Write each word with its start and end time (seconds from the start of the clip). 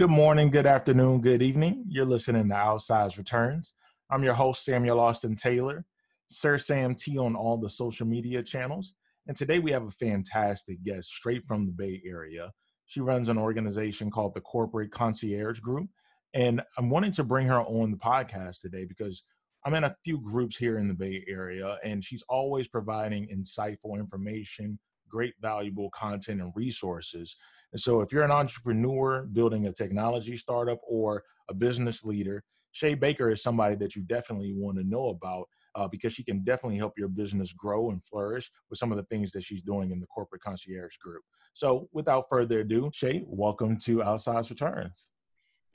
Good 0.00 0.08
morning, 0.08 0.48
good 0.48 0.64
afternoon, 0.64 1.20
good 1.20 1.42
evening. 1.42 1.84
You're 1.86 2.06
listening 2.06 2.48
to 2.48 2.54
Outsized 2.54 3.18
Returns. 3.18 3.74
I'm 4.10 4.24
your 4.24 4.32
host, 4.32 4.64
Samuel 4.64 4.98
Austin 4.98 5.36
Taylor, 5.36 5.84
Sir 6.28 6.56
Sam 6.56 6.94
T 6.94 7.18
on 7.18 7.36
all 7.36 7.58
the 7.58 7.68
social 7.68 8.06
media 8.06 8.42
channels. 8.42 8.94
And 9.26 9.36
today 9.36 9.58
we 9.58 9.72
have 9.72 9.84
a 9.84 9.90
fantastic 9.90 10.82
guest 10.84 11.10
straight 11.10 11.46
from 11.46 11.66
the 11.66 11.72
Bay 11.72 12.00
Area. 12.06 12.50
She 12.86 13.02
runs 13.02 13.28
an 13.28 13.36
organization 13.36 14.10
called 14.10 14.32
the 14.32 14.40
Corporate 14.40 14.90
Concierge 14.90 15.60
Group. 15.60 15.90
And 16.32 16.62
I'm 16.78 16.88
wanting 16.88 17.12
to 17.12 17.22
bring 17.22 17.46
her 17.48 17.60
on 17.60 17.90
the 17.90 17.98
podcast 17.98 18.62
today 18.62 18.86
because 18.86 19.22
I'm 19.66 19.74
in 19.74 19.84
a 19.84 19.94
few 20.02 20.18
groups 20.18 20.56
here 20.56 20.78
in 20.78 20.88
the 20.88 20.94
Bay 20.94 21.26
Area, 21.28 21.76
and 21.84 22.02
she's 22.02 22.24
always 22.26 22.68
providing 22.68 23.28
insightful 23.28 23.98
information, 23.98 24.78
great, 25.10 25.34
valuable 25.42 25.90
content, 25.90 26.40
and 26.40 26.52
resources 26.56 27.36
and 27.72 27.80
so, 27.80 28.00
if 28.00 28.12
you're 28.12 28.24
an 28.24 28.30
entrepreneur 28.30 29.22
building 29.32 29.66
a 29.66 29.72
technology 29.72 30.36
startup 30.36 30.80
or 30.82 31.22
a 31.48 31.54
business 31.54 32.04
leader, 32.04 32.42
Shay 32.72 32.94
Baker 32.94 33.30
is 33.30 33.42
somebody 33.42 33.76
that 33.76 33.94
you 33.94 34.02
definitely 34.02 34.52
want 34.52 34.78
to 34.78 34.84
know 34.84 35.08
about 35.08 35.48
uh, 35.74 35.86
because 35.88 36.12
she 36.12 36.24
can 36.24 36.42
definitely 36.42 36.78
help 36.78 36.94
your 36.98 37.08
business 37.08 37.52
grow 37.52 37.90
and 37.90 38.04
flourish 38.04 38.50
with 38.68 38.78
some 38.78 38.90
of 38.90 38.96
the 38.96 39.04
things 39.04 39.32
that 39.32 39.44
she's 39.44 39.62
doing 39.62 39.90
in 39.90 40.00
the 40.00 40.06
corporate 40.06 40.42
concierge 40.42 40.96
group. 40.96 41.22
So, 41.52 41.88
without 41.92 42.26
further 42.28 42.60
ado, 42.60 42.90
Shay, 42.92 43.22
welcome 43.26 43.76
to 43.78 43.98
Outsized 43.98 44.50
Returns. 44.50 45.08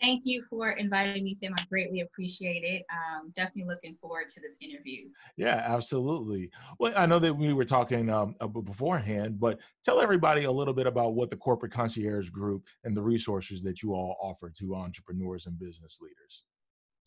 Thank 0.01 0.23
you 0.25 0.43
for 0.49 0.71
inviting 0.71 1.23
me, 1.23 1.35
Sam. 1.35 1.53
I 1.57 1.63
greatly 1.69 2.01
appreciate 2.01 2.63
it. 2.63 2.83
Um, 2.91 3.31
definitely 3.33 3.65
looking 3.65 3.95
forward 4.01 4.27
to 4.29 4.41
this 4.41 4.57
interview. 4.59 5.07
Yeah, 5.37 5.63
absolutely. 5.65 6.51
Well, 6.79 6.93
I 6.95 7.05
know 7.05 7.19
that 7.19 7.33
we 7.33 7.53
were 7.53 7.65
talking 7.65 8.09
um, 8.09 8.35
beforehand, 8.51 9.39
but 9.39 9.59
tell 9.83 10.01
everybody 10.01 10.43
a 10.43 10.51
little 10.51 10.73
bit 10.73 10.85
about 10.85 11.15
what 11.15 11.29
the 11.29 11.37
Corporate 11.37 11.71
Concierge 11.71 12.29
Group 12.29 12.65
and 12.83 12.95
the 12.95 13.01
resources 13.01 13.61
that 13.63 13.81
you 13.81 13.93
all 13.93 14.17
offer 14.21 14.51
to 14.59 14.75
entrepreneurs 14.75 15.45
and 15.47 15.57
business 15.57 15.99
leaders. 16.01 16.43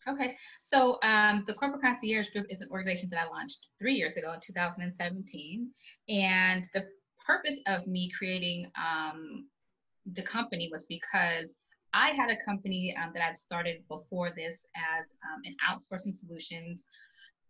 Okay, 0.07 0.35
so 0.63 0.97
um, 1.03 1.43
the 1.45 1.53
Corporate 1.53 1.81
Concierge 1.81 2.29
Group 2.29 2.47
is 2.49 2.61
an 2.61 2.69
organization 2.71 3.09
that 3.11 3.19
I 3.19 3.29
launched 3.29 3.67
three 3.79 3.93
years 3.93 4.13
ago 4.13 4.33
in 4.33 4.39
2017. 4.39 5.69
And 6.07 6.67
the 6.73 6.85
purpose 7.25 7.57
of 7.67 7.85
me 7.85 8.09
creating 8.17 8.71
um, 8.77 9.47
the 10.13 10.23
company 10.23 10.69
was 10.71 10.85
because 10.85 11.59
I 11.93 12.09
had 12.09 12.29
a 12.29 12.43
company 12.45 12.95
um, 13.01 13.11
that 13.13 13.23
I'd 13.23 13.37
started 13.37 13.83
before 13.87 14.31
this 14.35 14.65
as 14.75 15.17
um, 15.23 15.41
an 15.45 15.55
outsourcing 15.69 16.13
solutions 16.13 16.85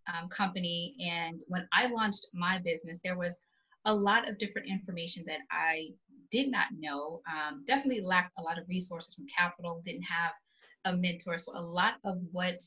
um, 0.07 0.29
company. 0.29 0.95
And 0.99 1.43
when 1.47 1.67
I 1.73 1.87
launched 1.87 2.27
my 2.33 2.59
business, 2.59 2.99
there 3.03 3.17
was 3.17 3.37
a 3.85 3.93
lot 3.93 4.27
of 4.27 4.37
different 4.37 4.67
information 4.67 5.23
that 5.27 5.39
I 5.51 5.89
did 6.31 6.51
not 6.51 6.67
know. 6.77 7.21
Um, 7.27 7.63
definitely 7.65 8.01
lacked 8.01 8.33
a 8.37 8.41
lot 8.41 8.57
of 8.57 8.67
resources 8.67 9.13
from 9.13 9.25
capital, 9.35 9.81
didn't 9.85 10.03
have 10.03 10.31
a 10.85 10.95
mentor. 10.95 11.37
So 11.37 11.57
a 11.57 11.61
lot 11.61 11.93
of 12.03 12.17
what 12.31 12.61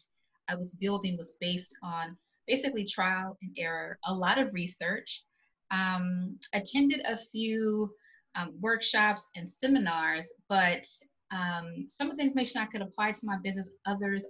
I 0.49 0.55
was 0.55 0.73
building 0.73 1.17
was 1.17 1.37
based 1.41 1.75
on 1.83 2.17
basically 2.47 2.85
trial 2.85 3.39
and 3.41 3.57
error, 3.57 3.99
a 4.07 4.13
lot 4.13 4.39
of 4.39 4.53
research. 4.53 5.25
Um, 5.71 6.39
attended 6.53 7.01
a 7.07 7.17
few 7.17 7.95
um, 8.35 8.53
workshops 8.61 9.31
and 9.37 9.51
seminars, 9.51 10.31
but 10.49 10.85
um, 11.33 11.87
some 11.89 12.11
of 12.11 12.17
the 12.17 12.23
information 12.23 12.61
I 12.61 12.67
could 12.67 12.83
apply 12.83 13.13
to 13.13 13.27
my 13.27 13.39
business, 13.43 13.71
others, 13.87 14.25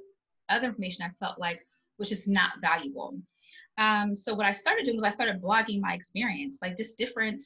other 0.49 0.69
information 0.69 1.05
I 1.05 1.25
felt 1.25 1.39
like 1.39 1.61
was 1.99 2.09
just 2.09 2.29
not 2.29 2.53
valuable. 2.61 3.19
Um, 3.79 4.15
so 4.15 4.35
what 4.35 4.47
I 4.47 4.53
started 4.53 4.85
doing 4.85 4.97
was 4.97 5.05
I 5.05 5.11
started 5.11 5.43
blogging 5.43 5.81
my 5.81 5.95
experience, 5.95 6.59
like 6.63 6.77
just 6.77 6.99
different 6.99 7.43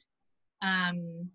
um, 0.61 1.29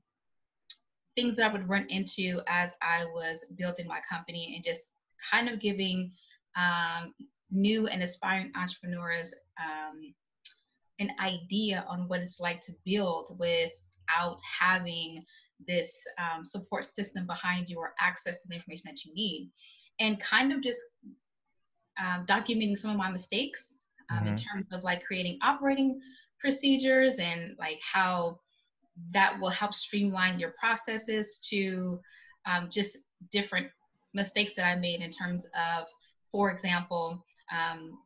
things 1.16 1.36
that 1.36 1.50
I 1.50 1.52
would 1.52 1.68
run 1.68 1.86
into 1.88 2.40
as 2.48 2.72
I 2.82 3.04
was 3.06 3.44
building 3.56 3.86
my 3.86 4.00
company 4.08 4.54
and 4.54 4.64
just 4.64 4.90
kind 5.30 5.48
of 5.48 5.60
giving 5.60 6.12
um, 6.56 7.14
new 7.50 7.86
and 7.86 8.02
aspiring 8.02 8.52
entrepreneurs 8.56 9.34
um, 9.58 10.14
an 10.98 11.10
idea 11.20 11.84
on 11.88 12.08
what 12.08 12.20
it's 12.20 12.40
like 12.40 12.60
to 12.62 12.72
build 12.84 13.36
without 13.38 14.38
having 14.60 15.24
this 15.66 16.02
um, 16.18 16.44
support 16.44 16.84
system 16.84 17.26
behind 17.26 17.68
you 17.68 17.78
or 17.78 17.94
access 18.00 18.40
to 18.42 18.48
the 18.48 18.54
information 18.54 18.84
that 18.86 19.04
you 19.04 19.12
need 19.14 19.50
and 20.00 20.18
kind 20.20 20.52
of 20.52 20.62
just 20.62 20.80
um, 22.00 22.24
documenting 22.26 22.76
some 22.76 22.90
of 22.90 22.96
my 22.96 23.10
mistakes 23.10 23.74
um, 24.10 24.18
mm-hmm. 24.18 24.28
in 24.28 24.36
terms 24.36 24.66
of 24.72 24.82
like 24.82 25.04
creating 25.04 25.38
operating 25.42 26.00
procedures 26.40 27.14
and 27.18 27.54
like 27.58 27.80
how 27.80 28.38
that 29.12 29.38
will 29.40 29.50
help 29.50 29.72
streamline 29.74 30.38
your 30.38 30.54
processes 30.58 31.38
to 31.42 32.00
um, 32.46 32.68
just 32.70 32.98
different 33.30 33.68
mistakes 34.14 34.52
that 34.56 34.64
I 34.64 34.76
made 34.76 35.00
in 35.00 35.10
terms 35.10 35.46
of, 35.46 35.86
for 36.30 36.50
example, 36.50 37.24
um, 37.52 37.98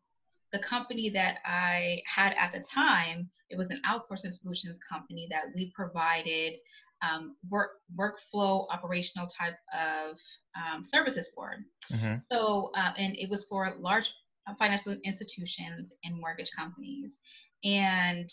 the 0.53 0.59
company 0.61 1.11
that 1.11 1.39
I 1.45 2.03
had 2.07 2.35
at 2.39 2.53
the 2.53 2.61
time, 2.61 3.29
it 3.51 3.57
was 3.57 3.71
an 3.71 3.81
outsourcing 3.87 4.35
solutions 4.35 4.79
company 4.89 5.27
that 5.31 5.47
we 5.55 5.73
provided 5.75 6.55
um, 7.03 7.37
work 7.49 7.71
workflow 7.99 8.67
operational 8.71 9.27
type 9.27 9.57
of 9.75 10.19
um, 10.57 10.83
services 10.83 11.31
for. 11.35 11.57
Mm-hmm. 11.93 12.17
So, 12.31 12.71
uh, 12.77 12.93
and 12.97 13.17
it 13.17 13.29
was 13.31 13.45
for 13.45 13.75
large 13.79 14.13
financial 14.59 14.97
institutions 15.05 15.95
and 16.05 16.19
mortgage 16.21 16.51
companies. 16.57 17.19
And 17.65 18.31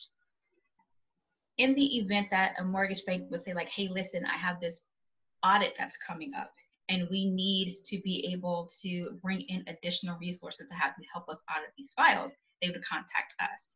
in 1.58 1.76
the 1.76 1.98
event 1.98 2.28
that 2.32 2.54
a 2.60 2.64
mortgage 2.64 3.06
bank 3.06 3.30
would 3.30 3.44
say, 3.44 3.54
like, 3.54 3.70
hey, 3.70 3.88
listen, 3.88 4.26
I 4.26 4.38
have 4.38 4.60
this 4.60 4.86
audit 5.46 5.74
that's 5.78 5.98
coming 5.98 6.32
up, 6.40 6.52
and 6.90 7.08
we 7.10 7.30
need 7.30 7.78
to 7.86 8.00
be 8.04 8.32
able 8.34 8.70
to 8.82 9.20
bring 9.22 9.42
in 9.42 9.64
additional 9.68 10.18
resources 10.20 10.68
to 10.70 10.76
have 10.76 10.96
to 10.96 11.02
help 11.12 11.30
us 11.30 11.42
audit 11.50 11.72
these 11.78 11.94
files, 11.94 12.32
they 12.62 12.70
would 12.70 12.84
contact 12.84 13.34
us. 13.40 13.74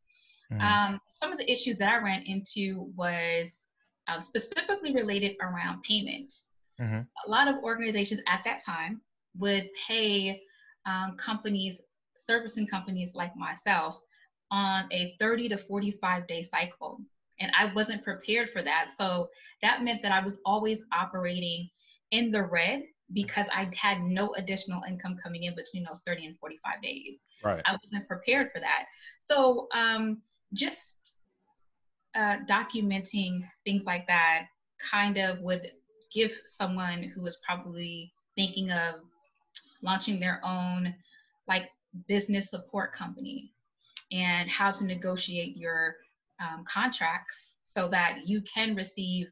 Mm-hmm. 0.52 0.62
Um, 0.62 1.00
some 1.12 1.30
of 1.32 1.38
the 1.38 1.50
issues 1.50 1.76
that 1.78 1.88
I 1.88 1.96
ran 1.98 2.22
into 2.22 2.90
was 2.96 3.64
um, 4.08 4.20
specifically 4.22 4.94
related 4.94 5.36
around 5.40 5.82
payment. 5.82 6.32
Mm-hmm. 6.80 7.00
A 7.26 7.30
lot 7.30 7.48
of 7.48 7.62
organizations 7.62 8.20
at 8.28 8.42
that 8.44 8.62
time 8.64 9.00
would 9.38 9.68
pay 9.86 10.42
um, 10.86 11.16
companies, 11.16 11.80
servicing 12.16 12.66
companies 12.66 13.14
like 13.14 13.36
myself, 13.36 14.00
on 14.50 14.88
a 14.92 15.14
30 15.20 15.50
to 15.50 15.58
45 15.58 16.26
day 16.26 16.42
cycle. 16.42 17.00
And 17.40 17.52
I 17.58 17.72
wasn't 17.74 18.02
prepared 18.02 18.50
for 18.50 18.62
that. 18.62 18.90
So 18.96 19.28
that 19.62 19.82
meant 19.84 20.02
that 20.02 20.12
I 20.12 20.24
was 20.24 20.38
always 20.44 20.82
operating 20.92 21.68
in 22.10 22.30
the 22.30 22.42
red 22.42 22.82
because 23.12 23.46
I 23.54 23.70
had 23.74 24.02
no 24.02 24.34
additional 24.34 24.82
income 24.88 25.16
coming 25.22 25.44
in 25.44 25.54
between 25.54 25.84
those 25.84 26.00
30 26.06 26.26
and 26.26 26.38
45 26.38 26.82
days. 26.82 27.20
Right. 27.42 27.62
I 27.64 27.72
wasn't 27.82 28.08
prepared 28.08 28.50
for 28.52 28.60
that. 28.60 28.84
So 29.18 29.68
um, 29.74 30.20
just 30.52 30.97
uh, 32.18 32.38
documenting 32.46 33.42
things 33.64 33.84
like 33.84 34.06
that 34.08 34.46
kind 34.90 35.18
of 35.18 35.40
would 35.40 35.70
give 36.12 36.32
someone 36.46 37.04
who 37.14 37.24
is 37.26 37.40
probably 37.46 38.12
thinking 38.34 38.70
of 38.72 38.96
launching 39.82 40.18
their 40.18 40.40
own 40.44 40.92
like 41.46 41.70
business 42.08 42.50
support 42.50 42.92
company 42.92 43.52
and 44.10 44.50
how 44.50 44.70
to 44.70 44.84
negotiate 44.84 45.56
your 45.56 45.94
um, 46.40 46.64
contracts 46.66 47.52
so 47.62 47.88
that 47.88 48.26
you 48.26 48.42
can 48.42 48.74
receive 48.74 49.28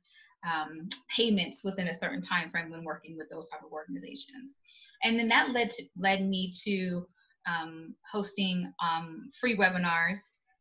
um, 0.46 0.88
payments 1.14 1.64
within 1.64 1.88
a 1.88 1.94
certain 1.94 2.22
time 2.22 2.50
frame 2.50 2.70
when 2.70 2.84
working 2.84 3.16
with 3.16 3.28
those 3.30 3.48
type 3.50 3.62
of 3.64 3.72
organizations. 3.72 4.54
And 5.02 5.19
then 5.19 5.28
that 5.28 5.50
led 5.50 5.70
to 5.70 5.84
led 5.98 6.25
me 6.25 6.52
to 6.64 7.06
um, 7.48 7.94
hosting 8.10 8.72
um, 8.80 9.30
free 9.41 9.56
webinars 9.56 10.19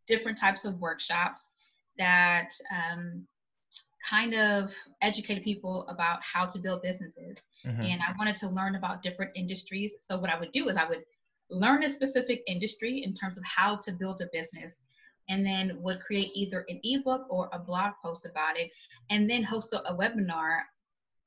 different 0.07 0.37
types 0.37 0.65
of 0.65 0.79
workshops 0.79 1.51
that 1.97 2.49
um, 2.71 3.25
kind 4.07 4.35
of 4.35 4.73
educated 5.01 5.43
people 5.43 5.87
about 5.87 6.19
how 6.21 6.45
to 6.45 6.59
build 6.59 6.81
businesses. 6.81 7.47
Mm-hmm. 7.65 7.81
And 7.81 8.01
I 8.01 8.13
wanted 8.17 8.35
to 8.37 8.49
learn 8.49 8.75
about 8.75 9.01
different 9.01 9.31
industries. 9.35 9.93
So, 10.03 10.17
what 10.17 10.29
I 10.29 10.39
would 10.39 10.51
do 10.51 10.69
is 10.69 10.77
I 10.77 10.87
would 10.87 11.03
learn 11.49 11.83
a 11.83 11.89
specific 11.89 12.43
industry 12.47 13.03
in 13.03 13.13
terms 13.13 13.37
of 13.37 13.43
how 13.43 13.75
to 13.77 13.91
build 13.91 14.21
a 14.21 14.27
business 14.31 14.83
and 15.29 15.45
then 15.45 15.77
would 15.81 15.99
create 16.01 16.29
either 16.35 16.65
an 16.69 16.79
ebook 16.83 17.25
or 17.29 17.49
a 17.53 17.59
blog 17.59 17.93
post 18.01 18.25
about 18.25 18.59
it 18.59 18.71
and 19.09 19.29
then 19.29 19.43
host 19.43 19.73
a, 19.73 19.91
a 19.91 19.95
webinar 19.95 20.59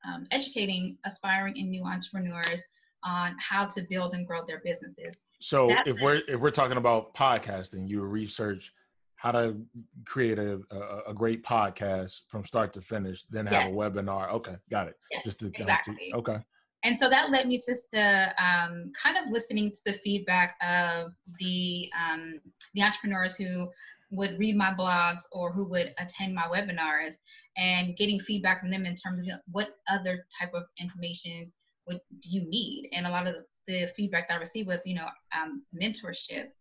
um, 0.05 0.25
educating 0.31 0.97
aspiring 1.05 1.57
and 1.57 1.69
new 1.69 1.83
entrepreneurs 1.83 2.63
on 3.03 3.35
how 3.39 3.65
to 3.65 3.81
build 3.89 4.13
and 4.13 4.27
grow 4.27 4.45
their 4.45 4.61
businesses 4.63 5.25
so 5.39 5.67
That's 5.67 5.87
if 5.87 5.97
we're 6.01 6.21
if 6.27 6.39
we're 6.39 6.51
talking 6.51 6.77
about 6.77 7.13
podcasting 7.13 7.87
you 7.87 8.01
research 8.01 8.73
how 9.19 9.31
to 9.33 9.57
create 10.05 10.39
a, 10.39 10.61
a, 10.71 11.09
a, 11.09 11.13
great 11.13 11.43
podcast 11.43 12.21
from 12.29 12.45
start 12.45 12.71
to 12.71 12.81
finish, 12.81 13.25
then 13.25 13.45
have 13.45 13.67
yes. 13.67 13.75
a 13.75 13.77
webinar. 13.77 14.31
Okay, 14.31 14.55
got 14.71 14.87
it. 14.87 14.95
Yes, 15.11 15.25
Just 15.25 15.41
to 15.41 15.47
exactly. 15.47 15.97
To, 16.11 16.17
okay. 16.19 16.37
And 16.85 16.97
so 16.97 17.09
that 17.09 17.29
led 17.29 17.45
me 17.45 17.57
just 17.57 17.91
to 17.91 18.33
um, 18.41 18.93
kind 19.01 19.17
of 19.17 19.29
listening 19.29 19.71
to 19.71 19.79
the 19.85 19.93
feedback 20.05 20.55
of 20.65 21.11
the 21.37 21.89
um, 21.99 22.39
the 22.73 22.81
entrepreneurs 22.81 23.35
who 23.35 23.69
would 24.09 24.39
read 24.39 24.55
my 24.55 24.73
blogs 24.73 25.23
or 25.33 25.51
who 25.51 25.69
would 25.69 25.93
attend 25.99 26.33
my 26.33 26.47
webinars 26.47 27.15
and 27.57 27.97
getting 27.97 28.21
feedback 28.21 28.61
from 28.61 28.71
them 28.71 28.85
in 28.85 28.95
terms 28.95 29.19
of 29.19 29.25
what 29.51 29.71
other 29.89 30.25
type 30.39 30.53
of 30.53 30.63
information 30.79 31.51
would 31.87 31.99
do 32.21 32.29
you 32.29 32.49
need? 32.49 32.89
And 32.93 33.05
a 33.05 33.09
lot 33.09 33.27
of 33.27 33.35
the 33.67 33.91
feedback 33.97 34.29
that 34.29 34.35
I 34.35 34.37
received 34.37 34.69
was, 34.69 34.79
you 34.85 34.95
know, 34.95 35.09
um, 35.37 35.63
mentorship. 35.75 36.51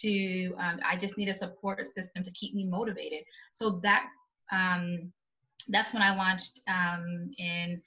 To 0.00 0.54
um, 0.58 0.80
I 0.88 0.96
just 0.96 1.18
need 1.18 1.28
a 1.28 1.34
support 1.34 1.84
system 1.84 2.22
to 2.22 2.30
keep 2.32 2.54
me 2.54 2.64
motivated. 2.64 3.24
So 3.50 3.80
that 3.82 4.06
um, 4.50 5.12
that's 5.68 5.92
when 5.92 6.02
I 6.02 6.16
launched 6.16 6.60
um, 6.68 7.30
in 7.38 7.82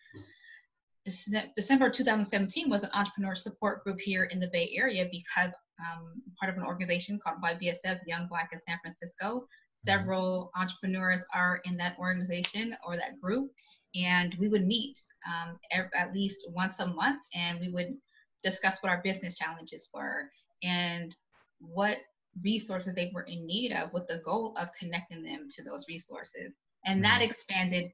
December 1.56 1.90
2017 1.90 2.70
was 2.70 2.84
an 2.84 2.90
entrepreneur 2.94 3.36
support 3.36 3.84
group 3.84 4.00
here 4.00 4.26
in 4.26 4.40
the 4.40 4.50
Bay 4.52 4.74
Area 4.76 5.08
because 5.12 5.52
um, 5.80 6.22
part 6.40 6.52
of 6.52 6.58
an 6.58 6.66
organization 6.66 7.20
called 7.24 7.42
YBSF, 7.44 8.00
Young 8.08 8.28
Black 8.28 8.50
in 8.54 8.60
San 8.60 8.80
Francisco. 8.82 9.48
Several 9.70 10.52
entrepreneurs 10.56 11.20
are 11.34 11.62
in 11.66 11.78
that 11.78 11.96
organization 12.00 12.76
or 12.86 12.96
that 12.96 13.20
group, 13.22 13.52
and 13.94 14.36
we 14.40 14.48
would 14.48 14.66
meet 14.66 15.00
um, 15.28 15.60
at 15.72 16.14
least 16.14 16.50
once 16.50 16.80
a 16.80 16.88
month, 16.88 17.22
and 17.36 17.60
we 17.60 17.72
would 17.72 17.96
discuss 18.44 18.82
what 18.82 18.90
our 18.90 19.02
business 19.04 19.38
challenges 19.38 19.90
were 19.94 20.30
and 20.64 21.16
what 21.60 21.98
resources 22.44 22.94
they 22.96 23.12
were 23.14 23.24
in 23.24 23.46
need 23.46 23.72
of, 23.72 23.94
with 23.94 24.08
the 24.08 24.22
goal 24.26 24.56
of 24.60 24.70
connecting 24.78 25.24
them 25.24 25.48
to 25.56 25.64
those 25.64 25.86
resources. 25.88 26.54
And 26.86 27.04
that 27.04 27.22
mm-hmm. 27.22 27.32
expanded 27.32 27.92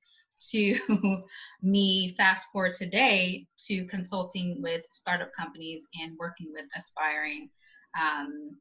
to 0.49 0.79
me 1.61 2.15
fast 2.17 2.47
forward 2.51 2.73
today 2.73 3.45
to 3.67 3.85
consulting 3.85 4.61
with 4.61 4.85
startup 4.89 5.31
companies 5.37 5.87
and 6.01 6.17
working 6.17 6.51
with 6.51 6.65
aspiring 6.75 7.49
um, 7.99 8.57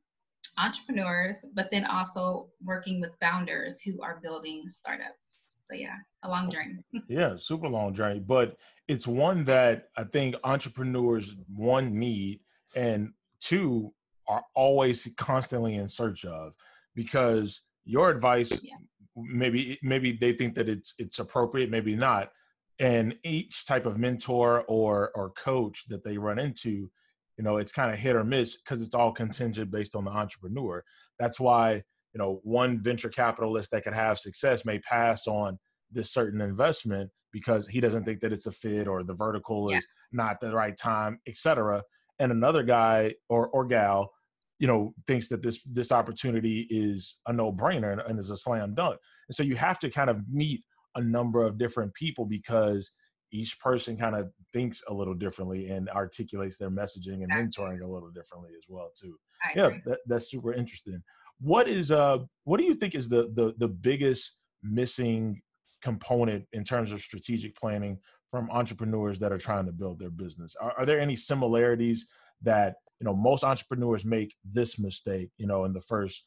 entrepreneurs, 0.58 1.44
but 1.54 1.68
then 1.70 1.84
also 1.84 2.48
working 2.62 3.00
with 3.00 3.12
founders 3.20 3.80
who 3.80 4.02
are 4.02 4.20
building 4.22 4.64
startups. 4.70 5.36
So 5.62 5.74
yeah, 5.74 5.96
a 6.24 6.28
long 6.28 6.50
journey. 6.50 6.84
yeah, 7.08 7.36
super 7.36 7.68
long 7.68 7.94
journey, 7.94 8.20
but 8.20 8.56
it's 8.88 9.06
one 9.06 9.44
that 9.44 9.88
I 9.96 10.04
think 10.04 10.34
entrepreneurs 10.42 11.34
one 11.54 11.98
need 11.98 12.40
and 12.74 13.12
two 13.40 13.92
are 14.30 14.44
always 14.54 15.08
constantly 15.16 15.74
in 15.74 15.88
search 15.88 16.24
of 16.24 16.52
because 16.94 17.62
your 17.84 18.10
advice 18.10 18.52
yeah. 18.62 18.76
maybe 19.16 19.76
maybe 19.82 20.12
they 20.12 20.32
think 20.32 20.54
that 20.54 20.68
it's 20.68 20.94
it's 20.98 21.18
appropriate 21.18 21.68
maybe 21.68 21.96
not 21.96 22.30
and 22.78 23.16
each 23.24 23.66
type 23.66 23.86
of 23.86 23.98
mentor 23.98 24.62
or 24.68 25.10
or 25.16 25.30
coach 25.30 25.84
that 25.88 26.04
they 26.04 26.16
run 26.16 26.38
into 26.38 26.88
you 27.36 27.44
know 27.44 27.56
it's 27.56 27.72
kind 27.72 27.92
of 27.92 27.98
hit 27.98 28.14
or 28.14 28.24
miss 28.24 28.56
because 28.58 28.80
it's 28.80 28.94
all 28.94 29.10
contingent 29.12 29.70
based 29.70 29.96
on 29.96 30.04
the 30.04 30.10
entrepreneur 30.10 30.82
that's 31.18 31.40
why 31.40 31.74
you 32.14 32.18
know 32.18 32.40
one 32.44 32.80
venture 32.80 33.08
capitalist 33.08 33.70
that 33.72 33.82
could 33.82 33.94
have 33.94 34.18
success 34.18 34.64
may 34.64 34.78
pass 34.78 35.26
on 35.26 35.58
this 35.90 36.12
certain 36.12 36.40
investment 36.40 37.10
because 37.32 37.66
he 37.66 37.80
doesn't 37.80 38.04
think 38.04 38.20
that 38.20 38.32
it's 38.32 38.46
a 38.46 38.52
fit 38.52 38.86
or 38.86 39.02
the 39.02 39.14
vertical 39.14 39.70
yeah. 39.70 39.78
is 39.78 39.86
not 40.12 40.40
the 40.40 40.54
right 40.54 40.76
time 40.76 41.18
etc 41.26 41.82
and 42.20 42.30
another 42.30 42.62
guy 42.62 43.12
or 43.28 43.48
or 43.48 43.66
gal 43.66 44.12
you 44.60 44.68
know 44.68 44.94
thinks 45.08 45.28
that 45.28 45.42
this 45.42 45.64
this 45.64 45.90
opportunity 45.90 46.68
is 46.70 47.18
a 47.26 47.32
no-brainer 47.32 47.92
and, 47.92 48.00
and 48.02 48.18
is 48.18 48.30
a 48.30 48.36
slam 48.36 48.74
dunk 48.74 48.96
and 49.28 49.34
so 49.34 49.42
you 49.42 49.56
have 49.56 49.78
to 49.80 49.90
kind 49.90 50.10
of 50.10 50.20
meet 50.30 50.62
a 50.94 51.00
number 51.00 51.44
of 51.44 51.58
different 51.58 51.92
people 51.94 52.24
because 52.24 52.92
each 53.32 53.58
person 53.60 53.96
kind 53.96 54.16
of 54.16 54.28
thinks 54.52 54.82
a 54.88 54.94
little 54.94 55.14
differently 55.14 55.68
and 55.68 55.88
articulates 55.90 56.56
their 56.56 56.70
messaging 56.70 57.22
and 57.22 57.30
mentoring 57.30 57.80
a 57.80 57.86
little 57.86 58.10
differently 58.10 58.50
as 58.56 58.64
well 58.68 58.90
too. 59.00 59.16
yeah, 59.54 59.70
that, 59.86 59.98
that's 60.06 60.30
super 60.30 60.52
interesting. 60.52 61.02
What 61.40 61.68
is 61.68 61.90
uh 61.90 62.18
what 62.44 62.58
do 62.58 62.64
you 62.64 62.74
think 62.74 62.94
is 62.94 63.08
the 63.08 63.30
the 63.34 63.54
the 63.58 63.68
biggest 63.68 64.38
missing 64.62 65.40
component 65.80 66.44
in 66.52 66.64
terms 66.64 66.92
of 66.92 67.00
strategic 67.00 67.56
planning 67.56 67.98
from 68.30 68.50
entrepreneurs 68.50 69.18
that 69.18 69.32
are 69.32 69.38
trying 69.38 69.66
to 69.66 69.72
build 69.72 69.98
their 69.98 70.10
business? 70.10 70.54
Are, 70.60 70.72
are 70.78 70.86
there 70.86 71.00
any 71.00 71.16
similarities 71.16 72.08
that 72.42 72.74
you 73.00 73.06
know 73.06 73.14
most 73.14 73.44
entrepreneurs 73.44 74.04
make 74.04 74.34
this 74.44 74.78
mistake, 74.78 75.30
you 75.38 75.46
know, 75.46 75.64
in 75.64 75.72
the 75.72 75.80
first 75.80 76.24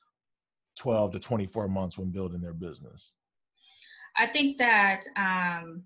12 0.79 1.13
to 1.13 1.19
24 1.19 1.67
months 1.67 1.97
when 1.97 2.09
building 2.09 2.41
their 2.41 2.53
business? 2.53 3.13
I 4.17 4.27
think 4.27 4.57
that 4.57 5.01
um 5.15 5.83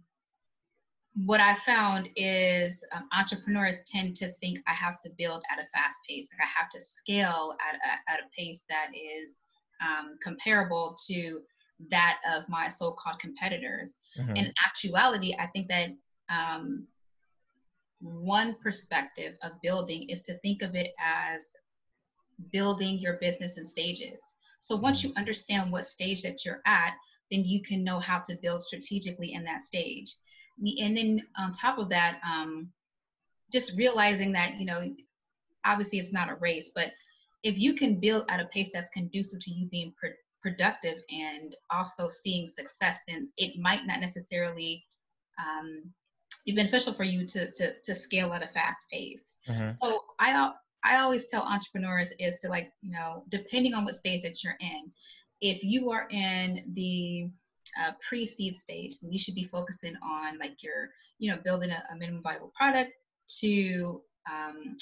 what 1.26 1.40
I 1.40 1.56
found 1.56 2.10
is 2.16 2.84
um, 2.96 3.08
entrepreneurs 3.18 3.82
tend 3.92 4.16
to 4.18 4.32
think 4.34 4.60
I 4.68 4.74
have 4.74 5.02
to 5.02 5.10
build 5.18 5.44
at 5.52 5.58
a 5.58 5.68
fast 5.70 5.98
pace, 6.08 6.28
like 6.32 6.46
I 6.46 6.60
have 6.60 6.70
to 6.72 6.82
scale 6.82 7.56
at 7.68 7.76
a, 7.76 8.12
at 8.12 8.20
a 8.20 8.30
pace 8.38 8.64
that 8.70 8.90
is 8.94 9.42
um, 9.82 10.18
comparable 10.22 10.96
to 11.08 11.40
that 11.90 12.18
of 12.36 12.48
my 12.50 12.68
so-called 12.68 13.20
competitors. 13.20 14.00
Mm-hmm. 14.20 14.36
In 14.36 14.54
actuality, 14.66 15.36
I 15.40 15.48
think 15.48 15.68
that 15.70 15.90
um, 16.30 16.86
one 18.00 18.56
perspective 18.62 19.34
of 19.44 19.62
building 19.62 20.08
is 20.10 20.22
to 20.24 20.38
think 20.40 20.62
of 20.62 20.76
it 20.76 20.92
as 21.00 21.44
building 22.52 23.00
your 23.00 23.18
business 23.20 23.58
in 23.58 23.66
stages. 23.66 24.20
So 24.60 24.76
once 24.76 25.04
you 25.04 25.10
mm-hmm. 25.10 25.20
understand 25.20 25.72
what 25.72 25.88
stage 25.88 26.22
that 26.24 26.46
you're 26.46 26.62
at, 26.66 26.94
then 27.32 27.44
you 27.44 27.62
can 27.62 27.84
know 27.84 28.00
how 28.00 28.20
to 28.20 28.36
build 28.42 28.62
strategically 28.62 29.34
in 29.34 29.44
that 29.46 29.64
stage 29.64 30.14
and 30.60 30.98
then 30.98 31.22
on 31.38 31.52
top 31.52 31.78
of 31.78 31.90
that, 31.90 32.20
um, 32.26 32.70
just 33.52 33.78
realizing 33.78 34.32
that 34.34 34.56
you 34.60 34.66
know, 34.66 34.90
obviously 35.66 36.00
it's 36.00 36.14
not 36.14 36.30
a 36.30 36.36
race, 36.36 36.72
but 36.74 36.88
if 37.44 37.58
you 37.58 37.76
can 37.76 38.00
build 38.00 38.26
at 38.30 38.40
a 38.40 38.46
pace 38.46 38.72
that's 38.74 38.90
conducive 38.94 39.40
to 39.42 39.52
you 39.52 39.68
being 39.68 39.94
pr- 40.00 40.18
productive 40.42 40.98
and 41.10 41.56
also 41.70 42.10
seeing 42.10 42.48
success, 42.48 42.98
then 43.08 43.30
it 43.38 43.60
might 43.60 43.86
not 43.86 44.00
necessarily 44.00 44.84
um, 45.40 45.84
be 46.48 46.54
beneficial 46.54 46.94
for 46.94 47.04
you 47.04 47.28
to, 47.28 47.52
to 47.52 47.80
to 47.82 47.94
scale 47.94 48.34
at 48.34 48.42
a 48.42 48.48
fast 48.48 48.88
pace. 48.92 49.36
Mm-hmm. 49.48 49.70
So 49.70 50.02
I 50.20 50.52
I 50.84 50.98
always 50.98 51.28
tell 51.28 51.44
entrepreneurs 51.44 52.12
is 52.20 52.38
to 52.38 52.50
like 52.50 52.72
you 52.82 52.92
know 52.92 53.24
depending 53.30 53.76
on 53.76 53.86
what 53.86 53.94
stage 53.94 54.24
that 54.24 54.44
you're 54.44 54.58
in, 54.60 54.92
if 55.42 55.64
you 55.64 55.92
are 55.92 56.08
in 56.10 56.72
the 56.74 57.30
uh, 57.80 57.92
pre-seed 58.08 58.58
stage, 58.58 58.98
you 59.02 59.20
should 59.20 59.36
be 59.36 59.44
focusing 59.44 59.96
on 60.02 60.38
like 60.40 60.64
your, 60.64 60.90
you 61.20 61.32
know, 61.32 61.38
building 61.44 61.72
a, 61.72 61.84
a 61.92 61.96
minimum 61.96 62.22
viable 62.24 62.52
product 62.58 62.92
to 63.40 64.02
um, 64.32 64.76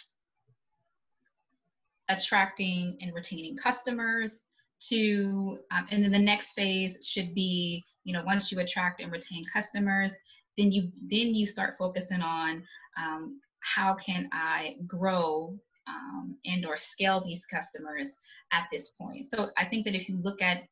attracting 2.09 2.97
and 3.01 3.13
retaining 3.13 3.57
customers 3.57 4.39
to, 4.79 5.57
um, 5.71 5.87
and 5.89 6.03
then 6.03 6.11
the 6.11 6.19
next 6.19 6.53
phase 6.53 6.99
should 7.03 7.33
be, 7.33 7.83
you 8.03 8.13
know, 8.13 8.23
once 8.25 8.51
you 8.51 8.59
attract 8.59 9.01
and 9.01 9.11
retain 9.11 9.45
customers, 9.51 10.11
then 10.57 10.71
you 10.71 10.91
then 11.09 11.33
you 11.35 11.47
start 11.47 11.75
focusing 11.77 12.21
on 12.21 12.63
um, 12.97 13.39
how 13.61 13.95
can 13.95 14.29
I 14.31 14.75
grow 14.87 15.57
um, 15.87 16.37
and 16.45 16.65
or 16.65 16.77
scale 16.77 17.23
these 17.23 17.45
customers 17.45 18.13
at 18.51 18.67
this 18.71 18.89
point. 18.91 19.29
So 19.29 19.49
I 19.57 19.65
think 19.65 19.85
that 19.85 19.95
if 19.95 20.07
you 20.09 20.17
look 20.21 20.41
at 20.41 20.63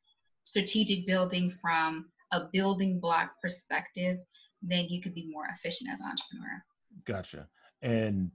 strategic 0.43 1.05
building 1.05 1.51
from 1.61 2.05
a 2.31 2.45
building 2.51 2.99
block 2.99 3.31
perspective, 3.41 4.17
then 4.61 4.85
you 4.89 5.01
could 5.01 5.13
be 5.13 5.29
more 5.31 5.45
efficient 5.53 5.89
as 5.91 5.99
an 5.99 6.07
entrepreneur. 6.07 6.63
Gotcha. 7.05 7.47
And 7.81 8.31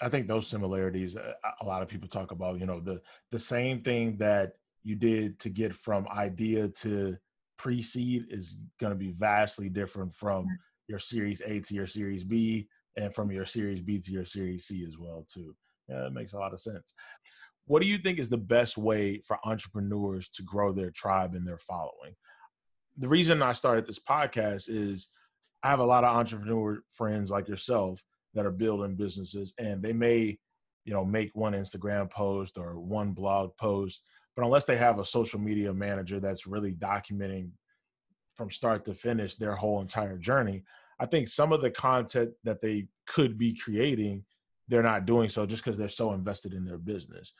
I 0.00 0.08
think 0.08 0.26
those 0.26 0.46
similarities, 0.46 1.16
uh, 1.16 1.32
a 1.60 1.64
lot 1.64 1.82
of 1.82 1.88
people 1.88 2.08
talk 2.08 2.30
about, 2.30 2.58
you 2.60 2.66
know, 2.66 2.80
the 2.80 3.00
the 3.30 3.38
same 3.38 3.82
thing 3.82 4.16
that 4.18 4.54
you 4.82 4.96
did 4.96 5.38
to 5.40 5.48
get 5.48 5.72
from 5.72 6.06
idea 6.08 6.68
to 6.68 7.16
pre-seed 7.56 8.26
is 8.30 8.58
going 8.80 8.92
to 8.92 8.98
be 8.98 9.10
vastly 9.10 9.68
different 9.68 10.12
from 10.12 10.46
your 10.88 10.98
Series 10.98 11.40
A 11.42 11.60
to 11.60 11.74
your 11.74 11.86
Series 11.86 12.24
B, 12.24 12.68
and 12.96 13.14
from 13.14 13.30
your 13.30 13.46
Series 13.46 13.80
B 13.80 13.98
to 13.98 14.12
your 14.12 14.24
Series 14.24 14.66
C 14.66 14.84
as 14.86 14.98
well, 14.98 15.26
too. 15.32 15.54
Yeah, 15.88 16.06
it 16.06 16.12
makes 16.12 16.32
a 16.32 16.38
lot 16.38 16.52
of 16.52 16.60
sense. 16.60 16.94
What 17.66 17.82
do 17.82 17.88
you 17.88 17.98
think 17.98 18.18
is 18.18 18.28
the 18.28 18.36
best 18.36 18.76
way 18.76 19.20
for 19.26 19.38
entrepreneurs 19.44 20.28
to 20.30 20.42
grow 20.42 20.72
their 20.72 20.90
tribe 20.90 21.34
and 21.34 21.46
their 21.46 21.58
following? 21.58 22.14
the 22.96 23.08
reason 23.08 23.42
I 23.42 23.52
started 23.52 23.86
this 23.86 23.98
podcast 23.98 24.68
is 24.68 25.10
I 25.62 25.68
have 25.68 25.80
a 25.80 25.84
lot 25.84 26.04
of 26.04 26.14
entrepreneur 26.14 26.80
friends 26.90 27.30
like 27.30 27.48
yourself 27.48 28.02
that 28.34 28.46
are 28.46 28.52
building 28.52 28.96
businesses 28.96 29.54
and 29.58 29.82
they 29.82 29.92
may, 29.92 30.38
you 30.84 30.92
know, 30.92 31.04
make 31.04 31.30
one 31.34 31.54
Instagram 31.54 32.10
post 32.10 32.58
or 32.58 32.78
one 32.78 33.12
blog 33.12 33.56
post, 33.56 34.04
but 34.36 34.44
unless 34.44 34.64
they 34.64 34.76
have 34.76 34.98
a 34.98 35.04
social 35.04 35.40
media 35.40 35.72
manager 35.72 36.20
that's 36.20 36.46
really 36.46 36.72
documenting 36.72 37.50
from 38.34 38.50
start 38.50 38.84
to 38.84 38.94
finish 38.94 39.34
their 39.34 39.54
whole 39.54 39.80
entire 39.80 40.18
journey, 40.18 40.64
I 40.98 41.06
think 41.06 41.28
some 41.28 41.52
of 41.52 41.60
the 41.60 41.70
content 41.70 42.32
that 42.44 42.60
they 42.60 42.86
could 43.06 43.36
be 43.38 43.54
creating, 43.54 44.24
they're 44.68 44.82
not 44.82 45.06
doing 45.06 45.28
so 45.28 45.46
just 45.46 45.64
because 45.64 45.78
they're 45.78 45.88
so 45.88 46.12
invested 46.12 46.52
in 46.52 46.64
their 46.64 46.78
business 46.78 47.32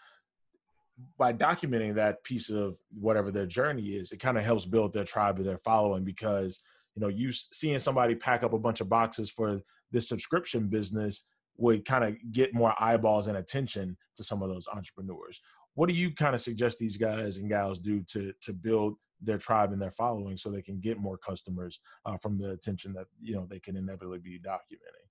by 1.18 1.32
documenting 1.32 1.94
that 1.94 2.22
piece 2.24 2.50
of 2.50 2.78
whatever 2.98 3.30
their 3.30 3.46
journey 3.46 3.88
is, 3.88 4.12
it 4.12 4.20
kind 4.20 4.38
of 4.38 4.44
helps 4.44 4.64
build 4.64 4.92
their 4.92 5.04
tribe 5.04 5.38
or 5.38 5.42
their 5.42 5.58
following 5.58 6.04
because 6.04 6.60
you 6.94 7.00
know 7.00 7.08
you 7.08 7.32
seeing 7.32 7.78
somebody 7.78 8.14
pack 8.14 8.42
up 8.42 8.52
a 8.52 8.58
bunch 8.58 8.80
of 8.80 8.88
boxes 8.88 9.30
for 9.30 9.60
this 9.90 10.08
subscription 10.08 10.68
business 10.68 11.24
would 11.56 11.84
kind 11.84 12.04
of 12.04 12.16
get 12.32 12.54
more 12.54 12.74
eyeballs 12.82 13.28
and 13.28 13.36
attention 13.36 13.96
to 14.16 14.24
some 14.24 14.42
of 14.42 14.48
those 14.48 14.68
entrepreneurs. 14.72 15.40
What 15.74 15.88
do 15.88 15.94
you 15.94 16.12
kind 16.12 16.34
of 16.34 16.40
suggest 16.40 16.78
these 16.78 16.96
guys 16.96 17.36
and 17.36 17.48
gals 17.48 17.80
do 17.80 18.02
to 18.08 18.32
to 18.42 18.52
build 18.52 18.94
their 19.24 19.38
tribe 19.38 19.72
and 19.72 19.80
their 19.80 19.90
following 19.90 20.36
so 20.36 20.50
they 20.50 20.62
can 20.62 20.80
get 20.80 20.98
more 20.98 21.18
customers 21.18 21.80
uh, 22.06 22.16
from 22.18 22.36
the 22.36 22.50
attention 22.50 22.92
that 22.92 23.06
you 23.20 23.34
know 23.34 23.46
they 23.48 23.60
can 23.60 23.76
inevitably 23.76 24.18
be 24.18 24.38
documenting? 24.38 25.08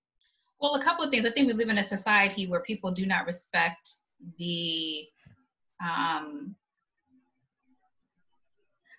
Well, 0.62 0.75
a 0.75 0.84
couple 0.84 1.03
of 1.03 1.12
things. 1.12 1.25
I 1.25 1.32
think 1.32 1.48
we 1.48 1.53
live 1.53 1.70
in 1.70 1.77
a 1.77 1.84
society 1.84 2.48
where 2.48 2.62
people 2.62 2.91
do 2.91 3.05
not 3.05 3.25
respect 3.25 3.96
the 4.38 5.05
um, 5.84 6.55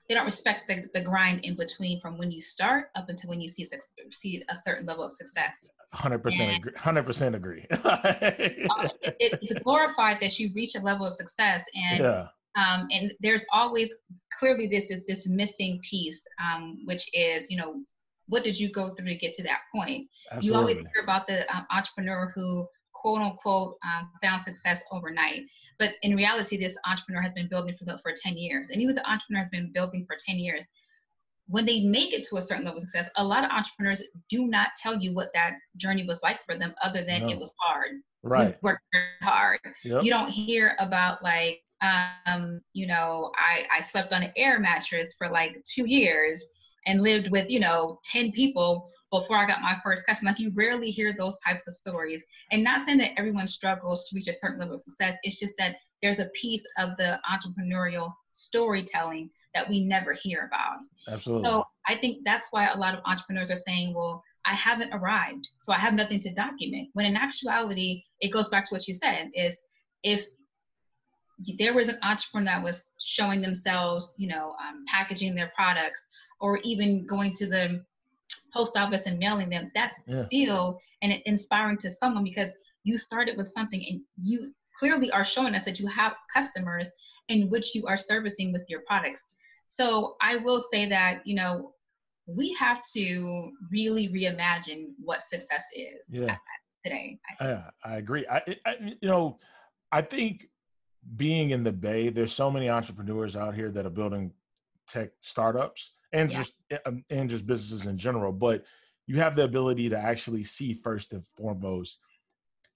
they 0.09 0.14
don't 0.14 0.26
respect 0.26 0.68
the, 0.68 0.85
the 0.92 1.00
grind 1.00 1.44
in 1.44 1.56
between 1.56 2.00
from 2.00 2.18
when 2.18 2.30
you 2.30 2.42
start 2.42 2.88
up 2.94 3.09
until 3.09 3.30
when 3.30 3.40
you 3.40 3.49
see 3.49 3.66
see 4.11 4.44
a 4.50 4.56
certain 4.56 4.85
level 4.85 5.04
of 5.04 5.12
success. 5.12 5.68
Hundred 5.92 6.18
percent 6.18 6.56
agree. 6.56 6.73
Hundred 6.76 7.04
percent 7.04 7.35
agree. 7.35 7.66
it, 7.71 9.38
it's 9.40 9.62
glorified 9.62 10.18
that 10.21 10.38
you 10.38 10.50
reach 10.54 10.75
a 10.75 10.80
level 10.80 11.06
of 11.06 11.12
success, 11.12 11.64
and 11.75 12.00
yeah. 12.00 12.26
Um, 12.56 12.88
and 12.90 13.12
there's 13.20 13.44
always 13.52 13.92
clearly 14.38 14.66
this 14.66 14.92
this 15.08 15.28
missing 15.28 15.80
piece, 15.88 16.23
um, 16.42 16.78
which 16.84 17.08
is 17.12 17.50
you 17.50 17.56
know 17.56 17.82
what 18.26 18.44
did 18.44 18.58
you 18.58 18.70
go 18.70 18.94
through 18.94 19.08
to 19.08 19.16
get 19.16 19.34
to 19.34 19.42
that 19.42 19.61
point? 19.75 20.08
Absolutely. 20.32 20.49
You 20.49 20.58
always 20.58 20.76
hear 20.94 21.02
about 21.02 21.26
the 21.26 21.49
um, 21.54 21.66
entrepreneur 21.70 22.32
who 22.34 22.66
quote 23.04 23.20
unquote 23.20 23.76
um, 23.84 24.11
found 24.23 24.40
success 24.42 24.82
overnight. 24.90 25.42
But 25.78 25.90
in 26.02 26.16
reality, 26.16 26.56
this 26.56 26.76
entrepreneur 26.87 27.20
has 27.20 27.32
been 27.32 27.49
building 27.49 27.76
for, 27.76 27.99
for 27.99 28.12
10 28.16 28.37
years. 28.37 28.70
And 28.70 28.80
even 28.80 28.94
the 28.94 29.08
entrepreneur 29.08 29.40
has 29.40 29.50
been 29.50 29.73
building 29.73 30.06
for 30.06 30.16
10 30.25 30.37
years. 30.37 30.62
When 31.46 31.66
they 31.66 31.80
make 31.80 32.14
it 32.14 32.25
to 32.28 32.37
a 32.37 32.42
certain 32.42 32.64
level 32.64 32.78
of 32.78 32.88
success, 32.88 33.11
a 33.16 33.25
lot 33.25 33.44
of 33.44 33.50
entrepreneurs 33.50 34.02
do 34.30 34.46
not 34.46 34.68
tell 34.80 34.99
you 34.99 35.14
what 35.14 35.28
that 35.34 35.54
journey 35.76 36.06
was 36.06 36.23
like 36.23 36.38
for 36.46 36.56
them, 36.56 36.75
other 36.82 37.04
than 37.04 37.23
no. 37.23 37.28
it 37.28 37.38
was 37.38 37.52
hard. 37.61 37.90
Right. 38.23 38.49
You 38.49 38.54
worked 38.62 38.82
hard. 39.20 39.61
Yep. 39.84 40.04
You 40.04 40.11
don't 40.11 40.30
hear 40.30 40.75
about 40.78 41.23
like, 41.23 41.61
um, 42.26 42.61
you 42.73 42.87
know, 42.87 43.33
I, 43.37 43.64
I 43.79 43.81
slept 43.81 44.12
on 44.12 44.23
an 44.23 44.33
air 44.37 44.61
mattress 44.61 45.14
for 45.19 45.29
like 45.29 45.62
two 45.75 45.87
years 45.87 46.45
and 46.87 47.03
lived 47.03 47.31
with, 47.31 47.50
you 47.50 47.61
know, 47.61 47.99
10 48.05 48.33
people 48.33 48.91
before 49.11 49.37
I 49.37 49.47
got 49.47 49.62
my 49.62 49.76
first 49.83 50.07
customer. 50.07 50.31
Like 50.31 50.41
you 50.41 50.53
rarely 50.55 50.91
hear 50.91 51.14
those 51.17 51.38
types 51.41 51.67
of 51.67 51.75
stories. 51.75 52.23
And 52.50 52.62
not 52.62 52.85
saying 52.85 52.99
that 52.99 53.12
everyone 53.17 53.47
struggles 53.47 54.09
to 54.09 54.17
reach 54.17 54.29
a 54.29 54.35
certain 54.35 54.59
level 54.59 54.75
of 54.75 54.81
success. 54.81 55.14
It's 55.23 55.38
just 55.38 55.55
that 55.59 55.76
there's 56.03 56.19
a 56.19 56.29
piece 56.35 56.64
of 56.79 56.97
the 56.97 57.19
entrepreneurial 57.33 58.12
storytelling 58.31 59.31
that 59.55 59.69
we 59.69 59.85
never 59.85 60.14
hear 60.21 60.50
about. 60.53 60.79
Absolutely. 61.09 61.49
So 61.49 61.64
I 61.87 61.97
think 61.97 62.19
that's 62.25 62.49
why 62.50 62.69
a 62.69 62.76
lot 62.76 62.95
of 62.95 63.00
entrepreneurs 63.07 63.50
are 63.50 63.57
saying, 63.57 63.95
well, 63.95 64.23
I 64.45 64.53
haven't 64.53 64.93
arrived, 64.93 65.49
so 65.61 65.73
I 65.73 65.79
have 65.79 65.95
nothing 65.95 66.21
to 66.21 66.35
document. 66.35 66.91
When 66.93 67.07
in 67.07 67.17
actuality, 67.17 68.03
it 68.21 68.31
goes 68.31 68.50
back 68.50 68.69
to 68.69 68.75
what 68.75 68.87
you 68.87 68.93
said 68.93 69.31
is 69.35 69.57
if 70.03 70.26
there 71.59 71.75
was 71.75 71.88
an 71.88 71.99
entrepreneur 72.03 72.53
that 72.53 72.62
was 72.62 72.85
showing 73.00 73.41
themselves, 73.41 74.14
you 74.17 74.29
know, 74.29 74.55
um, 74.67 74.85
packaging 74.87 75.35
their 75.35 75.53
products 75.55 76.07
or 76.41 76.59
even 76.59 77.07
going 77.07 77.33
to 77.35 77.47
the 77.47 77.85
post 78.53 78.76
office 78.76 79.07
and 79.07 79.19
mailing 79.19 79.50
them, 79.50 79.71
that's 79.75 79.97
yeah. 80.07 80.25
still 80.25 80.79
and 81.03 81.12
inspiring 81.26 81.76
to 81.79 81.91
someone 81.91 82.25
because 82.25 82.53
you 82.85 82.97
started 82.97 83.37
with 83.37 83.49
something 83.49 83.85
and 83.88 84.00
you 84.23 84.53
clearly 84.79 85.11
are 85.11 85.25
showing 85.25 85.55
us 85.55 85.64
that 85.64 85.81
you 85.81 85.87
have 85.88 86.14
customers 86.33 86.91
in 87.29 87.49
which 87.50 87.75
you 87.75 87.87
are 87.87 87.97
servicing 87.97 88.53
with 88.53 88.62
your 88.69 88.81
products. 88.87 89.31
So 89.67 90.17
I 90.21 90.37
will 90.37 90.61
say 90.61 90.88
that, 90.88 91.26
you 91.26 91.35
know, 91.35 91.73
we 92.26 92.55
have 92.55 92.83
to 92.95 93.50
really 93.71 94.09
reimagine 94.09 94.93
what 95.03 95.23
success 95.23 95.64
is 95.75 96.07
yeah. 96.09 96.37
today. 96.85 97.19
I 97.41 97.45
yeah, 97.45 97.71
I 97.85 97.97
agree. 97.97 98.26
I, 98.31 98.43
I, 98.67 98.75
you 99.00 99.09
know, 99.09 99.38
I 99.93 100.03
think 100.03 100.49
being 101.16 101.50
in 101.50 101.62
the 101.62 101.73
Bay, 101.73 102.08
there's 102.08 102.32
so 102.32 102.50
many 102.50 102.68
entrepreneurs 102.68 103.37
out 103.37 103.54
here 103.54 103.70
that 103.70 103.87
are 103.87 103.90
building 103.90 104.32
tech 104.87 105.11
startups 105.20 105.92
and 106.12 106.30
yeah. 106.30 106.38
just 106.38 106.54
eh, 106.70 106.78
um, 106.87 107.04
and 107.11 107.28
just 107.28 107.46
businesses 107.46 107.87
in 107.87 107.99
general 107.99 108.32
but 108.32 108.64
you 109.06 109.18
have 109.18 109.37
the 109.37 109.44
ability 109.44 109.88
to 109.90 109.99
actually 109.99 110.42
see 110.42 110.73
first 110.73 111.12
and 111.12 111.26
foremost 111.26 112.00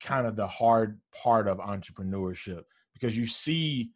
kind 0.01 0.27
of 0.27 0.37
the 0.37 0.47
hard 0.47 1.01
part 1.13 1.49
of 1.49 1.59
entrepreneurship 1.59 2.65
because 2.93 3.17
you 3.17 3.27
see 3.27 3.91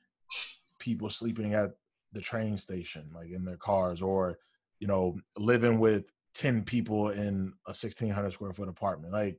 people 0.78 1.10
sleeping 1.10 1.54
at 1.54 1.72
the 2.12 2.20
train 2.20 2.56
station 2.56 3.08
like 3.14 3.30
in 3.30 3.44
their 3.44 3.56
cars 3.56 4.02
or 4.02 4.38
you 4.78 4.86
know 4.86 5.16
living 5.36 5.78
with 5.78 6.12
10 6.34 6.62
people 6.62 7.10
in 7.10 7.52
a 7.66 7.70
1600 7.70 8.30
square 8.30 8.52
foot 8.52 8.68
apartment 8.68 9.12
like 9.12 9.38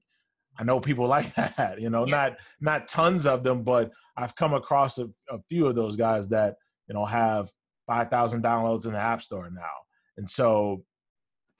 i 0.60 0.64
know 0.64 0.80
people 0.80 1.08
like 1.16 1.34
that 1.36 1.76
you 1.80 1.90
know 1.90 2.06
yeah. 2.06 2.16
not 2.16 2.32
not 2.62 2.88
tons 2.88 3.26
of 3.26 3.44
them 3.44 3.64
but 3.64 3.92
i've 4.18 4.36
come 4.36 4.54
across 4.54 4.98
a, 4.98 5.08
a 5.30 5.40
few 5.50 5.66
of 5.66 5.76
those 5.76 5.96
guys 5.96 6.28
that 6.30 6.56
you 6.88 6.94
know 6.94 7.06
have 7.06 7.50
5000 7.88 8.44
downloads 8.44 8.86
in 8.86 8.94
the 8.94 9.00
app 9.00 9.22
store 9.22 9.50
now 9.50 9.72
and 10.18 10.30
so 10.30 10.84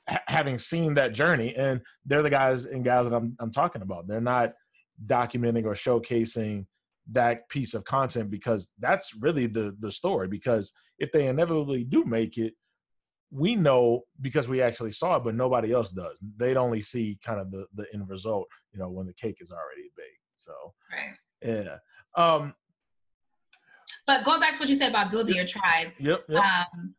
having 0.08 0.58
seen 0.58 0.94
that 0.96 1.14
journey, 1.14 1.56
and 1.56 1.82
they're 2.06 2.24
the 2.24 2.30
guys 2.30 2.66
and 2.66 2.84
guys 2.84 3.10
that 3.10 3.16
I'm, 3.16 3.36
I'm 3.40 3.52
talking 3.52 3.82
about. 3.82 4.08
They're 4.08 4.22
not 4.22 4.54
documenting 5.06 5.66
or 5.66 5.74
showcasing 5.74 6.66
that 7.12 7.48
piece 7.50 7.74
of 7.74 7.84
content 7.84 8.30
because 8.30 8.70
that's 8.80 9.16
really 9.16 9.48
the 9.48 9.76
the 9.80 9.92
story. 9.92 10.28
Because 10.28 10.72
if 11.00 11.12
they 11.12 11.28
inevitably 11.28 11.84
do 11.84 12.06
make 12.06 12.38
it, 12.38 12.54
we 13.34 13.56
know 13.56 14.04
because 14.22 14.48
we 14.48 14.62
actually 14.62 14.92
saw 14.92 15.16
it, 15.16 15.24
but 15.24 15.34
nobody 15.34 15.72
else 15.72 15.92
does. 15.92 16.22
They'd 16.38 16.58
only 16.58 16.82
see 16.82 17.20
kind 17.26 17.40
of 17.40 17.52
the 17.52 17.66
the 17.74 17.88
end 17.94 18.08
result, 18.08 18.48
you 18.72 18.80
know, 18.80 18.90
when 18.90 19.08
the 19.08 19.14
cake 19.14 19.38
is 19.40 19.52
already 19.52 19.90
baked. 19.98 20.10
So, 20.36 20.54
right. 20.92 21.66
yeah. 21.66 21.78
Um, 22.16 22.54
but 24.06 24.24
going 24.26 24.40
back 24.40 24.54
to 24.54 24.60
what 24.60 24.70
you 24.70 24.76
said 24.76 24.90
about 24.90 25.12
building 25.12 25.36
your 25.36 25.48
tribe, 25.48 25.90
yep, 26.00 26.26
yep. 26.30 26.44
Um, 26.44 26.94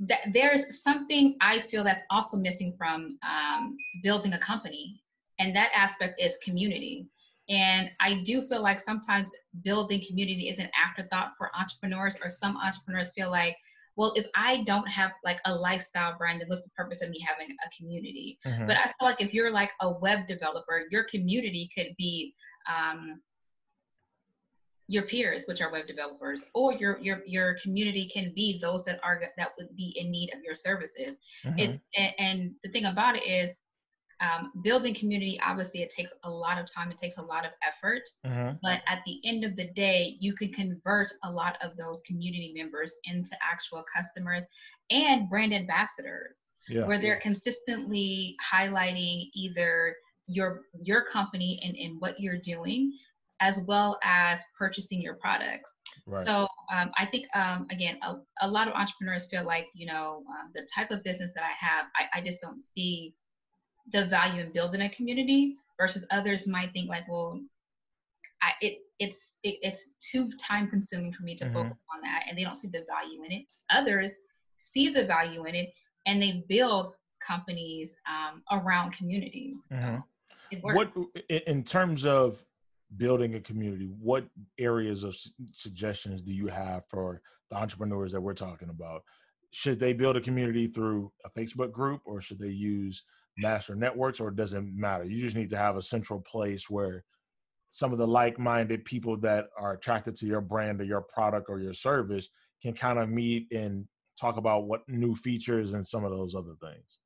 that 0.00 0.20
there's 0.32 0.82
something 0.82 1.36
I 1.40 1.60
feel 1.60 1.84
that's 1.84 2.02
also 2.10 2.36
missing 2.36 2.74
from 2.76 3.18
um, 3.22 3.76
building 4.02 4.32
a 4.34 4.38
company, 4.38 5.00
and 5.38 5.54
that 5.56 5.70
aspect 5.74 6.20
is 6.20 6.36
community. 6.42 7.08
And 7.48 7.90
I 8.00 8.22
do 8.24 8.46
feel 8.48 8.62
like 8.62 8.80
sometimes 8.80 9.30
building 9.64 10.02
community 10.06 10.48
is 10.48 10.58
an 10.58 10.68
afterthought 10.80 11.32
for 11.36 11.50
entrepreneurs, 11.58 12.16
or 12.22 12.30
some 12.30 12.56
entrepreneurs 12.56 13.10
feel 13.12 13.30
like, 13.30 13.56
well, 13.96 14.12
if 14.16 14.26
I 14.34 14.62
don't 14.64 14.88
have 14.88 15.12
like 15.24 15.40
a 15.44 15.54
lifestyle 15.54 16.16
brand, 16.16 16.40
then 16.40 16.48
what's 16.48 16.64
the 16.64 16.70
purpose 16.70 17.02
of 17.02 17.10
me 17.10 17.24
having 17.26 17.54
a 17.54 17.76
community? 17.76 18.38
Mm-hmm. 18.46 18.66
But 18.66 18.76
I 18.76 18.84
feel 18.84 19.08
like 19.08 19.20
if 19.20 19.34
you're 19.34 19.50
like 19.50 19.70
a 19.80 19.90
web 19.90 20.26
developer, 20.26 20.84
your 20.90 21.04
community 21.04 21.70
could 21.76 21.94
be 21.98 22.34
um, 22.72 23.20
your 24.86 25.04
peers, 25.04 25.44
which 25.46 25.60
are 25.60 25.70
web 25.70 25.86
developers, 25.86 26.46
or 26.54 26.72
your 26.72 26.98
your 27.00 27.22
your 27.26 27.56
community 27.62 28.10
can 28.12 28.32
be 28.34 28.58
those 28.60 28.84
that 28.84 28.98
are 29.02 29.20
that 29.36 29.48
would 29.58 29.76
be 29.76 29.94
in 29.96 30.10
need 30.10 30.32
of 30.34 30.42
your 30.42 30.54
services. 30.54 31.18
Mm-hmm. 31.44 31.58
It's 31.58 31.78
and, 31.96 32.12
and, 32.18 32.50
the 32.64 32.70
thing 32.70 32.86
about 32.86 33.16
it 33.16 33.26
is 33.26 33.56
um, 34.22 34.52
building 34.62 34.94
community. 34.94 35.40
Obviously, 35.44 35.82
it 35.82 35.90
takes 35.90 36.12
a 36.24 36.30
lot 36.30 36.58
of 36.58 36.72
time. 36.72 36.90
It 36.90 36.98
takes 36.98 37.18
a 37.18 37.22
lot 37.22 37.44
of 37.44 37.50
effort. 37.66 38.08
Mm-hmm. 38.24 38.56
But 38.62 38.80
at 38.88 39.02
the 39.04 39.20
end 39.24 39.44
of 39.44 39.56
the 39.56 39.68
day, 39.72 40.16
you 40.20 40.34
can 40.34 40.52
convert 40.52 41.12
a 41.24 41.30
lot 41.30 41.58
of 41.62 41.76
those 41.76 42.02
community 42.06 42.52
members 42.56 42.94
into 43.04 43.36
actual 43.42 43.84
customers 43.94 44.44
and 44.90 45.28
brand 45.28 45.52
ambassadors, 45.52 46.52
yeah. 46.68 46.86
where 46.86 47.00
they're 47.00 47.20
consistently 47.20 48.36
highlighting 48.52 49.28
either 49.34 49.96
your 50.26 50.62
your 50.80 51.04
company 51.04 51.60
and, 51.64 51.76
and 51.76 52.00
what 52.00 52.20
you're 52.20 52.38
doing 52.38 52.96
as 53.40 53.64
well 53.66 53.98
as 54.04 54.40
purchasing 54.56 55.02
your 55.02 55.14
products. 55.14 55.80
Right. 56.06 56.24
So 56.24 56.46
um, 56.72 56.92
I 56.96 57.06
think 57.06 57.26
um, 57.34 57.66
again, 57.70 57.98
a, 58.02 58.16
a, 58.40 58.48
lot 58.48 58.68
of 58.68 58.74
entrepreneurs 58.74 59.26
feel 59.26 59.44
like 59.44 59.66
you 59.74 59.86
know 59.86 60.22
um, 60.28 60.52
the 60.54 60.66
type 60.72 60.92
of 60.92 61.02
business 61.02 61.32
that 61.34 61.42
I 61.42 61.66
have, 61.66 61.86
I, 61.96 62.20
I, 62.20 62.24
just 62.24 62.40
don't 62.40 62.62
see 62.62 63.14
the 63.90 64.06
value 64.06 64.42
in 64.42 64.52
building 64.52 64.82
a 64.82 64.90
community. 64.90 65.56
Versus 65.80 66.06
others 66.12 66.46
might 66.46 66.72
think 66.72 66.88
like, 66.88 67.08
well, 67.08 67.40
I, 68.40 68.50
it 68.60 68.78
it's 69.00 69.38
it, 69.42 69.56
it's 69.62 69.94
too 70.12 70.30
time 70.38 70.68
consuming 70.68 71.12
for 71.12 71.24
me 71.24 71.34
to 71.36 71.44
mm-hmm. 71.44 71.54
focus 71.54 71.78
on 71.92 72.00
that, 72.02 72.24
and 72.28 72.38
they 72.38 72.44
don't 72.44 72.54
see 72.54 72.68
the 72.68 72.84
value 72.86 73.24
in 73.24 73.32
it. 73.32 73.46
Others 73.70 74.14
see 74.58 74.90
the 74.92 75.06
value 75.06 75.44
in 75.46 75.56
it, 75.56 75.70
and 76.06 76.22
they 76.22 76.44
build 76.48 76.94
companies 77.26 77.96
um, 78.08 78.42
around 78.52 78.92
communities. 78.92 79.64
So 79.68 79.74
mm-hmm. 79.76 80.58
What 80.60 80.92
in 81.28 81.64
terms 81.64 82.04
of 82.04 82.44
building 82.96 83.34
a 83.34 83.40
community, 83.40 83.90
what 83.98 84.26
areas 84.58 85.02
of 85.02 85.16
suggestions 85.50 86.22
do 86.22 86.32
you 86.32 86.46
have 86.46 86.84
for 86.88 87.22
the 87.50 87.56
entrepreneurs 87.56 88.12
that 88.12 88.20
we're 88.20 88.34
talking 88.34 88.68
about? 88.68 89.02
Should 89.52 89.78
they 89.78 89.92
build 89.92 90.16
a 90.16 90.20
community 90.20 90.66
through 90.66 91.12
a 91.24 91.30
Facebook 91.30 91.72
group 91.72 92.00
or 92.04 92.20
should 92.20 92.38
they 92.38 92.48
use 92.48 93.04
master 93.38 93.74
networks 93.74 94.20
or 94.20 94.30
does 94.30 94.54
it 94.54 94.64
matter? 94.64 95.04
You 95.04 95.20
just 95.20 95.36
need 95.36 95.50
to 95.50 95.58
have 95.58 95.76
a 95.76 95.82
central 95.82 96.20
place 96.20 96.68
where 96.68 97.04
some 97.68 97.92
of 97.92 97.98
the 97.98 98.06
like-minded 98.06 98.84
people 98.84 99.16
that 99.18 99.46
are 99.58 99.72
attracted 99.72 100.16
to 100.16 100.26
your 100.26 100.40
brand 100.40 100.80
or 100.80 100.84
your 100.84 101.02
product 101.02 101.46
or 101.48 101.60
your 101.60 101.74
service 101.74 102.28
can 102.62 102.74
kind 102.74 102.98
of 102.98 103.08
meet 103.08 103.46
and 103.50 103.86
talk 104.20 104.36
about 104.36 104.66
what 104.66 104.86
new 104.88 105.14
features 105.14 105.72
and 105.74 105.86
some 105.86 106.04
of 106.04 106.10
those 106.10 106.34
other 106.34 106.54
things. 106.60 106.98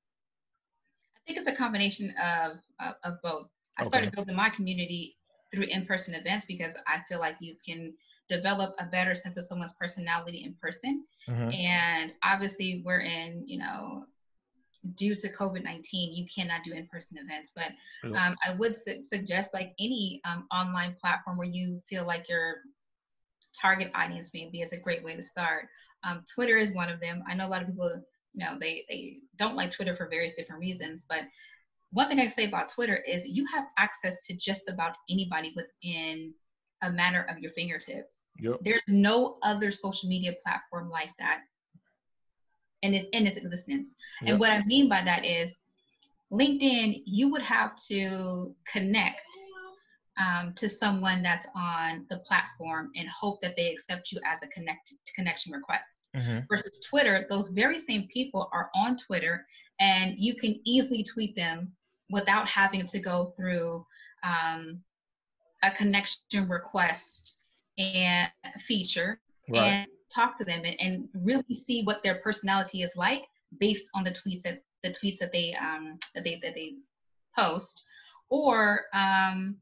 I 1.17 1.21
think 1.27 1.39
it's 1.39 1.49
a 1.49 1.55
combination 1.55 2.15
of 2.23 2.59
of, 2.81 2.95
of 3.05 3.23
both. 3.23 3.49
I 3.79 3.83
okay. 3.83 3.89
started 3.89 4.13
building 4.13 4.37
my 4.37 4.51
community 4.51 5.17
through 5.53 5.65
in-person 5.65 6.15
events 6.15 6.47
because 6.47 6.75
I 6.87 7.01
feel 7.09 7.21
like 7.21 7.37
you 7.41 7.55
can 7.65 7.95
develop 8.29 8.75
a 8.79 8.85
better 8.87 9.15
sense 9.15 9.37
of 9.37 9.45
someone's 9.45 9.75
personality 9.79 10.45
in 10.45 10.55
person. 10.61 11.05
Mm-hmm. 11.29 11.53
And 11.53 12.13
obviously 12.23 12.83
we're 12.85 13.01
in, 13.01 13.45
you 13.47 13.59
know, 13.59 14.05
due 14.95 15.17
to 15.17 15.33
COVID 15.33 15.65
19, 15.65 16.15
you 16.15 16.27
cannot 16.33 16.63
do 16.65 16.73
in 16.73 16.87
person 16.87 17.19
events. 17.19 17.53
But 17.55 17.73
um, 18.15 18.37
I 18.47 18.55
would 18.55 18.77
su- 18.77 19.03
suggest, 19.03 19.53
like 19.53 19.73
any 19.81 20.21
um, 20.25 20.47
online 20.53 20.95
platform 21.01 21.37
where 21.37 21.49
you 21.49 21.83
feel 21.89 22.07
like 22.07 22.29
your 22.29 22.57
target 23.61 23.91
audience 23.95 24.31
maybe 24.35 24.61
is 24.61 24.73
a 24.73 24.79
great 24.79 25.03
way 25.03 25.17
to 25.17 25.23
start. 25.23 25.67
Um, 26.05 26.23
Twitter 26.33 26.57
is 26.57 26.73
one 26.73 26.91
of 26.91 27.01
them. 27.01 27.23
I 27.29 27.35
know 27.35 27.47
a 27.47 27.49
lot 27.49 27.63
of 27.63 27.69
people, 27.69 28.03
you 28.35 28.45
know, 28.45 28.57
they, 28.61 28.85
they 28.89 29.17
don't 29.37 29.57
like 29.57 29.73
Twitter 29.73 29.97
for 29.97 30.09
various 30.09 30.35
different 30.35 30.61
reasons. 30.61 31.05
But 31.09 31.21
one 31.91 32.09
thing 32.09 32.21
I 32.21 32.27
can 32.27 32.35
say 32.35 32.47
about 32.47 32.69
Twitter 32.69 32.97
is 33.09 33.27
you 33.27 33.47
have 33.53 33.65
access 33.79 34.25
to 34.27 34.37
just 34.37 34.69
about 34.69 34.97
anybody 35.11 35.55
within 35.57 36.35
a 36.83 36.91
matter 36.91 37.27
of 37.31 37.39
your 37.39 37.53
fingertips. 37.53 38.33
Yep. 38.41 38.57
There's 38.63 38.83
no 38.89 39.39
other 39.43 39.73
social 39.73 40.09
media 40.09 40.35
platform 40.43 40.91
like 40.91 41.11
that 41.19 41.41
in 42.83 42.95
its 42.95 43.07
in 43.13 43.27
its 43.27 43.37
existence. 43.37 43.95
Yep. 44.23 44.31
And 44.31 44.41
what 44.41 44.51
I 44.51 44.65
mean 44.65 44.89
by 44.89 45.03
that 45.05 45.25
is 45.25 45.53
LinkedIn, 46.33 47.03
you 47.05 47.31
would 47.31 47.43
have 47.43 47.77
to 47.89 48.55
connect 48.71 49.27
um, 50.19 50.55
to 50.55 50.69
someone 50.69 51.23
that's 51.23 51.47
on 51.55 52.07
the 52.09 52.19
platform 52.19 52.91
and 52.97 53.09
hope 53.09 53.41
that 53.43 53.55
they 53.57 53.71
accept 53.71 54.11
you 54.13 54.21
as 54.25 54.43
a 54.43 54.47
connect 54.49 54.95
connection 55.15 55.53
request. 55.53 56.09
Mm-hmm. 56.17 56.41
Versus 56.49 56.85
Twitter, 56.89 57.27
those 57.29 57.49
very 57.49 57.79
same 57.79 58.09
people 58.09 58.49
are 58.53 58.71
on 58.75 58.97
Twitter, 58.97 59.47
and 59.79 60.15
you 60.19 60.35
can 60.37 60.61
easily 60.65 61.05
tweet 61.05 61.37
them 61.37 61.73
without 62.11 62.49
having 62.49 62.87
to 62.87 62.99
go 62.99 63.35
through 63.37 63.85
um, 64.23 64.83
a 65.63 65.71
connection 65.73 66.49
request 66.49 67.41
and 67.79 68.29
feature 68.59 69.21
right. 69.49 69.63
and 69.63 69.89
talk 70.15 70.37
to 70.39 70.45
them 70.45 70.63
and, 70.65 70.77
and, 70.81 71.09
really 71.15 71.55
see 71.55 71.83
what 71.83 72.03
their 72.03 72.17
personality 72.17 72.83
is 72.83 72.97
like 72.97 73.23
based 73.59 73.89
on 73.95 74.05
the 74.05 74.11
tweets 74.11 74.43
that 74.43 74.63
the 74.83 74.91
tweets 74.91 75.19
that 75.19 75.33
they 75.33 75.55
um, 75.61 75.99
that 76.15 76.25
they 76.25 76.39
that 76.43 76.55
they 76.55 76.75
post 77.37 77.85
or 78.31 78.85
um, 78.95 79.57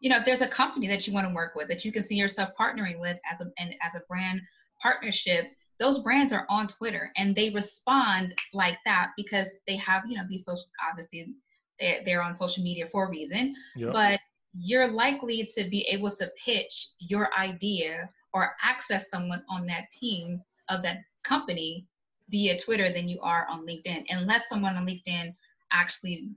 you 0.00 0.10
know 0.10 0.18
if 0.18 0.24
there's 0.24 0.40
a 0.40 0.48
company 0.48 0.88
that 0.88 1.06
you 1.06 1.12
want 1.12 1.28
to 1.28 1.34
work 1.34 1.54
with 1.54 1.68
that 1.68 1.84
you 1.84 1.92
can 1.92 2.02
see 2.02 2.16
yourself 2.16 2.50
partnering 2.58 2.98
with 2.98 3.18
as 3.30 3.40
a 3.40 3.50
and 3.58 3.74
as 3.86 3.94
a 3.94 4.00
brand 4.08 4.40
partnership 4.82 5.46
those 5.78 5.98
brands 6.00 6.32
are 6.32 6.46
on 6.48 6.66
twitter 6.66 7.10
and 7.16 7.36
they 7.36 7.50
respond 7.50 8.34
like 8.54 8.78
that 8.84 9.10
because 9.16 9.58
they 9.66 9.76
have 9.76 10.02
you 10.08 10.16
know 10.16 10.24
these 10.28 10.44
social 10.44 10.64
obviously 10.88 11.34
they're, 11.78 12.00
they're 12.04 12.22
on 12.22 12.36
social 12.36 12.62
media 12.64 12.86
for 12.88 13.06
a 13.06 13.10
reason 13.10 13.54
yep. 13.76 13.92
but 13.92 14.20
you're 14.54 14.90
likely 14.90 15.50
to 15.54 15.68
be 15.68 15.82
able 15.82 16.10
to 16.10 16.30
pitch 16.42 16.88
your 16.98 17.30
idea 17.38 18.08
or 18.32 18.54
access 18.62 19.10
someone 19.10 19.42
on 19.48 19.66
that 19.66 19.90
team 19.90 20.42
of 20.68 20.82
that 20.82 20.98
company 21.24 21.86
via 22.30 22.58
Twitter 22.58 22.92
than 22.92 23.08
you 23.08 23.20
are 23.20 23.46
on 23.50 23.66
LinkedIn, 23.66 24.04
unless 24.08 24.48
someone 24.48 24.76
on 24.76 24.86
LinkedIn 24.86 25.32
actually, 25.72 26.30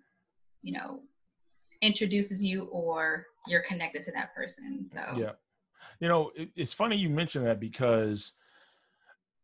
you 0.61 0.73
know, 0.73 1.01
introduces 1.81 2.43
you 2.43 2.63
or 2.65 3.25
you're 3.47 3.61
connected 3.61 4.03
to 4.05 4.11
that 4.11 4.33
person. 4.33 4.87
So, 4.91 5.01
yeah. 5.17 5.31
You 5.99 6.07
know, 6.07 6.31
it, 6.35 6.49
it's 6.55 6.73
funny 6.73 6.97
you 6.97 7.09
mentioned 7.09 7.45
that 7.45 7.59
because 7.59 8.31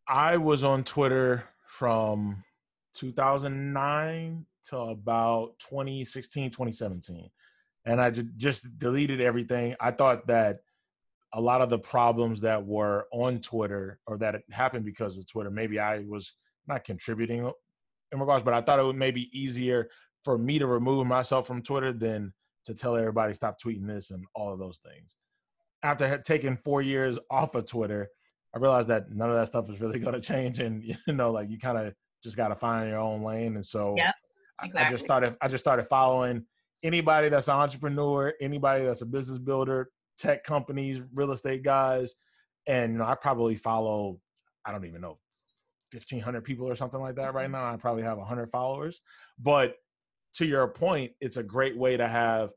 I 0.07 0.38
was 0.38 0.63
on 0.63 0.83
Twitter 0.83 1.43
from 1.67 2.43
2009 2.95 4.45
to 4.69 4.77
about 4.77 5.53
2016, 5.59 6.49
2017 6.49 7.29
and 7.89 8.00
I 8.00 8.12
just 8.38 8.77
deleted 8.77 9.19
everything. 9.19 9.75
I 9.79 9.89
thought 9.89 10.27
that 10.27 10.60
a 11.34 11.41
lot 11.41 11.62
of 11.62 11.72
the 11.72 11.79
problems 11.79 12.41
that 12.41 12.63
were 12.63 13.08
on 13.12 13.39
Twitter 13.39 14.00
or 14.05 14.19
that 14.19 14.41
happened 14.51 14.86
because 14.86 15.17
of 15.17 15.27
Twitter, 15.27 15.50
maybe 15.50 15.79
I 15.79 16.03
was 16.08 16.36
not 16.67 16.84
contributing 16.84 17.51
in 18.12 18.19
regards, 18.19 18.43
but 18.43 18.53
I 18.53 18.62
thought 18.62 18.79
it 18.79 18.86
would 18.86 18.96
maybe 18.96 19.27
easier 19.34 19.89
for 20.24 20.38
me 20.38 20.60
to 20.60 20.67
remove 20.67 21.08
myself 21.08 21.48
from 21.48 21.63
Twitter 21.63 21.91
than 21.91 22.31
to 22.65 22.75
tell 22.75 22.96
everybody 22.96 23.34
stop 23.34 23.58
tweeting 23.60 23.88
this 23.88 24.12
and 24.12 24.24
all 24.36 24.53
of 24.53 24.60
those 24.60 24.77
things. 24.77 25.15
After 25.81 26.19
taking 26.19 26.58
four 26.58 26.84
years 26.84 27.17
off 27.32 27.56
of 27.56 27.65
Twitter, 27.65 28.08
I 28.54 28.60
realized 28.60 28.89
that 28.89 29.10
none 29.12 29.32
of 29.32 29.36
that 29.36 29.47
stuff 29.47 29.67
is 29.67 29.82
really 29.82 29.97
going 29.99 30.13
to 30.13 30.21
change, 30.21 30.60
and 30.60 30.84
you 30.84 30.95
know, 31.08 31.32
like 31.32 31.49
you 31.49 31.58
kind 31.58 31.78
of 31.78 31.95
just 32.23 32.38
got 32.38 32.49
to 32.49 32.56
find 32.56 32.88
your 32.88 32.99
own 32.99 33.23
lane. 33.23 33.56
And 33.56 33.65
so, 33.65 33.95
yep, 33.97 34.13
exactly. 34.62 34.86
I 34.86 34.91
just 34.91 35.04
started. 35.04 35.38
I 35.41 35.47
just 35.47 35.63
started 35.63 35.86
following 35.86 36.45
anybody 36.83 37.29
that's 37.29 37.47
an 37.47 37.55
entrepreneur, 37.55 38.33
anybody 38.41 38.85
that's 38.85 39.01
a 39.01 39.05
business 39.05 39.39
builder, 39.39 39.89
tech 40.17 40.43
companies, 40.43 41.01
real 41.13 41.31
estate 41.31 41.63
guys, 41.63 42.15
and 42.67 42.93
you 42.93 42.97
know, 42.99 43.05
I 43.05 43.15
probably 43.15 43.55
follow, 43.55 44.19
I 44.65 44.71
don't 44.71 44.85
even 44.85 45.01
know, 45.01 45.17
fifteen 45.91 46.19
hundred 46.19 46.43
people 46.43 46.67
or 46.67 46.75
something 46.75 46.99
like 47.01 47.15
that 47.15 47.33
right 47.33 47.45
mm-hmm. 47.45 47.53
now. 47.53 47.73
I 47.73 47.77
probably 47.77 48.03
have 48.03 48.19
hundred 48.19 48.49
followers, 48.49 49.01
but 49.39 49.75
to 50.35 50.45
your 50.45 50.67
point, 50.67 51.11
it's 51.21 51.37
a 51.37 51.43
great 51.43 51.75
way 51.77 51.97
to 51.97 52.07
have 52.07 52.51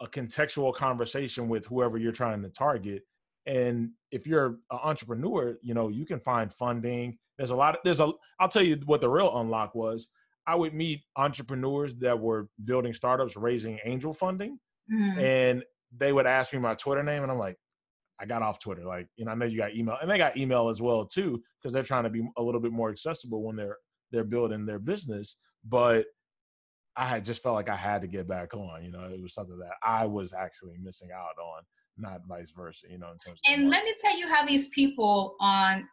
a 0.00 0.06
contextual 0.06 0.74
conversation 0.74 1.48
with 1.48 1.66
whoever 1.66 1.98
you're 1.98 2.12
trying 2.12 2.42
to 2.42 2.48
target. 2.48 3.02
And 3.46 3.90
if 4.10 4.26
you're 4.26 4.58
an 4.70 4.78
entrepreneur, 4.82 5.58
you 5.62 5.74
know, 5.74 5.88
you 5.88 6.06
can 6.06 6.20
find 6.20 6.52
funding. 6.52 7.18
There's 7.36 7.50
a 7.50 7.56
lot 7.56 7.74
of, 7.74 7.80
there's 7.84 8.00
a, 8.00 8.12
I'll 8.38 8.48
tell 8.48 8.62
you 8.62 8.78
what 8.84 9.00
the 9.00 9.08
real 9.08 9.38
unlock 9.40 9.74
was. 9.74 10.08
I 10.50 10.56
would 10.56 10.74
meet 10.74 11.02
entrepreneurs 11.14 11.94
that 11.98 12.18
were 12.18 12.48
building 12.64 12.92
startups, 12.92 13.36
raising 13.36 13.78
angel 13.84 14.12
funding, 14.12 14.58
mm-hmm. 14.92 15.20
and 15.20 15.62
they 15.96 16.12
would 16.12 16.26
ask 16.26 16.52
me 16.52 16.58
my 16.58 16.74
Twitter 16.74 17.04
name, 17.04 17.22
and 17.22 17.30
I'm 17.30 17.38
like, 17.38 17.56
I 18.20 18.26
got 18.26 18.42
off 18.42 18.58
Twitter. 18.58 18.84
Like, 18.84 19.06
you 19.14 19.24
know, 19.24 19.30
I 19.30 19.36
know 19.36 19.44
you 19.44 19.56
got 19.56 19.76
email, 19.76 19.96
and 20.02 20.10
they 20.10 20.18
got 20.18 20.36
email 20.36 20.68
as 20.68 20.82
well 20.82 21.06
too, 21.06 21.40
because 21.62 21.72
they're 21.72 21.84
trying 21.84 22.02
to 22.02 22.10
be 22.10 22.28
a 22.36 22.42
little 22.42 22.60
bit 22.60 22.72
more 22.72 22.90
accessible 22.90 23.44
when 23.44 23.54
they're 23.54 23.76
they're 24.10 24.24
building 24.24 24.66
their 24.66 24.80
business. 24.80 25.36
But 25.64 26.06
I 26.96 27.06
had 27.06 27.24
just 27.24 27.44
felt 27.44 27.54
like 27.54 27.68
I 27.68 27.76
had 27.76 28.02
to 28.02 28.08
get 28.08 28.26
back 28.26 28.52
on. 28.52 28.82
You 28.84 28.90
know, 28.90 29.04
it 29.04 29.22
was 29.22 29.34
something 29.34 29.58
that 29.60 29.74
I 29.84 30.04
was 30.04 30.32
actually 30.32 30.78
missing 30.82 31.10
out 31.14 31.40
on, 31.40 31.62
not 31.96 32.22
vice 32.28 32.50
versa. 32.50 32.86
You 32.90 32.98
know, 32.98 33.12
in 33.12 33.18
terms. 33.18 33.38
And 33.46 33.70
let 33.70 33.84
me 33.84 33.94
tell 34.00 34.18
you 34.18 34.26
how 34.26 34.44
these 34.44 34.66
people 34.70 35.36
on 35.38 35.86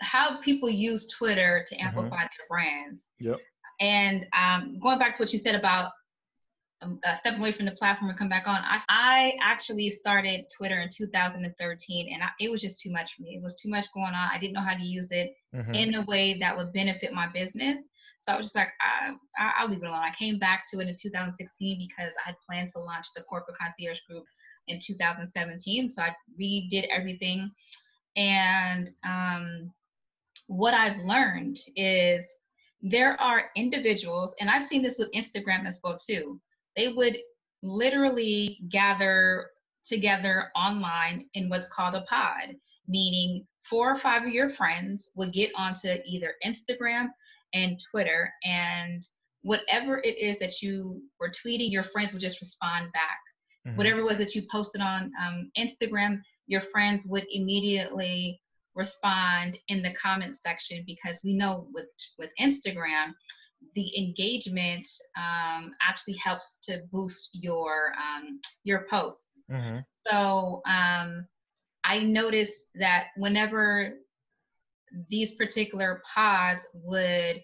how 0.00 0.40
people 0.42 0.68
use 0.68 1.06
Twitter 1.06 1.64
to 1.68 1.76
amplify 1.76 2.08
mm-hmm. 2.08 2.16
their 2.16 2.48
brands. 2.50 3.02
Yep. 3.20 3.38
And 3.80 4.26
um, 4.36 4.78
going 4.80 4.98
back 4.98 5.14
to 5.16 5.22
what 5.22 5.32
you 5.32 5.38
said 5.38 5.54
about 5.54 5.92
um, 6.80 7.00
uh, 7.04 7.14
stepping 7.14 7.40
away 7.40 7.52
from 7.52 7.66
the 7.66 7.72
platform 7.72 8.10
and 8.10 8.18
come 8.18 8.28
back 8.28 8.46
on, 8.46 8.60
I, 8.62 8.80
I 8.88 9.32
actually 9.42 9.90
started 9.90 10.46
Twitter 10.56 10.78
in 10.80 10.88
2013, 10.88 12.12
and 12.12 12.22
I, 12.22 12.28
it 12.40 12.50
was 12.50 12.60
just 12.60 12.80
too 12.80 12.92
much 12.92 13.14
for 13.14 13.22
me. 13.22 13.36
It 13.36 13.42
was 13.42 13.60
too 13.60 13.68
much 13.68 13.86
going 13.92 14.06
on. 14.06 14.30
I 14.32 14.38
didn't 14.38 14.54
know 14.54 14.62
how 14.62 14.76
to 14.76 14.82
use 14.82 15.10
it 15.10 15.34
mm-hmm. 15.54 15.74
in 15.74 15.94
a 15.94 16.04
way 16.04 16.38
that 16.38 16.56
would 16.56 16.72
benefit 16.72 17.12
my 17.12 17.28
business. 17.28 17.84
So 18.18 18.32
I 18.32 18.36
was 18.36 18.46
just 18.46 18.56
like, 18.56 18.68
I, 18.80 19.12
I, 19.38 19.64
will 19.64 19.70
leave 19.70 19.82
it 19.82 19.86
alone. 19.86 20.00
I 20.00 20.12
came 20.14 20.38
back 20.38 20.64
to 20.72 20.80
it 20.80 20.88
in 20.88 20.96
2016 21.00 21.88
because 21.88 22.12
I 22.24 22.30
had 22.30 22.36
planned 22.44 22.70
to 22.72 22.80
launch 22.80 23.06
the 23.14 23.22
corporate 23.22 23.56
concierge 23.56 24.00
group 24.08 24.24
in 24.66 24.80
2017. 24.84 25.88
So 25.88 26.02
I 26.02 26.14
redid 26.40 26.86
everything. 26.90 27.50
And 28.16 28.90
um, 29.04 29.72
what 30.48 30.74
I've 30.74 30.98
learned 30.98 31.58
is 31.76 32.28
there 32.80 33.20
are 33.20 33.50
individuals, 33.56 34.34
and 34.40 34.48
I've 34.48 34.64
seen 34.64 34.82
this 34.82 34.98
with 34.98 35.12
Instagram 35.12 35.66
as 35.66 35.80
well 35.82 35.98
too. 35.98 36.40
They 36.76 36.88
would 36.88 37.16
literally 37.62 38.60
gather 38.70 39.50
together 39.86 40.50
online 40.54 41.24
in 41.34 41.48
what's 41.48 41.66
called 41.66 41.94
a 41.94 42.02
pod, 42.02 42.54
meaning 42.86 43.46
four 43.62 43.90
or 43.90 43.96
five 43.96 44.22
of 44.22 44.28
your 44.28 44.48
friends 44.48 45.10
would 45.16 45.32
get 45.32 45.50
onto 45.56 45.88
either 46.06 46.34
Instagram 46.46 47.08
and 47.54 47.78
Twitter, 47.90 48.32
and 48.44 49.02
whatever 49.42 49.98
it 49.98 50.18
is 50.18 50.38
that 50.38 50.62
you 50.62 51.02
were 51.18 51.30
tweeting, 51.30 51.72
your 51.72 51.82
friends 51.82 52.12
would 52.12 52.22
just 52.22 52.40
respond 52.40 52.92
back. 52.92 53.18
Mm-hmm. 53.66 53.76
Whatever 53.76 54.00
it 54.00 54.04
was 54.04 54.18
that 54.18 54.34
you 54.34 54.42
posted 54.50 54.80
on 54.80 55.10
um, 55.20 55.50
Instagram, 55.58 56.20
your 56.46 56.60
friends 56.60 57.06
would 57.08 57.26
immediately 57.30 58.40
respond 58.78 59.58
in 59.68 59.82
the 59.82 59.92
comment 59.94 60.36
section 60.36 60.84
because 60.86 61.20
we 61.22 61.34
know 61.34 61.66
with 61.74 61.90
with 62.18 62.30
Instagram 62.40 63.12
the 63.74 63.96
engagement 63.98 64.88
um, 65.16 65.72
actually 65.86 66.14
helps 66.14 66.58
to 66.62 66.82
boost 66.92 67.30
your 67.32 67.92
um, 67.94 68.40
your 68.64 68.86
posts. 68.88 69.44
Mm-hmm. 69.50 69.78
So 70.06 70.62
um, 70.66 71.26
I 71.84 72.00
noticed 72.02 72.64
that 72.76 73.08
whenever 73.16 73.94
these 75.10 75.34
particular 75.34 76.02
pods 76.14 76.66
would, 76.72 77.42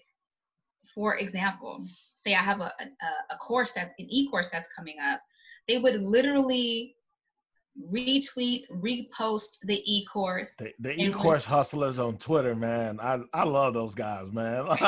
for 0.93 1.17
example, 1.17 1.85
say 2.15 2.33
I 2.33 2.41
have 2.41 2.59
a, 2.59 2.71
a, 2.79 3.33
a 3.33 3.37
course 3.37 3.73
that 3.73 3.93
an 3.99 4.07
e-course 4.09 4.49
that's 4.49 4.69
coming 4.75 4.95
up, 4.99 5.21
they 5.67 5.77
would 5.77 6.01
literally 6.01 6.94
retweet, 7.91 8.63
repost 8.71 9.57
the 9.63 9.81
e-course. 9.85 10.55
The, 10.55 10.73
the 10.79 10.99
e-course 11.01 11.45
hustlers 11.45 11.99
on 11.99 12.17
Twitter, 12.17 12.55
man. 12.55 12.99
I, 12.99 13.19
I 13.33 13.43
love 13.43 13.73
those 13.73 13.95
guys, 13.95 14.31
man. 14.31 14.65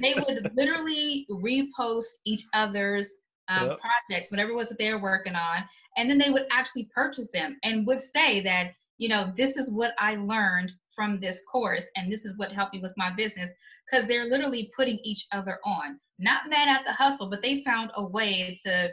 they 0.00 0.14
would 0.16 0.50
literally 0.54 1.26
repost 1.30 2.20
each 2.24 2.44
other's 2.54 3.10
um, 3.48 3.68
yep. 3.68 3.78
projects, 3.80 4.30
whatever 4.30 4.52
it 4.52 4.56
was 4.56 4.68
that 4.68 4.78
they 4.78 4.92
were 4.92 5.00
working 5.00 5.34
on, 5.34 5.64
and 5.96 6.08
then 6.08 6.18
they 6.18 6.30
would 6.30 6.46
actually 6.50 6.88
purchase 6.94 7.30
them 7.30 7.58
and 7.62 7.86
would 7.86 8.00
say 8.00 8.40
that, 8.42 8.72
you 8.98 9.08
know, 9.08 9.32
this 9.36 9.56
is 9.56 9.70
what 9.70 9.92
I 9.98 10.16
learned 10.16 10.72
from 10.94 11.20
this 11.20 11.40
course 11.50 11.84
and 11.96 12.12
this 12.12 12.24
is 12.24 12.36
what 12.36 12.52
helped 12.52 12.74
me 12.74 12.80
with 12.80 12.92
my 12.96 13.10
business 13.14 13.50
because 13.90 14.06
they're 14.06 14.28
literally 14.28 14.70
putting 14.76 14.98
each 15.02 15.26
other 15.32 15.58
on 15.64 15.98
not 16.18 16.48
mad 16.48 16.68
at 16.68 16.84
the 16.86 16.92
hustle 16.92 17.28
but 17.30 17.42
they 17.42 17.62
found 17.64 17.90
a 17.96 18.04
way 18.04 18.58
to 18.64 18.90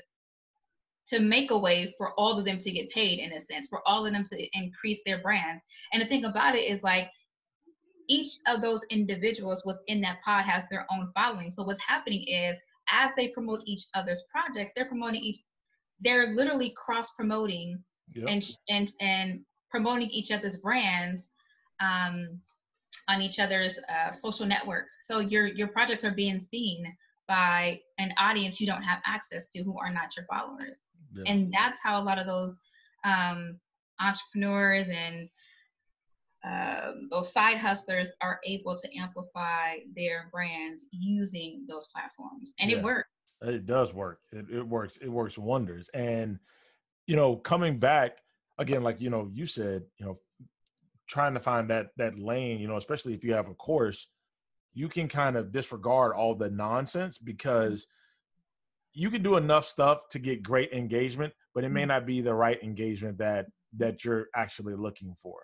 to 1.10 1.19
make 1.19 1.52
a 1.52 1.58
way 1.58 1.93
for 1.98 2.13
all 2.13 2.38
of 2.38 2.45
them 2.45 2.58
to 2.60 2.72
get 2.72 2.89
paid 2.89 3.19
in 3.19 3.34
a 3.34 3.39
sense 3.39 3.67
for 3.67 3.82
all 3.88 4.06
of 4.06 4.13
them 4.13 4.24
to 4.24 4.58
increase 4.58 5.02
their 5.06 5.22
brands 5.22 5.63
and 5.93 6.02
the 6.02 6.08
thing 6.08 6.26
about 6.26 6.56
it 6.56 6.60
is 6.72 6.84
like 6.84 7.10
each 8.08 8.39
of 8.48 8.62
those 8.62 8.84
individuals 8.89 9.63
within 9.65 10.02
that 10.02 10.17
pod 10.24 10.43
has 10.45 10.67
their 10.69 10.86
own 10.91 11.12
following 11.13 11.52
so 11.52 11.63
what's 11.63 11.84
happening 11.86 12.24
is 12.28 12.58
as 12.91 13.12
they 13.15 13.28
promote 13.30 13.62
each 13.65 13.86
other's 13.93 14.24
projects 14.32 14.72
they're 14.76 14.86
promoting 14.86 15.22
each 15.22 15.39
they're 16.02 16.34
literally 16.36 16.74
cross 16.78 17.12
promoting 17.15 17.82
yep. 18.13 18.26
and 18.28 18.43
and 18.69 18.91
and 19.02 19.41
promoting 19.69 20.10
each 20.10 20.32
other's 20.32 20.58
brands 20.58 21.32
um, 21.80 22.39
on 23.08 23.22
each 23.22 23.39
other's 23.39 23.80
uh, 23.89 24.12
social 24.12 24.45
networks. 24.45 24.93
So 25.06 25.19
your 25.19 25.48
your 25.48 25.67
projects 25.67 26.04
are 26.04 26.12
being 26.12 26.39
seen 26.39 26.86
by 27.28 27.80
an 28.00 28.13
audience 28.17 28.60
you 28.60 28.67
don't 28.67 28.82
have 28.82 29.00
access 29.06 29.48
to 29.52 29.63
who 29.63 29.78
are 29.80 29.91
not 29.91 30.15
your 30.15 30.26
followers. 30.26 30.88
Yeah. 31.13 31.24
And 31.28 31.54
that's 31.54 31.80
how 31.82 32.02
a 32.02 32.04
lot 32.04 32.19
of 32.19 32.26
those 32.26 32.60
um, 33.06 33.60
entrepreneurs 34.00 34.88
and 34.89 35.30
uh, 36.48 36.91
those 37.10 37.34
side 37.34 37.58
hustlers 37.58 38.08
are 38.22 38.39
able 38.45 38.78
to 38.78 38.98
amplify 38.98 39.78
their 39.95 40.30
brands 40.32 40.86
using 40.91 41.65
those 41.67 41.88
platforms. 41.93 42.54
And 42.60 42.72
yeah. 42.72 42.78
it 42.78 42.84
works. 42.84 43.10
It 43.41 43.65
does 43.65 43.93
work. 43.93 44.19
It, 44.32 44.45
it 44.50 44.67
works. 44.67 44.98
It 44.98 45.10
works 45.10 45.38
wonders. 45.38 45.89
And, 45.93 46.39
you 47.08 47.15
know, 47.15 47.36
coming 47.36 47.80
back 47.80 48.17
again, 48.58 48.84
like, 48.84 49.02
you 49.02 49.10
know, 49.10 49.30
you 49.34 49.45
said, 49.45 49.84
you 49.98 50.06
know, 50.06 50.19
trying 51.08 51.34
to 51.34 51.39
find 51.39 51.69
that 51.69 51.88
that 51.98 52.19
lane, 52.19 52.60
you 52.60 52.67
know, 52.67 52.78
especially 52.78 53.13
if 53.13 53.24
you 53.24 53.34
have 53.34 53.50
a 53.50 53.54
course, 53.56 54.08
you 54.74 54.88
can 54.88 55.08
kind 55.08 55.36
of 55.36 55.52
disregard 55.52 56.13
all 56.13 56.36
the 56.36 56.50
nonsense 56.50 57.17
mm-hmm. 57.17 57.26
because 57.26 57.88
you 58.93 59.10
can 59.10 59.23
do 59.23 59.38
enough 59.38 59.65
stuff 59.65 60.10
to 60.10 60.19
get 60.19 60.43
great 60.43 60.71
engagement, 60.71 61.34
but 61.54 61.63
it 61.63 61.69
may 61.69 61.82
mm-hmm. 61.82 61.89
not 61.89 62.06
be 62.06 62.21
the 62.21 62.34
right 62.34 62.62
engagement 62.63 63.17
that 63.19 63.47
that 63.78 64.04
you're 64.04 64.28
actually 64.36 64.75
looking 64.75 65.13
for. 65.21 65.41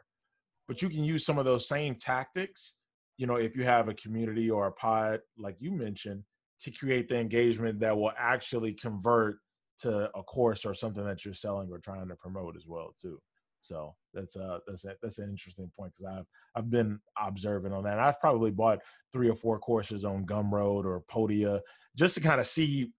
But 0.68 0.82
you 0.82 0.90
can 0.90 1.04
use 1.04 1.26
some 1.26 1.38
of 1.38 1.46
those 1.46 1.68
same 1.68 1.96
tactics, 1.96 2.76
you 3.18 3.28
know, 3.28 3.36
if 3.36 3.56
you 3.56 3.64
have 3.64 3.88
a 3.88 3.94
community 3.94 4.50
or 4.50 4.68
a 4.68 4.72
pod 4.72 5.20
like 5.38 5.62
you 5.62 5.72
mentioned, 5.72 6.24
to 6.62 6.72
create 6.72 7.08
the 7.08 7.18
engagement 7.18 7.80
that 7.82 7.96
will 7.96 8.14
actually 8.18 8.74
convert 8.74 9.38
to 9.78 10.10
a 10.16 10.24
course 10.24 10.66
or 10.66 10.74
something 10.74 11.06
that 11.06 11.26
you're 11.26 11.34
selling 11.34 11.70
or 11.70 11.80
trying 11.80 12.08
to 12.08 12.16
promote 12.16 12.56
as 12.56 12.66
well 12.66 12.94
too. 13.00 13.20
So 13.62 13.96
that's 14.14 14.36
a 14.36 14.60
that's 14.68 14.86
a, 14.86 14.96
that's 15.02 15.18
an 15.18 15.30
interesting 15.30 15.72
point 15.78 15.94
because 15.96 16.20
I've 16.20 16.26
I've 16.56 16.70
been 16.70 17.00
observing 17.20 17.74
on 17.74 17.84
that. 17.84 18.00
I've 18.00 18.20
probably 18.20 18.52
bought 18.52 18.80
three 19.12 19.30
or 19.30 19.36
four 19.36 19.60
courses 19.60 20.06
on 20.06 20.26
Gumroad 20.26 20.86
or 20.86 21.04
Podia 21.12 21.62
just 21.96 22.16
to 22.16 22.22
kind 22.22 22.40
of 22.40 22.46
see 22.46 22.92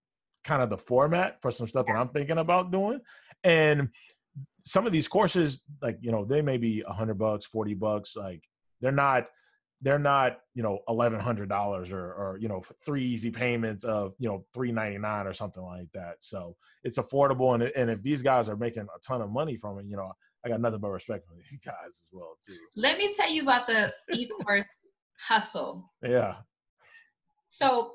kind 0.46 0.62
of 0.62 0.70
the 0.70 0.78
format 0.78 1.42
for 1.42 1.50
some 1.50 1.66
stuff 1.66 1.86
that 1.86 1.96
I'm 1.96 2.08
thinking 2.08 2.38
about 2.38 2.70
doing. 2.70 3.00
And 3.44 3.90
some 4.62 4.86
of 4.86 4.92
these 4.92 5.08
courses, 5.08 5.62
like 5.82 5.98
you 6.00 6.12
know, 6.12 6.24
they 6.24 6.40
may 6.40 6.56
be 6.56 6.82
a 6.86 6.92
hundred 6.92 7.18
bucks, 7.18 7.44
forty 7.44 7.74
bucks. 7.74 8.16
Like 8.16 8.42
they're 8.80 8.92
not 8.92 9.26
they're 9.82 9.98
not 9.98 10.38
you 10.54 10.62
know 10.62 10.78
eleven 10.88 11.20
hundred 11.20 11.48
dollars 11.48 11.92
or 11.92 12.04
or 12.04 12.38
you 12.40 12.48
know 12.48 12.62
three 12.84 13.04
easy 13.04 13.30
payments 13.30 13.84
of 13.84 14.14
you 14.18 14.28
know 14.28 14.44
three 14.54 14.72
ninety 14.72 14.98
nine 14.98 15.26
or 15.26 15.34
something 15.34 15.62
like 15.62 15.88
that. 15.92 16.16
So 16.20 16.56
it's 16.84 16.98
affordable, 16.98 17.54
and 17.54 17.64
and 17.76 17.90
if 17.90 18.02
these 18.02 18.22
guys 18.22 18.48
are 18.48 18.56
making 18.56 18.82
a 18.84 19.00
ton 19.06 19.20
of 19.20 19.30
money 19.30 19.56
from 19.56 19.78
it, 19.78 19.86
you 19.86 19.96
know, 19.96 20.10
I 20.44 20.48
got 20.48 20.60
nothing 20.60 20.80
but 20.80 20.90
respect 20.90 21.26
for 21.26 21.34
these 21.50 21.60
guys 21.64 21.74
as 21.88 22.08
well 22.12 22.36
too. 22.44 22.56
Let 22.76 22.98
me 22.98 23.12
tell 23.14 23.30
you 23.30 23.42
about 23.42 23.66
the 23.66 23.92
e-course 24.14 24.68
hustle. 25.18 25.90
Yeah. 26.02 26.36
So 27.48 27.92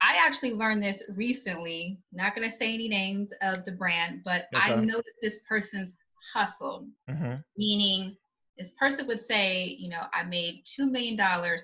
I 0.00 0.16
actually 0.24 0.52
learned 0.52 0.82
this 0.82 1.02
recently. 1.16 1.98
Not 2.12 2.34
going 2.34 2.48
to 2.48 2.56
say 2.56 2.74
any 2.74 2.88
names 2.88 3.32
of 3.42 3.64
the 3.64 3.72
brand, 3.72 4.22
but 4.24 4.46
okay. 4.54 4.72
I 4.72 4.76
noticed 4.76 5.16
this 5.22 5.40
person's 5.48 5.98
hustle, 6.32 6.86
mm-hmm. 7.10 7.34
meaning 7.56 8.16
this 8.56 8.72
person 8.72 9.06
would 9.06 9.20
say, 9.20 9.76
you 9.78 9.88
know, 9.88 10.02
I 10.12 10.24
made 10.24 10.64
$2 10.64 10.90
million 10.90 11.18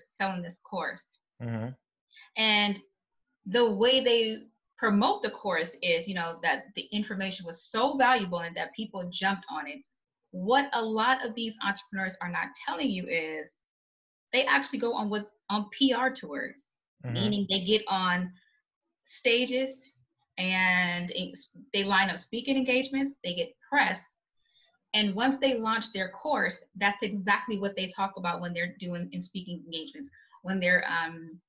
selling 0.09 0.43
this 0.43 0.61
course. 0.61 1.19
Mm-hmm. 1.43 1.71
And 2.37 2.81
the 3.47 3.73
way 3.73 4.03
they 4.03 4.39
promote 4.79 5.23
the 5.23 5.31
course 5.31 5.77
is, 5.83 6.09
you 6.09 6.15
know, 6.15 6.39
that 6.43 6.67
the 6.77 6.83
information 6.93 7.47
was 7.47 7.63
so 7.63 7.97
valuable 7.97 8.41
and 8.41 8.57
that 8.57 8.75
people 8.75 9.09
jumped 9.11 9.45
on 9.51 9.67
it. 9.67 9.81
What 10.31 10.69
a 10.73 10.83
lot 10.83 11.25
of 11.25 11.35
these 11.35 11.55
entrepreneurs 11.65 12.17
are 12.21 12.31
not 12.31 12.49
telling 12.67 12.91
you 12.91 13.07
is 13.07 13.57
they 14.33 14.45
actually 14.47 14.81
go 14.81 14.95
on 14.95 15.11
with 15.11 15.27
on 15.51 15.67
PR 15.71 16.09
tours, 16.09 16.74
mm-hmm. 17.05 17.15
meaning 17.15 17.47
they 17.49 17.65
get 17.65 17.83
on 17.89 18.33
stages 19.05 19.93
and 20.39 21.13
they 21.73 21.85
line 21.85 22.11
up 22.11 22.19
speaking 22.19 22.57
engagements, 22.57 23.17
they 23.23 23.35
get 23.35 23.55
press, 23.71 24.15
and 24.95 25.15
once 25.15 25.39
they 25.39 25.59
launch 25.59 25.93
their 25.93 26.09
course, 26.09 26.65
that's 26.77 27.03
exactly 27.03 27.59
what 27.59 27.75
they 27.77 27.89
talk 27.89 28.13
about 28.17 28.41
when 28.41 28.55
they're 28.55 28.77
doing 28.79 29.09
in 29.13 29.21
speaking 29.21 29.63
engagements. 29.67 30.09
When 30.43 30.61
they're 30.61 30.85
um, 30.89 31.41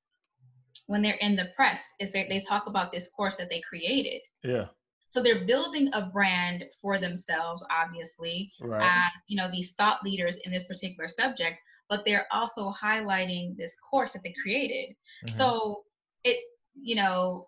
when 0.88 1.02
they're 1.02 1.14
in 1.22 1.36
the 1.36 1.50
press, 1.56 1.82
is 2.00 2.12
that 2.12 2.28
they 2.28 2.40
talk 2.40 2.68
about 2.68 2.92
this 2.92 3.10
course 3.10 3.38
that 3.38 3.50
they 3.50 3.62
created. 3.62 4.22
Yeah. 4.44 4.66
So 5.10 5.22
they're 5.24 5.46
building 5.46 5.90
a 5.94 6.08
brand 6.08 6.66
for 6.82 7.00
themselves, 7.00 7.66
obviously. 7.72 8.52
Right. 8.60 8.84
Uh, 8.86 9.10
you 9.28 9.38
know, 9.38 9.50
these 9.50 9.74
thought 9.74 10.04
leaders 10.04 10.38
in 10.46 10.52
this 10.52 10.66
particular 10.66 11.08
subject, 11.08 11.58
but 11.90 12.02
they're 12.06 12.28
also 12.32 12.72
highlighting 12.72 13.56
this 13.58 13.76
course 13.90 14.14
that 14.14 14.24
they 14.24 14.34
created. 14.42 14.96
Mm-hmm. 15.26 15.38
So 15.38 15.84
it, 16.24 16.38
you 16.76 16.96
know, 16.96 17.48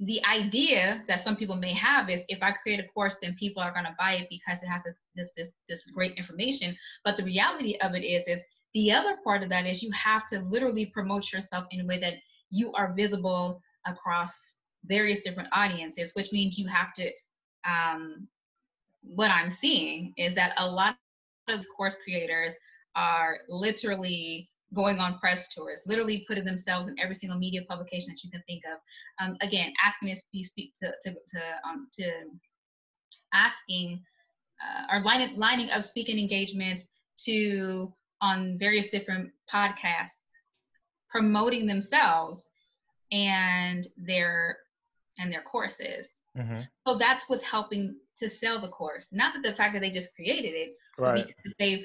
the 0.00 0.24
idea 0.24 1.04
that 1.08 1.20
some 1.20 1.36
people 1.36 1.56
may 1.56 1.74
have 1.74 2.08
is 2.08 2.22
if 2.28 2.42
I 2.42 2.52
create 2.52 2.80
a 2.80 2.88
course, 2.88 3.18
then 3.20 3.36
people 3.38 3.62
are 3.62 3.72
going 3.72 3.84
to 3.84 3.94
buy 3.98 4.14
it 4.14 4.28
because 4.30 4.62
it 4.62 4.66
has 4.66 4.82
this, 4.82 4.96
this 5.14 5.32
this 5.36 5.52
this 5.68 5.84
great 5.94 6.16
information. 6.16 6.74
But 7.04 7.16
the 7.16 7.24
reality 7.24 7.76
of 7.82 7.94
it 7.94 8.04
is 8.04 8.26
is 8.26 8.42
the 8.72 8.92
other 8.92 9.16
part 9.22 9.42
of 9.42 9.50
that 9.50 9.66
is 9.66 9.82
you 9.82 9.90
have 9.92 10.26
to 10.28 10.40
literally 10.40 10.86
promote 10.86 11.32
yourself 11.32 11.66
in 11.70 11.82
a 11.82 11.86
way 11.86 12.00
that 12.00 12.14
you 12.50 12.72
are 12.72 12.94
visible 12.94 13.60
across 13.86 14.58
various 14.84 15.20
different 15.20 15.50
audiences, 15.52 16.12
which 16.14 16.32
means 16.32 16.58
you 16.58 16.66
have 16.66 16.94
to. 16.94 17.10
Um, 17.68 18.26
what 19.02 19.30
I'm 19.30 19.50
seeing 19.50 20.12
is 20.16 20.34
that 20.34 20.52
a 20.56 20.66
lot 20.66 20.96
of 21.48 21.64
course 21.76 21.96
creators 22.04 22.54
are 22.96 23.38
literally 23.48 24.50
going 24.74 24.98
on 24.98 25.18
press 25.18 25.52
tours, 25.52 25.82
literally 25.86 26.24
putting 26.28 26.44
themselves 26.44 26.88
in 26.88 26.98
every 27.00 27.14
single 27.14 27.38
media 27.38 27.62
publication 27.68 28.12
that 28.12 28.22
you 28.22 28.30
can 28.30 28.42
think 28.46 28.62
of. 28.72 28.78
Um, 29.24 29.36
again, 29.40 29.72
asking 29.84 30.14
to 30.14 30.20
be 30.32 30.42
speak 30.42 30.74
to 30.80 30.92
to 31.02 31.10
to, 31.10 31.40
um, 31.68 31.88
to 31.98 32.12
asking 33.32 34.02
uh, 34.62 34.94
or 34.94 35.02
lining 35.02 35.36
lining 35.36 35.70
up 35.70 35.82
speaking 35.82 36.18
engagements 36.18 36.86
to 37.24 37.92
on 38.20 38.58
various 38.58 38.90
different 38.90 39.30
podcasts, 39.52 40.24
promoting 41.08 41.66
themselves 41.66 42.48
and 43.12 43.86
their 43.96 44.58
and 45.18 45.32
their 45.32 45.42
courses. 45.42 46.10
Mm-hmm. 46.36 46.60
So 46.86 46.96
that's 46.96 47.28
what's 47.28 47.42
helping 47.42 47.96
to 48.18 48.28
sell 48.28 48.60
the 48.60 48.68
course. 48.68 49.08
Not 49.10 49.34
that 49.34 49.42
the 49.42 49.54
fact 49.54 49.74
that 49.74 49.80
they 49.80 49.90
just 49.90 50.14
created 50.14 50.54
it, 50.54 50.76
right. 50.96 51.26
because 51.26 51.52
they've 51.58 51.84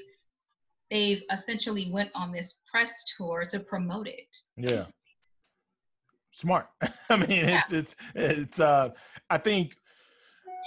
they've 0.96 1.24
essentially 1.30 1.92
went 1.92 2.10
on 2.16 2.32
this 2.32 2.60
press 2.72 3.04
tour 3.18 3.46
to 3.50 3.60
promote 3.60 4.08
it. 4.08 4.36
Yeah. 4.56 4.84
Smart. 6.32 6.68
I 7.10 7.18
mean, 7.18 7.30
yeah. 7.30 7.58
it's 7.58 7.74
it's 7.74 7.96
it's 8.16 8.60
uh 8.60 8.90
I 9.30 9.38
think 9.38 9.76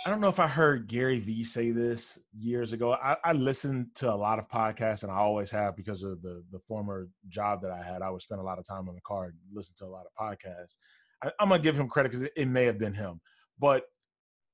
I 0.06 0.10
don't 0.10 0.20
know 0.20 0.28
if 0.28 0.38
I 0.38 0.46
heard 0.46 0.86
Gary 0.86 1.18
Vee 1.18 1.42
say 1.42 1.70
this 1.70 2.18
years 2.38 2.72
ago. 2.72 2.92
I, 2.92 3.16
I 3.24 3.32
listened 3.32 3.88
to 3.96 4.12
a 4.12 4.14
lot 4.14 4.38
of 4.38 4.48
podcasts 4.48 5.02
and 5.02 5.10
I 5.10 5.16
always 5.16 5.50
have 5.50 5.76
because 5.76 6.02
of 6.02 6.20
the 6.20 6.44
the 6.52 6.58
former 6.58 7.08
job 7.28 7.62
that 7.62 7.70
I 7.70 7.82
had. 7.82 8.02
I 8.02 8.10
would 8.10 8.22
spend 8.22 8.40
a 8.40 8.44
lot 8.44 8.58
of 8.58 8.66
time 8.66 8.86
in 8.88 8.94
the 8.94 9.00
car, 9.00 9.24
and 9.24 9.34
listen 9.52 9.76
to 9.78 9.86
a 9.86 9.92
lot 9.96 10.04
of 10.06 10.12
podcasts. 10.20 10.76
I, 11.22 11.28
am 11.40 11.48
gonna 11.48 11.62
give 11.62 11.76
him 11.76 11.88
credit 11.88 12.12
because 12.12 12.28
it 12.36 12.48
may 12.48 12.64
have 12.66 12.78
been 12.78 12.94
him, 12.94 13.20
but 13.58 13.84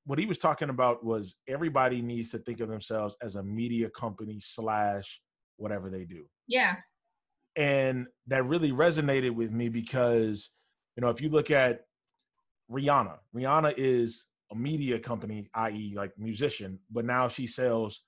what 0.05 0.19
he 0.19 0.25
was 0.27 0.37
talking 0.37 0.69
about 0.69 1.03
was 1.03 1.35
everybody 1.47 2.01
needs 2.01 2.29
to 2.29 2.37
think 2.37 2.59
of 2.59 2.69
themselves 2.69 3.17
as 3.23 3.35
a 3.35 3.43
media 3.43 3.89
company 3.89 4.37
slash 4.39 5.19
whatever 5.57 5.89
they 5.89 6.05
do. 6.05 6.25
Yeah. 6.47 6.75
And 7.55 8.07
that 8.27 8.45
really 8.45 8.71
resonated 8.71 9.31
with 9.31 9.51
me 9.51 9.69
because, 9.69 10.49
you 10.95 11.01
know, 11.01 11.09
if 11.09 11.21
you 11.21 11.29
look 11.29 11.51
at 11.51 11.81
Rihanna, 12.69 13.17
Rihanna 13.35 13.73
is 13.77 14.25
a 14.51 14.55
media 14.55 14.99
company, 14.99 15.49
i.e., 15.55 15.93
like 15.95 16.11
musician, 16.17 16.79
but 16.91 17.05
now 17.05 17.27
she 17.27 17.47
sells 17.47 18.01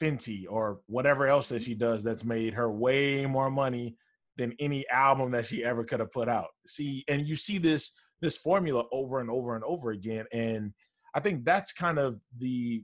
Fenty 0.00 0.44
or 0.48 0.80
whatever 0.86 1.26
else 1.26 1.48
that 1.48 1.62
she 1.62 1.74
does 1.74 2.04
that's 2.04 2.24
made 2.24 2.54
her 2.54 2.70
way 2.70 3.26
more 3.26 3.50
money 3.50 3.96
than 4.36 4.54
any 4.60 4.88
album 4.88 5.32
that 5.32 5.44
she 5.44 5.64
ever 5.64 5.84
could 5.84 6.00
have 6.00 6.12
put 6.12 6.28
out. 6.28 6.48
See, 6.66 7.04
and 7.08 7.26
you 7.26 7.36
see 7.36 7.58
this 7.58 7.90
this 8.20 8.36
formula 8.36 8.84
over 8.92 9.20
and 9.20 9.30
over 9.30 9.54
and 9.54 9.64
over 9.64 9.90
again. 9.90 10.24
And 10.32 10.72
I 11.14 11.20
think 11.20 11.44
that's 11.44 11.72
kind 11.72 11.98
of 11.98 12.20
the 12.36 12.82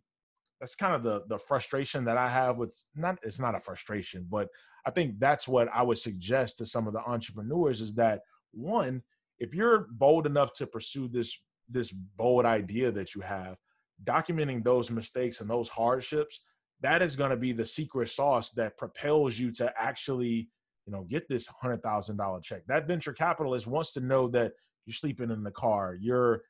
that's 0.64 0.74
kind 0.74 0.94
of 0.94 1.02
the 1.02 1.22
the 1.28 1.36
frustration 1.36 2.06
that 2.06 2.16
I 2.16 2.30
have 2.30 2.56
with 2.56 2.74
not 2.96 3.18
it's 3.22 3.38
not 3.38 3.54
a 3.54 3.60
frustration, 3.60 4.26
but 4.30 4.48
I 4.86 4.90
think 4.90 5.18
that's 5.18 5.46
what 5.46 5.68
I 5.68 5.82
would 5.82 5.98
suggest 5.98 6.56
to 6.58 6.66
some 6.66 6.86
of 6.86 6.94
the 6.94 7.00
entrepreneurs 7.00 7.82
is 7.82 7.92
that 7.96 8.20
one, 8.52 9.02
if 9.38 9.54
you're 9.54 9.88
bold 9.90 10.24
enough 10.24 10.54
to 10.54 10.66
pursue 10.66 11.06
this 11.06 11.36
this 11.68 11.92
bold 11.92 12.46
idea 12.46 12.90
that 12.92 13.14
you 13.14 13.20
have, 13.20 13.56
documenting 14.04 14.64
those 14.64 14.90
mistakes 14.90 15.42
and 15.42 15.50
those 15.50 15.68
hardships, 15.68 16.40
that 16.80 17.02
is 17.02 17.14
going 17.14 17.30
to 17.30 17.36
be 17.36 17.52
the 17.52 17.66
secret 17.66 18.08
sauce 18.08 18.50
that 18.52 18.78
propels 18.78 19.38
you 19.38 19.52
to 19.52 19.70
actually, 19.78 20.48
you 20.86 20.92
know, 20.94 21.02
get 21.02 21.28
this 21.28 21.46
hundred 21.46 21.82
thousand 21.82 22.16
dollar 22.16 22.40
check. 22.40 22.62
That 22.68 22.86
venture 22.86 23.12
capitalist 23.12 23.66
wants 23.66 23.92
to 23.92 24.00
know 24.00 24.28
that 24.28 24.52
you're 24.86 24.94
sleeping 24.94 25.30
in 25.30 25.42
the 25.42 25.50
car, 25.50 25.94
you're 26.00 26.40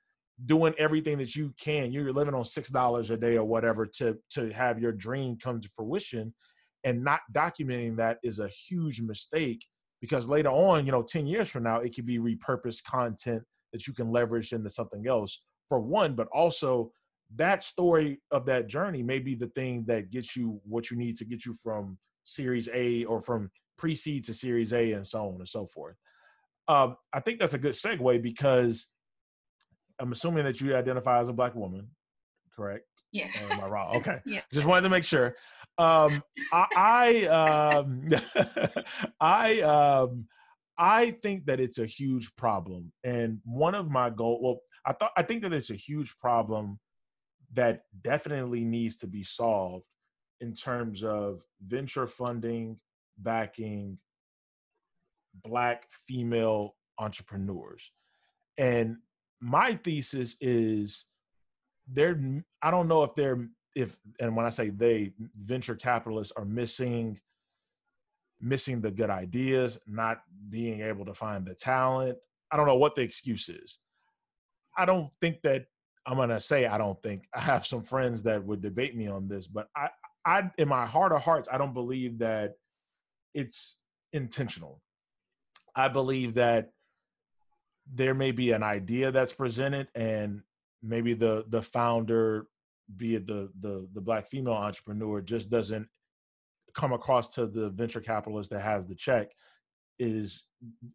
doing 0.47 0.75
everything 0.79 1.19
that 1.19 1.37
you 1.37 1.55
can. 1.61 1.93
You're 1.93 2.13
living 2.13 2.35
on 2.35 2.45
six 2.45 2.69
dollars 2.69 3.11
a 3.11 3.17
day 3.17 3.37
or 3.37 3.45
whatever 3.45 3.87
to 3.99 4.17
to 4.31 4.51
have 4.53 4.81
your 4.81 4.93
dream 4.93 5.39
come 5.43 5.61
to 5.61 5.69
fruition, 5.69 6.35
and 6.85 7.05
not 7.05 7.21
documenting 7.33 7.97
that 7.97 8.19
is 8.23 8.39
a 8.41 8.49
huge 8.49 9.01
mistake 9.01 9.65
because 10.01 10.29
later 10.29 10.51
on, 10.51 10.87
you 10.87 10.93
know, 10.93 11.03
ten 11.03 11.27
years 11.27 11.49
from 11.49 11.63
now, 11.65 11.81
it 11.81 11.95
could 11.95 12.07
be 12.07 12.19
repurposed 12.19 12.85
content 12.85 13.43
that 13.73 13.87
you 13.87 13.93
can 13.93 14.11
leverage 14.11 14.53
into 14.53 14.71
something 14.71 15.07
else 15.07 15.43
for 15.69 15.81
one, 15.81 16.15
but 16.15 16.29
also 16.33 16.93
that 17.37 17.65
story 17.65 18.21
of 18.31 18.47
that 18.47 18.69
journey 18.69 19.03
may 19.03 19.19
be 19.19 19.35
the 19.35 19.49
thing 19.49 19.85
that 19.87 20.11
gets 20.11 20.37
you 20.37 20.61
what 20.65 20.91
you 20.91 20.97
need 20.97 21.17
to 21.17 21.25
get 21.25 21.45
you 21.45 21.55
from 21.63 21.99
Series 22.25 22.69
A 22.73 23.05
or 23.05 23.21
from 23.21 23.51
pre-seed 23.77 24.25
to 24.25 24.35
Series 24.35 24.73
A 24.73 24.93
and 24.93 25.07
so 25.07 25.29
on 25.29 25.37
and 25.37 25.49
so 25.49 25.67
forth. 25.67 25.97
Um, 26.69 26.97
I 27.13 27.21
think 27.21 27.41
that's 27.41 27.55
a 27.55 27.59
good 27.59 27.73
segue 27.73 28.23
because 28.23 28.87
I'm 30.01 30.13
assuming 30.13 30.45
that 30.45 30.61
you 30.61 30.77
identify 30.77 31.21
as 31.21 31.29
a 31.29 31.33
black 31.33 31.55
woman, 31.55 31.89
correct? 32.55 32.87
Yeah. 33.13 33.29
Or 33.43 33.53
am 33.53 33.61
I 33.61 33.69
wrong? 33.69 33.97
Okay. 33.97 34.19
yeah. 34.27 34.41
Just 34.53 34.67
wanted 34.67 34.83
to 34.83 34.89
make 34.89 35.05
sure. 35.05 35.37
Um, 35.79 36.23
I 36.53 36.67
I, 36.77 37.79
um, 37.79 38.11
I 39.21 39.61
um, 39.61 40.27
I 40.77 41.13
think 41.23 41.47
that 41.47 41.61
it's 41.61 41.79
a 41.79 41.87
huge 41.87 42.35
problem, 42.37 42.93
and 43.03 43.39
one 43.45 43.75
of 43.75 43.91
my 43.91 44.11
goal. 44.11 44.41
Well, 44.43 44.61
I 44.87 44.93
thought 44.93 45.13
I 45.17 45.23
think 45.23 45.43
that 45.43 45.53
it's 45.53 45.71
a 45.71 45.77
huge 45.77 46.17
problem 46.19 46.79
that 47.55 47.83
definitely 48.03 48.65
needs 48.65 48.97
to 48.99 49.07
be 49.07 49.23
solved 49.23 49.87
in 50.41 50.55
terms 50.55 51.05
of 51.05 51.41
venture 51.63 52.07
funding 52.07 52.79
backing 53.19 53.99
black 55.45 55.87
female 56.07 56.75
entrepreneurs 56.99 57.93
and 58.59 58.97
my 59.41 59.75
thesis 59.75 60.37
is 60.41 61.07
they're 61.89 62.19
i 62.63 62.71
don't 62.71 62.89
know 62.89 63.03
if 63.03 63.15
they're 63.15 63.49
if 63.75 63.99
and 64.21 64.35
when 64.35 64.47
i 64.47 64.51
say 64.51 64.71
they 64.71 65.13
venture 65.35 65.75
capitalists 65.75 66.33
are 66.37 66.45
missing 66.45 67.21
missing 68.41 68.81
the 68.81 68.91
good 68.91 69.11
ideas 69.11 69.79
not 69.87 70.19
being 70.51 70.83
able 70.83 71.07
to 71.07 71.15
find 71.15 71.47
the 71.47 71.55
talent. 71.55 72.19
I 72.51 72.57
don't 72.59 72.67
know 72.67 72.77
what 72.77 72.95
the 72.95 73.01
excuse 73.01 73.49
is. 73.49 73.79
I 74.77 74.85
don't 74.85 75.11
think 75.21 75.41
that 75.43 75.67
i'm 76.07 76.29
to 76.29 76.39
say 76.39 76.67
i 76.67 76.77
don't 76.77 77.03
think 77.03 77.25
i 77.33 77.41
have 77.41 77.65
some 77.65 77.83
friends 77.83 78.23
that 78.23 78.45
would 78.45 78.61
debate 78.61 78.95
me 78.95 79.07
on 79.07 79.27
this 79.27 79.47
but 79.47 79.69
i 79.75 79.89
i 80.27 80.43
in 80.59 80.69
my 80.69 80.85
heart 80.85 81.13
of 81.13 81.23
hearts 81.23 81.49
i 81.51 81.57
don't 81.57 81.73
believe 81.73 82.19
that 82.19 82.57
it's 83.35 83.83
intentional. 84.15 84.81
I 85.77 85.89
believe 85.89 86.35
that 86.35 86.71
there 87.93 88.15
may 88.15 88.33
be 88.33 88.53
an 88.53 88.63
idea 88.63 89.11
that's 89.11 89.33
presented 89.33 89.89
and 89.95 90.43
maybe 90.83 91.15
the 91.15 91.45
the 91.49 91.63
founder 91.63 92.47
be 92.97 93.17
it 93.17 93.27
the 93.27 93.51
the 93.61 93.87
the 93.95 94.01
black 94.01 94.29
female 94.29 94.55
entrepreneur 94.55 95.21
just 95.21 95.51
doesn't 95.51 95.89
come 96.75 96.93
across 96.93 97.35
to 97.35 97.47
the 97.47 97.71
venture 97.71 98.01
capitalist 98.01 98.51
that 98.51 98.61
has 98.61 98.87
the 98.87 98.95
check 98.95 99.31
is 99.99 100.45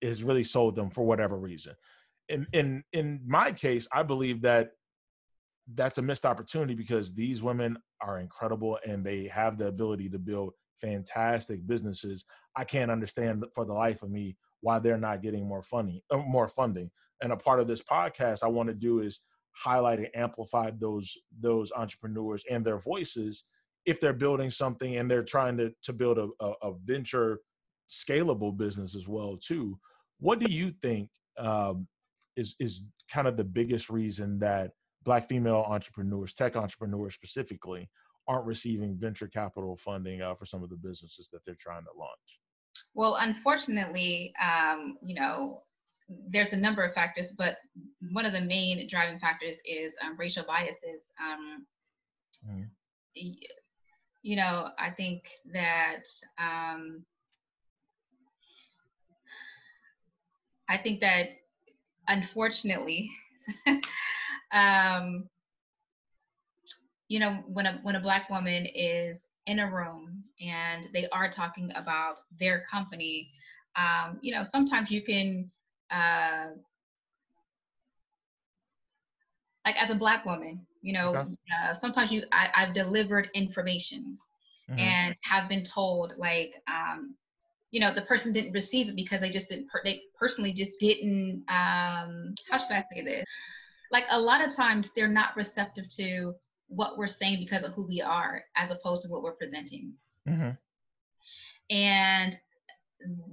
is 0.01 0.23
really 0.23 0.43
sold 0.43 0.75
them 0.75 0.89
for 0.89 1.05
whatever 1.05 1.37
reason. 1.37 1.73
In 2.27 2.45
in 2.53 2.83
in 2.93 3.21
my 3.25 3.51
case 3.51 3.87
i 3.91 4.03
believe 4.03 4.41
that 4.41 4.71
that's 5.75 5.97
a 5.97 6.01
missed 6.01 6.25
opportunity 6.25 6.73
because 6.73 7.13
these 7.13 7.43
women 7.43 7.77
are 8.01 8.19
incredible 8.19 8.79
and 8.87 9.05
they 9.05 9.27
have 9.27 9.57
the 9.57 9.67
ability 9.67 10.09
to 10.09 10.19
build 10.19 10.53
fantastic 10.81 11.65
businesses. 11.67 12.25
I 12.55 12.63
can't 12.63 12.91
understand 12.91 13.45
for 13.53 13.65
the 13.65 13.73
life 13.73 14.01
of 14.01 14.09
me 14.09 14.35
why 14.61 14.79
they're 14.79 14.97
not 14.97 15.21
getting 15.21 15.47
more 15.47 15.63
funding 15.63 16.01
uh, 16.11 16.17
more 16.17 16.47
funding. 16.47 16.89
And 17.21 17.31
a 17.33 17.37
part 17.37 17.59
of 17.59 17.67
this 17.67 17.83
podcast 17.83 18.43
i 18.43 18.47
want 18.47 18.69
to 18.69 18.75
do 18.75 18.99
is 19.01 19.19
highlight 19.51 19.99
and 19.99 20.09
amplify 20.15 20.71
those 20.77 21.17
those 21.39 21.71
entrepreneurs 21.75 22.43
and 22.49 22.65
their 22.65 22.79
voices 22.79 23.43
if 23.85 23.99
they're 23.99 24.13
building 24.13 24.51
something 24.51 24.97
and 24.97 25.09
they're 25.09 25.23
trying 25.23 25.57
to 25.57 25.71
to 25.83 25.93
build 25.93 26.17
a, 26.17 26.27
a, 26.61 26.73
venture 26.85 27.39
scalable 27.89 28.55
business 28.55 28.95
as 28.95 29.07
well 29.07 29.37
too. 29.37 29.77
What 30.19 30.39
do 30.39 30.51
you 30.51 30.71
think 30.81 31.09
um, 31.37 31.87
is 32.35 32.55
is 32.59 32.83
kind 33.11 33.27
of 33.27 33.37
the 33.37 33.43
biggest 33.43 33.89
reason 33.89 34.39
that 34.39 34.71
black 35.03 35.27
female 35.27 35.65
entrepreneurs 35.67 36.33
tech 36.33 36.55
entrepreneurs 36.55 37.15
specifically 37.15 37.89
aren't 38.27 38.45
receiving 38.45 38.95
venture 38.95 39.27
capital 39.27 39.75
funding 39.75 40.21
uh, 40.21 40.35
for 40.35 40.45
some 40.45 40.63
of 40.63 40.69
the 40.69 40.75
businesses 40.75 41.29
that 41.31 41.39
they're 41.45 41.55
trying 41.59 41.83
to 41.83 41.97
launch 41.97 42.39
well, 42.99 43.15
unfortunately, 43.21 44.33
um, 44.43 44.97
you 45.01 45.15
know, 45.15 45.61
there's 46.27 46.51
a 46.51 46.57
number 46.57 46.83
of 46.83 46.93
factors, 46.93 47.31
but 47.31 47.55
one 48.11 48.25
of 48.25 48.33
the 48.33 48.41
main 48.41 48.89
driving 48.89 49.17
factors 49.19 49.61
is 49.63 49.95
um, 50.03 50.17
racial 50.17 50.43
biases. 50.43 51.13
Um, 51.17 51.65
mm. 52.45 52.67
You 54.21 54.35
know, 54.35 54.71
I 54.77 54.89
think 54.89 55.29
that 55.53 56.03
um, 56.37 57.05
I 60.67 60.77
think 60.77 60.99
that 60.99 61.27
unfortunately, 62.09 63.09
um, 64.51 65.29
you 67.07 67.21
know, 67.21 67.45
when 67.47 67.65
a 67.65 67.79
when 67.81 67.95
a 67.95 68.01
black 68.01 68.29
woman 68.29 68.65
is 68.65 69.25
in 69.49 69.59
a 69.59 69.67
room 69.69 70.23
and 70.39 70.87
they 70.93 71.07
are 71.09 71.29
talking 71.29 71.71
about 71.75 72.19
their 72.39 72.63
company, 72.71 73.31
um, 73.75 74.19
you 74.21 74.33
know, 74.33 74.43
sometimes 74.43 74.91
you 74.91 75.01
can, 75.01 75.49
uh, 75.91 76.47
like 79.65 79.75
as 79.81 79.89
a 79.89 79.95
black 79.95 80.23
woman, 80.25 80.65
you 80.81 80.93
know, 80.93 81.15
okay. 81.15 81.29
uh, 81.63 81.73
sometimes 81.73 82.11
you 82.11 82.23
I, 82.31 82.49
have 82.53 82.73
delivered 82.73 83.29
information 83.33 84.17
mm-hmm. 84.69 84.79
and 84.79 85.15
have 85.21 85.49
been 85.49 85.63
told 85.63 86.13
like, 86.17 86.53
um, 86.67 87.15
you 87.71 87.79
know, 87.79 87.93
the 87.93 88.03
person 88.03 88.31
didn't 88.31 88.53
receive 88.53 88.87
it 88.87 88.95
because 88.95 89.19
they 89.19 89.29
just 89.29 89.49
didn't. 89.49 89.69
Per- 89.69 89.81
they 89.83 90.01
personally 90.17 90.53
just 90.53 90.79
didn't. 90.79 91.43
Um, 91.49 92.33
how 92.49 92.57
should 92.57 92.75
I 92.75 92.83
say 92.91 93.03
this? 93.03 93.25
Like 93.91 94.05
a 94.09 94.19
lot 94.19 94.45
of 94.45 94.55
times 94.55 94.89
they're 94.95 95.07
not 95.07 95.35
receptive 95.35 95.89
to 95.97 96.33
what 96.69 96.97
we're 96.97 97.07
saying 97.07 97.39
because 97.39 97.63
of 97.63 97.73
who 97.73 97.85
we 97.85 98.01
are 98.01 98.43
as 98.55 98.71
opposed 98.71 99.01
to 99.03 99.09
what 99.09 99.23
we're 99.23 99.33
presenting. 99.33 99.93
Mm-hmm. 100.27 100.51
And 101.69 102.39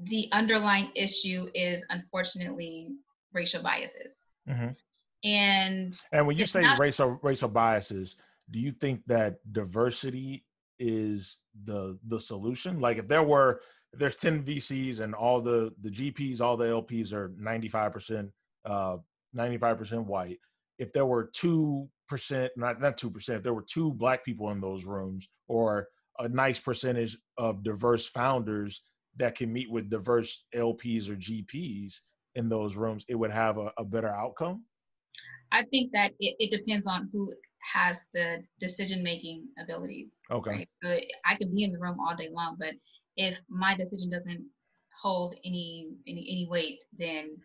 the 0.04 0.28
underlying 0.32 0.90
issue 0.94 1.46
is 1.54 1.84
unfortunately 1.90 2.96
racial 3.32 3.62
biases. 3.62 4.14
Mm-hmm. 4.48 4.68
And 5.24 5.98
and 6.12 6.26
when 6.26 6.36
you 6.36 6.46
say 6.46 6.62
not, 6.62 6.78
racial 6.78 7.18
racial 7.22 7.48
biases, 7.48 8.16
do 8.50 8.58
you 8.58 8.72
think 8.72 9.02
that 9.06 9.36
diversity 9.52 10.44
is 10.78 11.42
the 11.64 11.98
the 12.06 12.20
solution? 12.20 12.80
Like 12.80 12.98
if 12.98 13.08
there 13.08 13.22
were 13.22 13.60
if 13.92 13.98
there's 13.98 14.16
10 14.16 14.44
VCs 14.44 15.00
and 15.00 15.14
all 15.14 15.40
the 15.40 15.72
the 15.82 15.90
GPs, 15.90 16.40
all 16.40 16.56
the 16.56 16.66
LPs 16.66 17.12
are 17.12 17.30
95% 17.30 18.30
uh 18.64 18.96
95% 19.36 20.04
white. 20.04 20.38
If 20.78 20.92
there 20.92 21.06
were 21.06 21.30
two 21.32 21.88
percent, 22.08 22.52
not 22.56 22.80
not 22.80 22.96
two 22.96 23.10
percent, 23.10 23.38
if 23.38 23.42
there 23.42 23.54
were 23.54 23.64
two 23.68 23.92
black 23.92 24.24
people 24.24 24.50
in 24.50 24.60
those 24.60 24.84
rooms, 24.84 25.28
or 25.48 25.88
a 26.18 26.28
nice 26.28 26.58
percentage 26.58 27.16
of 27.38 27.62
diverse 27.62 28.06
founders 28.06 28.82
that 29.16 29.34
can 29.34 29.52
meet 29.52 29.70
with 29.70 29.90
diverse 29.90 30.44
LPs 30.54 31.08
or 31.08 31.16
GPs 31.16 31.94
in 32.34 32.48
those 32.48 32.76
rooms, 32.76 33.04
it 33.08 33.14
would 33.14 33.30
have 33.30 33.58
a, 33.58 33.72
a 33.78 33.84
better 33.84 34.14
outcome? 34.14 34.64
I 35.52 35.64
think 35.64 35.92
that 35.92 36.12
it, 36.20 36.36
it, 36.38 36.50
depends 36.50 36.86
on 36.86 37.08
who 37.12 37.32
has 37.72 38.02
the 38.12 38.42
decision 38.60 39.02
making 39.02 39.46
abilities. 39.62 40.16
Okay. 40.30 40.50
Right? 40.50 40.68
So 40.82 40.98
I 41.24 41.36
could 41.36 41.54
be 41.54 41.64
in 41.64 41.72
the 41.72 41.78
room 41.78 41.98
all 42.00 42.16
day 42.16 42.28
long, 42.32 42.56
but 42.58 42.74
if 43.16 43.40
my 43.48 43.76
decision 43.76 44.10
doesn't 44.10 44.44
hold 45.00 45.34
any 45.44 45.88
any 46.06 46.26
any 46.30 46.46
weight, 46.50 46.80
then 46.98 47.36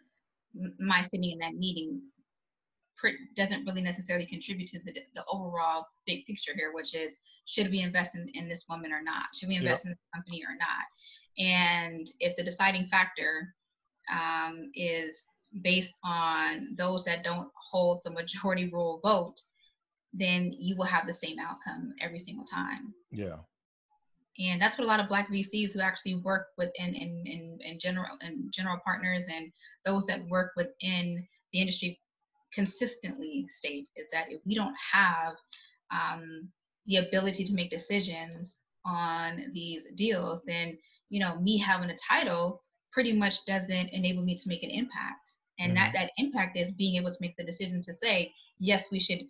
my 0.79 1.01
sitting 1.01 1.31
in 1.31 1.39
that 1.39 1.53
meeting 1.53 2.01
doesn't 3.35 3.65
really 3.65 3.81
necessarily 3.81 4.25
contribute 4.25 4.69
to 4.69 4.79
the, 4.79 4.93
the 5.15 5.23
overall 5.27 5.87
big 6.05 6.25
picture 6.25 6.53
here, 6.55 6.71
which 6.73 6.93
is 6.93 7.15
should 7.45 7.71
we 7.71 7.81
invest 7.81 8.15
in, 8.15 8.29
in 8.33 8.47
this 8.47 8.65
woman 8.69 8.91
or 8.91 9.01
not? 9.01 9.25
Should 9.35 9.49
we 9.49 9.55
invest 9.55 9.83
yep. 9.85 9.91
in 9.91 9.97
the 9.97 10.17
company 10.17 10.43
or 10.43 10.55
not? 10.55 10.85
And 11.37 12.07
if 12.19 12.35
the 12.35 12.43
deciding 12.43 12.87
factor 12.87 13.53
um, 14.11 14.71
is 14.75 15.23
based 15.61 15.97
on 16.03 16.75
those 16.77 17.03
that 17.05 17.23
don't 17.23 17.49
hold 17.55 18.01
the 18.03 18.11
majority 18.11 18.69
rule 18.69 18.99
vote, 19.03 19.41
then 20.13 20.53
you 20.57 20.75
will 20.75 20.85
have 20.85 21.07
the 21.07 21.13
same 21.13 21.39
outcome 21.39 21.93
every 22.01 22.19
single 22.19 22.45
time. 22.45 22.93
Yeah. 23.11 23.37
And 24.39 24.61
that's 24.61 24.77
what 24.77 24.85
a 24.85 24.87
lot 24.87 24.99
of 24.99 25.07
black 25.07 25.29
VCs 25.29 25.73
who 25.73 25.81
actually 25.81 26.15
work 26.15 26.47
within 26.57 26.93
in, 26.95 27.23
in, 27.25 27.59
in 27.63 27.79
general 27.79 28.17
and 28.21 28.51
general 28.53 28.79
partners 28.83 29.25
and 29.33 29.51
those 29.85 30.05
that 30.07 30.25
work 30.29 30.51
within 30.55 31.27
the 31.51 31.59
industry 31.59 31.99
consistently 32.53 33.45
state 33.49 33.87
is 33.95 34.07
that 34.11 34.31
if 34.31 34.41
we 34.45 34.55
don't 34.55 34.75
have 34.93 35.33
um, 35.91 36.49
the 36.85 36.97
ability 36.97 37.43
to 37.43 37.53
make 37.53 37.69
decisions 37.69 38.57
on 38.85 39.51
these 39.53 39.83
deals, 39.95 40.41
then 40.45 40.77
you 41.09 41.19
know 41.19 41.39
me 41.39 41.57
having 41.57 41.89
a 41.89 41.97
title 41.97 42.63
pretty 42.91 43.13
much 43.13 43.45
doesn't 43.45 43.89
enable 43.89 44.23
me 44.23 44.35
to 44.35 44.49
make 44.49 44.63
an 44.63 44.69
impact. 44.69 45.31
And 45.59 45.75
mm-hmm. 45.75 45.75
that 45.75 45.93
that 45.93 46.11
impact 46.17 46.57
is 46.57 46.71
being 46.71 46.95
able 46.95 47.11
to 47.11 47.17
make 47.21 47.35
the 47.37 47.43
decision 47.43 47.81
to 47.83 47.93
say 47.93 48.33
yes, 48.59 48.91
we 48.91 48.99
should 48.99 49.21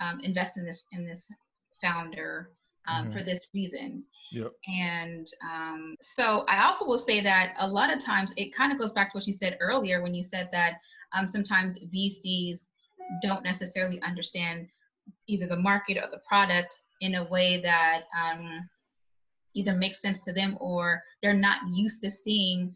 um, 0.00 0.20
invest 0.20 0.56
in 0.56 0.64
this 0.64 0.86
in 0.92 1.06
this 1.06 1.26
founder 1.80 2.50
um, 2.88 3.04
mm-hmm. 3.04 3.12
for 3.12 3.22
this 3.22 3.40
reason. 3.54 4.04
Yep. 4.32 4.52
And 4.66 5.26
um, 5.50 5.96
so 6.00 6.44
I 6.48 6.64
also 6.64 6.86
will 6.86 6.98
say 6.98 7.20
that 7.20 7.54
a 7.58 7.66
lot 7.66 7.92
of 7.92 8.02
times 8.02 8.32
it 8.36 8.54
kind 8.54 8.72
of 8.72 8.78
goes 8.78 8.92
back 8.92 9.12
to 9.12 9.18
what 9.18 9.26
you 9.26 9.32
said 9.32 9.56
earlier 9.60 10.02
when 10.02 10.14
you 10.14 10.22
said 10.22 10.48
that 10.52 10.74
um, 11.16 11.26
sometimes 11.26 11.84
VCs 11.84 12.66
don't 13.22 13.42
necessarily 13.42 14.00
understand 14.02 14.68
either 15.26 15.46
the 15.46 15.56
market 15.56 15.96
or 15.96 16.08
the 16.10 16.20
product 16.28 16.74
in 17.00 17.16
a 17.16 17.24
way 17.28 17.60
that 17.62 18.02
um, 18.16 18.68
either 19.54 19.74
makes 19.74 20.00
sense 20.00 20.20
to 20.20 20.32
them 20.32 20.56
or 20.60 21.02
they're 21.22 21.34
not 21.34 21.58
used 21.72 22.02
to 22.02 22.10
seeing. 22.10 22.74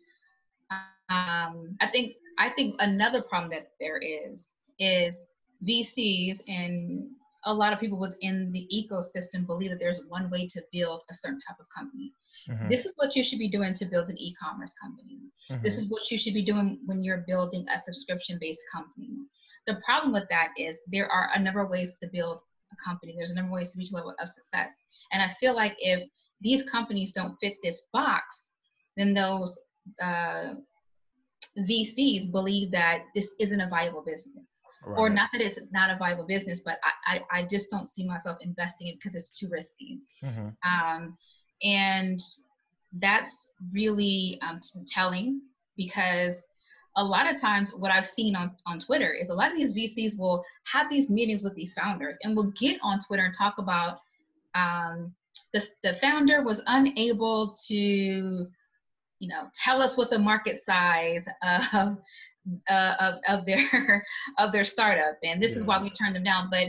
Um, 1.10 1.76
I 1.80 1.88
think 1.90 2.14
I 2.38 2.48
think 2.50 2.76
another 2.78 3.22
problem 3.22 3.50
that 3.50 3.72
there 3.78 3.98
is 3.98 4.46
is 4.78 5.26
VCs 5.66 6.40
and 6.48 7.10
a 7.44 7.52
lot 7.52 7.72
of 7.72 7.80
people 7.80 7.98
within 7.98 8.52
the 8.52 8.68
ecosystem 8.72 9.46
believe 9.46 9.70
that 9.70 9.78
there's 9.78 10.06
one 10.08 10.30
way 10.30 10.46
to 10.46 10.62
build 10.72 11.02
a 11.10 11.14
certain 11.14 11.40
type 11.40 11.58
of 11.58 11.66
company. 11.76 12.12
Mm-hmm. 12.48 12.68
This 12.68 12.84
is 12.84 12.92
what 12.96 13.14
you 13.16 13.22
should 13.22 13.38
be 13.38 13.48
doing 13.48 13.74
to 13.74 13.84
build 13.84 14.08
an 14.08 14.18
e-commerce 14.18 14.74
company. 14.80 15.18
Mm-hmm. 15.50 15.62
This 15.62 15.78
is 15.78 15.90
what 15.90 16.10
you 16.10 16.18
should 16.18 16.34
be 16.34 16.44
doing 16.44 16.78
when 16.86 17.02
you're 17.02 17.24
building 17.26 17.66
a 17.68 17.78
subscription-based 17.78 18.62
company. 18.72 19.10
The 19.66 19.80
problem 19.84 20.12
with 20.12 20.28
that 20.30 20.48
is 20.56 20.80
there 20.88 21.10
are 21.10 21.30
a 21.34 21.38
number 21.38 21.60
of 21.60 21.70
ways 21.70 21.98
to 22.00 22.08
build 22.12 22.40
a 22.72 22.84
company. 22.84 23.14
There's 23.16 23.30
a 23.30 23.36
number 23.36 23.50
of 23.50 23.54
ways 23.54 23.72
to 23.72 23.78
reach 23.78 23.92
a 23.92 23.96
level 23.96 24.14
of 24.20 24.28
success. 24.28 24.72
And 25.12 25.22
I 25.22 25.28
feel 25.28 25.54
like 25.54 25.76
if 25.78 26.08
these 26.40 26.68
companies 26.68 27.12
don't 27.12 27.36
fit 27.40 27.54
this 27.62 27.82
box, 27.92 28.50
then 28.96 29.14
those 29.14 29.58
uh, 30.02 30.54
VCs 31.58 32.30
believe 32.30 32.70
that 32.72 33.02
this 33.14 33.32
isn't 33.38 33.60
a 33.60 33.68
viable 33.68 34.02
business. 34.02 34.62
Right. 34.84 34.98
Or 34.98 35.08
not 35.08 35.30
that 35.32 35.40
it's 35.40 35.58
not 35.70 35.90
a 35.90 35.96
viable 35.96 36.26
business, 36.26 36.60
but 36.60 36.78
I, 37.06 37.18
I, 37.32 37.40
I 37.40 37.46
just 37.46 37.70
don't 37.70 37.88
see 37.88 38.06
myself 38.06 38.38
investing 38.40 38.88
in 38.88 38.94
it 38.94 38.98
because 38.98 39.14
it's 39.14 39.38
too 39.38 39.48
risky. 39.48 40.00
Mm-hmm. 40.22 40.48
Um, 40.68 41.16
and 41.62 42.18
that's 42.98 43.52
really 43.72 44.40
um, 44.42 44.60
telling 44.88 45.40
because 45.76 46.44
a 46.96 47.04
lot 47.04 47.30
of 47.30 47.40
times 47.40 47.72
what 47.74 47.90
I've 47.90 48.06
seen 48.06 48.36
on, 48.36 48.54
on 48.66 48.78
Twitter 48.78 49.12
is 49.12 49.30
a 49.30 49.34
lot 49.34 49.50
of 49.50 49.56
these 49.56 49.74
VCs 49.74 50.18
will 50.18 50.44
have 50.64 50.90
these 50.90 51.10
meetings 51.10 51.42
with 51.42 51.54
these 51.54 51.72
founders 51.74 52.16
and 52.22 52.36
will 52.36 52.52
get 52.52 52.78
on 52.82 52.98
Twitter 53.00 53.24
and 53.24 53.34
talk 53.34 53.58
about 53.58 54.00
um, 54.54 55.14
the, 55.52 55.66
the 55.82 55.94
founder 55.94 56.42
was 56.42 56.60
unable 56.66 57.54
to, 57.68 57.74
you 57.74 59.28
know, 59.28 59.44
tell 59.54 59.80
us 59.80 59.96
what 59.96 60.10
the 60.10 60.18
market 60.18 60.60
size 60.60 61.26
of 61.72 61.98
uh, 62.68 62.94
of, 63.00 63.14
of 63.28 63.46
their 63.46 64.04
of 64.38 64.52
their 64.52 64.64
startup 64.64 65.16
and 65.22 65.42
this 65.42 65.52
yeah. 65.52 65.58
is 65.58 65.64
why 65.64 65.80
we 65.80 65.90
turned 65.90 66.16
them 66.16 66.24
down 66.24 66.48
but 66.50 66.66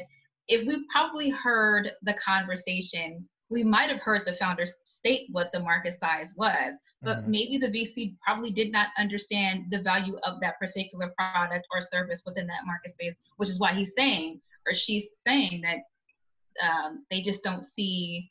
if 0.47 0.67
we 0.67 0.85
probably 0.89 1.29
heard 1.29 1.91
the 2.03 2.13
conversation 2.15 3.23
we 3.49 3.63
might 3.63 3.89
have 3.89 4.01
heard 4.01 4.21
the 4.25 4.33
founders 4.33 4.75
state 4.85 5.27
what 5.31 5.51
the 5.51 5.59
market 5.59 5.93
size 5.93 6.35
was 6.37 6.77
but 7.01 7.17
mm-hmm. 7.17 7.31
maybe 7.31 7.57
the 7.57 7.67
vc 7.67 8.15
probably 8.25 8.51
did 8.51 8.71
not 8.71 8.87
understand 8.97 9.65
the 9.71 9.81
value 9.81 10.17
of 10.23 10.39
that 10.39 10.59
particular 10.59 11.11
product 11.17 11.65
or 11.73 11.81
service 11.81 12.23
within 12.25 12.45
that 12.47 12.65
market 12.65 12.91
space 12.91 13.15
which 13.37 13.49
is 13.49 13.59
why 13.59 13.73
he's 13.73 13.95
saying 13.95 14.39
or 14.67 14.73
she's 14.73 15.07
saying 15.13 15.61
that 15.61 15.79
um, 16.63 17.03
they 17.09 17.21
just 17.21 17.43
don't 17.43 17.65
see 17.65 18.29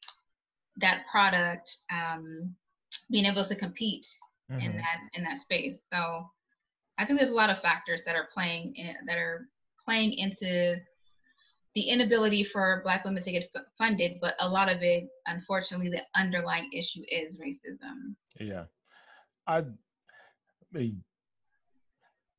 that 0.76 1.04
product 1.10 1.78
um, 1.92 2.54
being 3.10 3.26
able 3.26 3.44
to 3.44 3.56
compete 3.56 4.06
mm-hmm. 4.50 4.60
in 4.60 4.76
that 4.76 5.00
in 5.14 5.24
that 5.24 5.38
space 5.38 5.84
so 5.88 6.24
I 6.98 7.04
think 7.04 7.18
there's 7.18 7.32
a 7.32 7.36
lot 7.36 7.50
of 7.50 7.60
factors 7.60 8.04
that 8.04 8.16
are 8.16 8.28
playing 8.32 8.74
in, 8.76 8.94
that 9.06 9.16
are 9.16 9.48
playing 9.84 10.12
into 10.14 10.76
the 11.74 11.82
inability 11.82 12.44
for 12.44 12.80
Black 12.84 13.04
women 13.04 13.22
to 13.22 13.32
get 13.32 13.48
f- 13.54 13.62
funded, 13.78 14.18
but 14.20 14.34
a 14.40 14.48
lot 14.48 14.70
of 14.70 14.82
it, 14.82 15.08
unfortunately, 15.26 15.88
the 15.88 16.02
underlying 16.14 16.68
issue 16.72 17.02
is 17.10 17.40
racism. 17.40 18.14
Yeah, 18.38 18.64
I, 19.46 19.64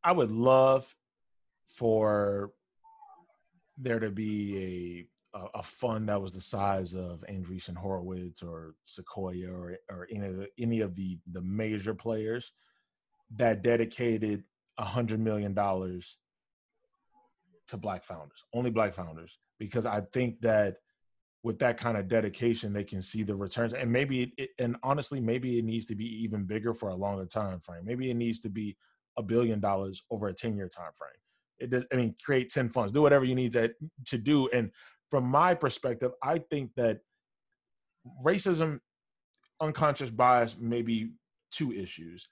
I 0.03 0.11
would 0.11 0.31
love 0.31 0.93
for 1.67 2.51
there 3.77 3.99
to 3.99 4.11
be 4.11 4.57
a 4.57 5.07
a 5.55 5.63
fund 5.63 6.09
that 6.09 6.21
was 6.21 6.33
the 6.33 6.41
size 6.41 6.93
of 6.93 7.23
Andreessen 7.27 7.75
Horowitz 7.75 8.43
or 8.43 8.75
Sequoia 8.85 9.49
or 9.51 9.77
or 9.89 10.07
any 10.11 10.27
of 10.27 10.37
the, 10.37 10.47
any 10.59 10.81
of 10.81 10.95
the 10.95 11.17
the 11.31 11.41
major 11.41 11.95
players 11.95 12.51
that 13.35 13.61
dedicated 13.61 14.43
a 14.77 14.85
hundred 14.85 15.19
million 15.19 15.53
dollars 15.53 16.17
to 17.67 17.77
black 17.77 18.03
founders, 18.03 18.43
only 18.53 18.69
black 18.69 18.93
founders, 18.93 19.39
because 19.59 19.85
I 19.85 20.01
think 20.13 20.41
that 20.41 20.75
with 21.43 21.59
that 21.59 21.77
kind 21.77 21.97
of 21.97 22.07
dedication, 22.07 22.71
they 22.71 22.83
can 22.83 23.01
see 23.01 23.23
the 23.23 23.35
returns. 23.35 23.73
And 23.73 23.91
maybe, 23.91 24.33
it, 24.37 24.51
and 24.59 24.77
honestly, 24.81 25.19
maybe 25.19 25.59
it 25.59 25.65
needs 25.65 25.85
to 25.87 25.95
be 25.95 26.05
even 26.23 26.45
bigger 26.45 26.73
for 26.73 26.89
a 26.89 26.95
longer 26.95 27.25
time 27.25 27.59
frame. 27.59 27.83
Maybe 27.83 28.09
it 28.09 28.15
needs 28.15 28.39
to 28.41 28.49
be 28.49 28.77
a 29.17 29.23
billion 29.23 29.59
dollars 29.59 30.01
over 30.09 30.27
a 30.27 30.33
ten 30.33 30.55
year 30.55 30.69
time 30.69 30.91
frame. 30.93 31.11
It 31.59 31.69
does. 31.69 31.85
I 31.91 31.95
mean, 31.95 32.15
create 32.23 32.49
ten 32.49 32.69
funds, 32.69 32.91
do 32.91 33.01
whatever 33.01 33.25
you 33.25 33.35
need 33.35 33.53
that 33.53 33.73
to 34.07 34.17
do. 34.17 34.49
And 34.49 34.71
from 35.09 35.25
my 35.25 35.53
perspective, 35.53 36.11
I 36.23 36.39
think 36.39 36.71
that 36.75 36.99
racism, 38.23 38.79
unconscious 39.61 40.09
bias, 40.09 40.57
maybe 40.59 41.11
two 41.51 41.71
issues. 41.73 42.27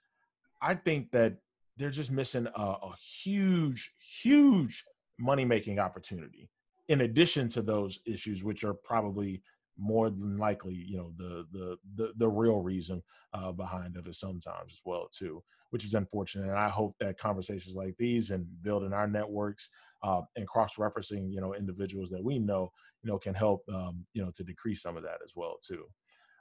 I 0.62 0.74
think 0.74 1.10
that 1.10 1.38
they're 1.76 1.90
just 1.90 2.10
missing 2.10 2.46
a, 2.54 2.62
a 2.62 2.94
huge, 3.22 3.92
huge 4.22 4.84
money 5.18 5.44
making 5.44 5.78
opportunity. 5.78 6.48
In 6.88 7.02
addition 7.02 7.48
to 7.50 7.62
those 7.62 8.00
issues, 8.06 8.44
which 8.44 8.64
are 8.64 8.74
probably 8.74 9.42
more 9.78 10.10
than 10.10 10.36
likely, 10.38 10.74
you 10.74 10.96
know, 10.96 11.12
the 11.16 11.46
the 11.52 11.76
the, 11.96 12.12
the 12.16 12.28
real 12.28 12.60
reason 12.60 13.02
uh, 13.32 13.50
behind 13.52 13.96
it 13.96 14.14
sometimes 14.14 14.72
as 14.72 14.80
well 14.84 15.08
too, 15.10 15.42
which 15.70 15.84
is 15.84 15.94
unfortunate. 15.94 16.48
And 16.48 16.58
I 16.58 16.68
hope 16.68 16.94
that 17.00 17.18
conversations 17.18 17.74
like 17.74 17.96
these 17.98 18.30
and 18.30 18.46
building 18.62 18.92
our 18.92 19.08
networks 19.08 19.70
uh, 20.02 20.20
and 20.36 20.46
cross 20.46 20.76
referencing, 20.76 21.32
you 21.32 21.40
know, 21.40 21.54
individuals 21.54 22.10
that 22.10 22.22
we 22.22 22.38
know, 22.38 22.70
you 23.02 23.10
know, 23.10 23.18
can 23.18 23.34
help, 23.34 23.62
um, 23.72 24.04
you 24.12 24.22
know, 24.22 24.30
to 24.34 24.44
decrease 24.44 24.82
some 24.82 24.96
of 24.96 25.02
that 25.04 25.18
as 25.24 25.32
well 25.34 25.56
too. 25.66 25.84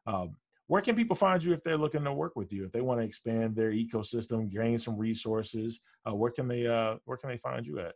Um, 0.06 0.36
where 0.72 0.82
can 0.82 0.96
people 0.96 1.18
find 1.18 1.44
you 1.44 1.52
if 1.52 1.62
they're 1.66 1.78
looking 1.78 2.06
to 2.06 2.14
work 2.14 2.38
with 2.38 2.54
you? 2.54 2.64
If 2.64 2.72
they 2.72 2.80
want 2.80 3.02
to 3.02 3.06
expand 3.06 3.58
their 3.58 3.72
ecosystem 3.72 4.50
gain 4.50 4.80
some 4.80 4.98
resources 4.98 5.82
uh, 6.08 6.16
where 6.16 6.32
can 6.32 6.48
they 6.48 6.66
uh, 6.66 6.96
where 7.04 7.18
can 7.18 7.30
they 7.30 7.36
find 7.36 7.68
you 7.68 7.80
at? 7.80 7.96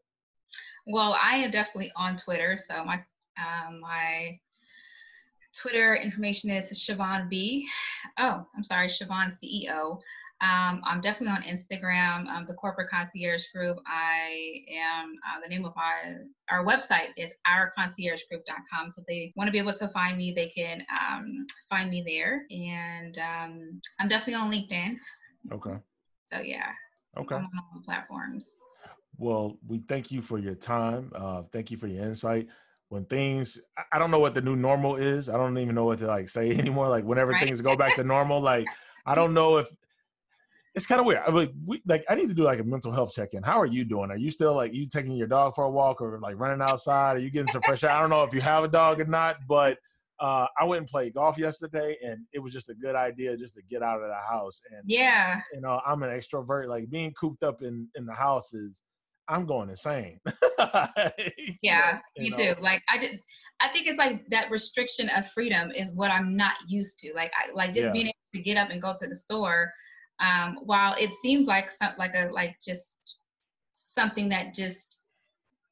Well 0.86 1.18
i 1.24 1.38
am 1.38 1.52
definitely 1.52 1.94
on 1.96 2.18
twitter 2.18 2.58
so 2.58 2.84
my 2.84 3.02
um, 3.40 3.80
my 3.80 4.38
twitter 5.56 5.96
information 5.96 6.50
is 6.50 6.78
siobhan 6.78 7.30
b. 7.30 7.66
Oh 8.20 8.46
i'm 8.54 8.64
sorry 8.64 8.90
siobhan 8.90 9.34
ceo 9.34 10.02
um, 10.42 10.82
I'm 10.86 11.00
definitely 11.00 11.38
on 11.38 11.44
Instagram, 11.44 12.28
um, 12.28 12.46
the 12.46 12.54
Corporate 12.56 12.90
Concierge 12.90 13.44
Group. 13.54 13.78
I 13.88 14.64
am, 14.70 15.14
uh, 15.24 15.40
the 15.42 15.48
name 15.48 15.64
of 15.64 15.74
my, 15.78 16.16
our 16.52 16.66
website 16.66 17.10
is 17.18 17.34
ourconciergegroup.com. 17.48 18.90
So 18.90 19.02
if 19.02 19.08
they 19.08 19.32
want 19.38 19.48
to 19.48 19.52
be 19.52 19.60
able 19.60 19.74
to 19.74 19.88
find 19.90 20.18
me, 20.18 20.34
they 20.36 20.50
can 20.50 20.86
um, 20.92 21.46
find 21.70 21.90
me 21.90 22.04
there. 22.06 22.46
And 22.50 23.18
um, 23.18 23.82
I'm 24.00 24.10
definitely 24.10 24.36
on 24.36 24.52
LinkedIn. 24.52 24.98
Okay. 25.54 25.78
So 26.32 26.40
yeah. 26.40 26.72
Okay. 27.18 27.36
on 27.36 27.50
all 27.56 27.82
platforms. 27.86 28.50
Well, 29.18 29.58
we 29.66 29.80
thank 29.88 30.12
you 30.12 30.22
for 30.22 30.38
your 30.38 30.56
time. 30.56 31.14
Uh, 31.16 31.44
thank 31.54 31.72
you 31.72 31.78
for 31.78 31.88
your 31.88 32.04
insight 32.04 32.48
when 32.90 33.04
things 33.06 33.60
i 33.92 33.98
don't 33.98 34.12
know 34.12 34.20
what 34.20 34.36
the 34.36 34.42
new 34.42 34.56
normal 34.56 34.96
is 34.96 35.28
i 35.28 35.36
don't 35.36 35.58
even 35.58 35.74
know 35.74 35.86
what 35.86 35.98
to 35.98 36.06
like 36.06 36.30
say 36.30 36.52
anymore 36.58 36.88
like 36.88 37.04
whenever 37.04 37.32
right. 37.32 37.44
things 37.44 37.60
go 37.60 37.76
back 37.76 37.96
to 37.96 38.04
normal 38.04 38.40
like 38.40 38.68
i 39.08 39.16
don't 39.16 39.34
know 39.34 39.58
if 39.58 39.68
it's 40.76 40.86
kind 40.86 41.00
of 41.00 41.08
weird. 41.08 41.22
I'm 41.26 41.34
like, 41.34 41.52
we, 41.66 41.82
like 41.88 42.04
I 42.10 42.16
need 42.16 42.28
to 42.28 42.34
do 42.34 42.44
like 42.44 42.60
a 42.60 42.64
mental 42.64 42.92
health 42.92 43.14
check 43.14 43.34
in. 43.34 43.44
How 43.44 43.60
are 43.60 43.66
you 43.66 43.86
doing? 43.86 44.12
Are 44.12 44.18
you 44.18 44.30
still 44.30 44.54
like 44.54 44.74
you 44.74 44.88
taking 44.88 45.14
your 45.14 45.28
dog 45.28 45.56
for 45.56 45.64
a 45.64 45.70
walk 45.70 46.02
or 46.02 46.20
like 46.20 46.38
running 46.38 46.62
outside? 46.62 47.16
Are 47.16 47.20
you 47.20 47.30
getting 47.30 47.52
some 47.52 47.62
fresh 47.62 47.84
air? 47.84 47.92
I 47.92 48.00
don't 48.00 48.10
know 48.10 48.24
if 48.24 48.34
you 48.34 48.42
have 48.42 48.64
a 48.64 48.68
dog 48.68 49.00
or 49.00 49.06
not, 49.06 49.38
but 49.48 49.78
uh, 50.20 50.48
I 50.60 50.66
went 50.66 50.82
and 50.82 50.88
played 50.88 51.14
golf 51.14 51.38
yesterday, 51.38 51.98
and 52.06 52.26
it 52.34 52.40
was 52.40 52.54
just 52.54 52.70
a 52.70 52.74
good 52.74 52.96
idea 52.96 53.36
just 53.38 53.56
to 53.56 53.62
get 53.70 53.84
out 53.84 54.02
of 54.02 54.08
the 54.10 54.16
house. 54.30 54.62
And 54.72 54.82
yeah, 54.86 55.42
you 55.54 55.62
know, 55.62 55.82
I'm 55.86 56.04
an 56.04 56.10
extrovert. 56.10 56.68
Like 56.68 56.90
being 56.90 57.14
cooped 57.14 57.44
up 57.44 57.62
in 57.62 57.88
in 57.96 58.06
the 58.06 58.14
house 58.14 58.54
is 58.54 58.82
I'm 59.28 59.46
going 59.46 59.70
insane. 59.70 60.20
yeah, 61.62 62.00
me 62.18 62.30
know. 62.30 62.38
too. 62.38 62.56
Like 62.62 62.82
I 62.90 62.98
did 62.98 63.20
I 63.62 63.70
think 63.70 63.88
it's 63.88 63.98
like 63.98 64.26
that 64.30 64.52
restriction 64.52 65.10
of 65.10 65.30
freedom 65.32 65.72
is 65.72 65.94
what 65.94 66.12
I'm 66.12 66.36
not 66.36 66.56
used 66.68 67.00
to. 67.00 67.14
Like 67.14 67.32
I 67.34 67.54
like 67.54 67.74
just 67.74 67.88
yeah. 67.88 67.92
being 67.92 68.08
able 68.08 68.14
to 68.34 68.42
get 68.42 68.58
up 68.58 68.70
and 68.70 68.82
go 68.82 68.96
to 69.00 69.08
the 69.08 69.16
store. 69.16 69.72
Um, 70.20 70.60
while 70.64 70.96
it 70.98 71.12
seems 71.12 71.48
like 71.48 71.72
some, 71.72 71.92
like 71.98 72.14
a 72.16 72.30
like 72.32 72.56
just 72.66 73.18
something 73.74 74.30
that 74.30 74.54
just 74.54 74.96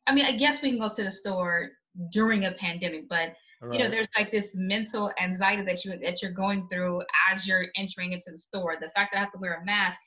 I 0.07 0.13
mean, 0.13 0.25
I 0.25 0.35
guess 0.35 0.61
we 0.61 0.71
can 0.71 0.79
go 0.79 0.89
to 0.93 1.03
the 1.03 1.09
store 1.09 1.71
during 2.11 2.45
a 2.45 2.51
pandemic, 2.53 3.07
but 3.07 3.33
right. 3.61 3.73
you 3.73 3.79
know, 3.79 3.89
there's 3.89 4.07
like 4.17 4.31
this 4.31 4.51
mental 4.55 5.11
anxiety 5.21 5.63
that 5.63 5.85
you 5.85 5.97
that 5.99 6.21
you're 6.21 6.31
going 6.31 6.67
through 6.71 7.01
as 7.31 7.47
you're 7.47 7.65
entering 7.77 8.13
into 8.13 8.31
the 8.31 8.37
store. 8.37 8.75
The 8.79 8.89
fact 8.89 9.11
that 9.13 9.19
I 9.19 9.21
have 9.21 9.31
to 9.33 9.39
wear 9.39 9.61
a 9.61 9.65
mask, 9.65 9.99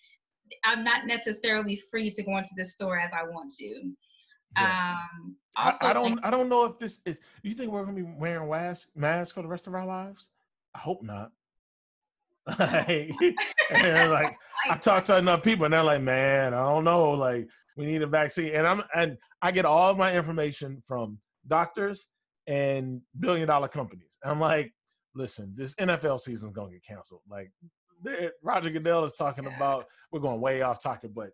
I'm 0.65 0.85
not 0.85 1.07
necessarily 1.07 1.81
free 1.91 2.11
to 2.11 2.23
go 2.23 2.37
into 2.37 2.51
the 2.57 2.65
store 2.65 2.99
as 2.99 3.11
I 3.13 3.25
want 3.25 3.53
to. 3.59 3.91
Yeah. 4.57 4.97
Um, 4.97 5.37
I, 5.57 5.73
I, 5.81 5.93
don't. 5.93 6.19
I 6.25 6.31
don't 6.31 6.49
know 6.49 6.65
if 6.65 6.79
this 6.79 7.01
is. 7.07 7.19
You 7.43 7.55
think 7.55 7.71
we're 7.73 7.85
gonna 7.85 7.97
be 7.97 8.03
wearing 8.03 8.49
masks 8.49 8.91
masks 8.95 9.33
for 9.33 9.43
the 9.43 9.49
rest 9.49 9.67
of 9.67 9.75
our 9.75 9.87
lives? 9.87 10.29
I 10.75 10.79
hope 10.79 11.03
not. 11.03 11.33
like, 12.59 13.13
and 13.71 14.11
like 14.11 14.37
I 14.71 14.77
talked 14.77 15.07
to 15.07 15.19
enough 15.19 15.43
people, 15.43 15.65
and 15.65 15.75
they're 15.75 15.83
like, 15.83 16.03
"Man, 16.03 16.55
I 16.55 16.63
don't 16.63 16.85
know. 16.85 17.13
Like, 17.13 17.49
we 17.77 17.87
need 17.87 18.03
a 18.03 18.07
vaccine." 18.07 18.55
And 18.55 18.67
I'm 18.67 18.83
and 18.95 19.17
I 19.43 19.51
get 19.51 19.65
all 19.65 19.91
of 19.91 19.99
my 19.99 20.15
information 20.15 20.83
from 20.87 21.19
doctors 21.47 22.09
and 22.47 23.01
billion 23.19 23.49
dollar 23.49 23.69
companies. 23.69 24.19
And 24.23 24.33
I'm 24.33 24.41
like, 24.41 24.73
listen, 25.15 25.55
this 25.57 25.75
NFL 25.75 26.21
season 26.21 26.49
is 26.49 26.55
gonna 26.55 26.73
get 26.73 26.85
canceled. 26.87 27.23
Like, 27.29 27.51
Roger 28.43 28.71
Goodell 28.71 29.05
is 29.05 29.13
talking 29.13 29.45
yeah. 29.45 29.57
about. 29.57 29.87
We're 30.13 30.21
going 30.21 30.41
way 30.41 30.63
off 30.63 30.83
topic, 30.83 31.11
but 31.15 31.31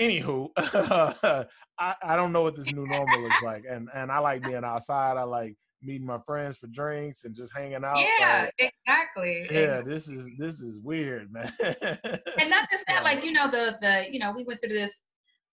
anywho, 0.00 0.48
I, 1.78 1.94
I 2.02 2.16
don't 2.16 2.32
know 2.32 2.42
what 2.42 2.56
this 2.56 2.72
new 2.72 2.86
normal 2.86 3.22
looks 3.22 3.42
like, 3.42 3.64
and 3.70 3.88
and 3.94 4.10
I 4.10 4.18
like 4.18 4.42
being 4.42 4.64
outside. 4.64 5.16
I 5.16 5.22
like 5.22 5.56
meeting 5.82 6.06
my 6.06 6.18
friends 6.26 6.58
for 6.58 6.66
drinks 6.68 7.24
and 7.24 7.34
just 7.34 7.52
hanging 7.54 7.84
out. 7.84 7.98
Yeah, 7.98 8.48
like, 8.58 8.72
exactly. 8.86 9.46
Yeah, 9.50 9.80
this 9.80 10.08
is 10.08 10.28
this 10.38 10.60
is 10.60 10.80
weird, 10.80 11.32
man. 11.32 11.52
and 11.60 12.50
not 12.50 12.68
just 12.70 12.86
that, 12.86 13.04
like 13.04 13.24
you 13.24 13.32
know 13.32 13.50
the 13.50 13.76
the 13.80 14.04
you 14.10 14.18
know 14.18 14.32
we 14.36 14.44
went 14.44 14.60
through 14.60 14.78
this 14.78 14.92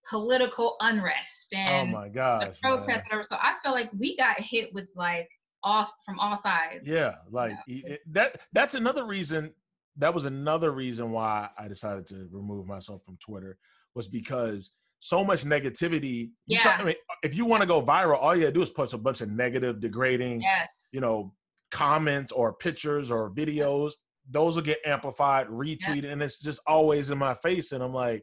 political 0.10 0.78
unrest 0.80 1.54
oh 1.54 1.58
and 1.58 1.96
oh 1.96 2.00
my 2.00 2.10
gosh, 2.10 2.56
the 2.56 2.62
protests 2.62 3.04
whatever. 3.04 3.24
So 3.30 3.36
I 3.36 3.54
feel 3.64 3.72
like 3.72 3.90
we 3.98 4.16
got 4.18 4.40
hit 4.40 4.74
with 4.74 4.90
like 4.96 5.30
all 5.64 5.88
from 6.06 6.20
all 6.20 6.38
sides. 6.38 6.84
Yeah, 6.86 7.16
like 7.32 7.56
it, 7.68 8.02
that. 8.12 8.42
That's 8.54 8.76
another 8.76 9.06
reason. 9.06 9.54
That 9.98 10.14
was 10.14 10.26
another 10.26 10.72
reason 10.72 11.12
why 11.12 11.50
I 11.58 11.68
decided 11.68 12.06
to 12.08 12.28
remove 12.32 12.68
myself 12.68 13.04
from 13.04 13.18
Twitter 13.18 13.58
was 13.96 14.08
because 14.08 14.72
so 15.08 15.24
much 15.24 15.46
negativity. 15.46 16.32
Yeah. 16.48 16.60
Talk, 16.60 16.82
I 16.82 16.84
mean, 16.84 16.96
if 17.24 17.34
you 17.34 17.46
want 17.46 17.62
to 17.62 17.68
go 17.68 17.82
viral, 17.82 18.18
all 18.22 18.36
you 18.36 18.42
gotta 18.42 18.54
do 18.54 18.62
is 18.62 18.70
post 18.70 18.94
a 18.94 18.98
bunch 18.98 19.22
of 19.22 19.30
negative, 19.30 19.80
degrading, 19.80 20.42
yes. 20.42 20.68
you 20.92 21.00
know, 21.00 21.34
comments 21.72 22.34
or 22.34 22.54
pictures 22.54 23.10
or 23.10 23.32
videos. 23.32 23.94
Those 24.30 24.58
will 24.58 24.64
get 24.64 24.80
amplified, 24.86 25.48
retweeted, 25.48 26.04
yeah. 26.04 26.10
and 26.10 26.22
it's 26.22 26.42
just 26.42 26.60
always 26.68 27.10
in 27.10 27.18
my 27.18 27.36
face. 27.36 27.72
And 27.72 27.82
I'm 27.82 27.94
like, 27.94 28.22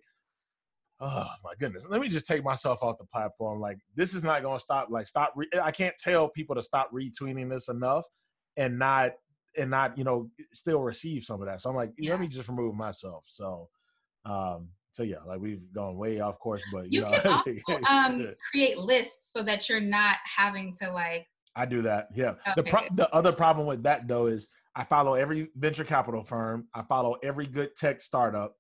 oh 1.01 1.27
my 1.43 1.53
goodness, 1.59 1.85
let 1.89 2.03
me 2.03 2.09
just 2.09 2.27
take 2.27 2.45
myself 2.45 2.83
off 2.83 2.99
the 2.99 3.07
platform. 3.07 3.61
Like, 3.61 3.79
this 3.97 4.15
is 4.15 4.23
not 4.23 4.43
going 4.43 4.59
to 4.59 4.63
stop. 4.63 4.89
Like, 4.91 5.07
stop. 5.07 5.33
Re- 5.35 5.49
I 5.63 5.71
can't 5.71 5.95
tell 5.99 6.29
people 6.29 6.55
to 6.55 6.63
stop 6.63 6.91
retweeting 6.93 7.49
this 7.49 7.69
enough 7.69 8.05
and 8.59 8.79
not 8.79 9.13
and 9.57 9.71
not 9.71 9.97
you 9.97 10.05
know 10.05 10.29
still 10.53 10.81
receive 10.81 11.23
some 11.23 11.41
of 11.41 11.47
that. 11.47 11.63
So 11.63 11.71
I'm 11.71 11.77
like, 11.77 11.93
yeah. 11.97 12.11
let 12.11 12.21
me 12.21 12.29
just 12.29 12.51
remove 12.51 12.75
myself. 12.75 13.25
So 13.27 13.71
um 14.27 14.69
so 14.95 15.03
yeah, 15.03 15.17
like 15.27 15.41
we've 15.41 15.73
gone 15.73 15.97
way 15.97 16.21
off 16.21 16.39
course, 16.39 16.63
but 16.73 16.85
you, 16.85 17.01
you 17.01 17.01
know, 17.01 17.43
can 17.43 17.61
also, 17.85 18.15
um, 18.15 18.35
create 18.53 18.79
lists 18.79 19.31
so 19.33 19.43
that 19.43 19.69
you're 19.69 19.81
not 19.81 20.17
having 20.25 20.73
to 20.81 20.93
like. 20.93 21.27
I 21.57 21.67
do 21.67 21.83
that. 21.83 22.09
Yeah. 22.15 22.31
Okay. 22.31 22.53
The 22.55 22.63
pro- 22.63 22.89
the 22.95 23.13
other 23.13 23.33
problem 23.33 23.67
with 23.67 23.83
that 23.83 24.07
though 24.07 24.29
is 24.29 24.47
I 24.77 24.85
follow 24.85 25.15
every 25.15 25.49
venture 25.57 25.83
capital 25.83 26.23
firm. 26.23 26.69
I 26.75 26.83
follow 26.83 27.17
every 27.25 27.49
good 27.49 27.75
tech 27.75 28.01
startup. 28.01 28.55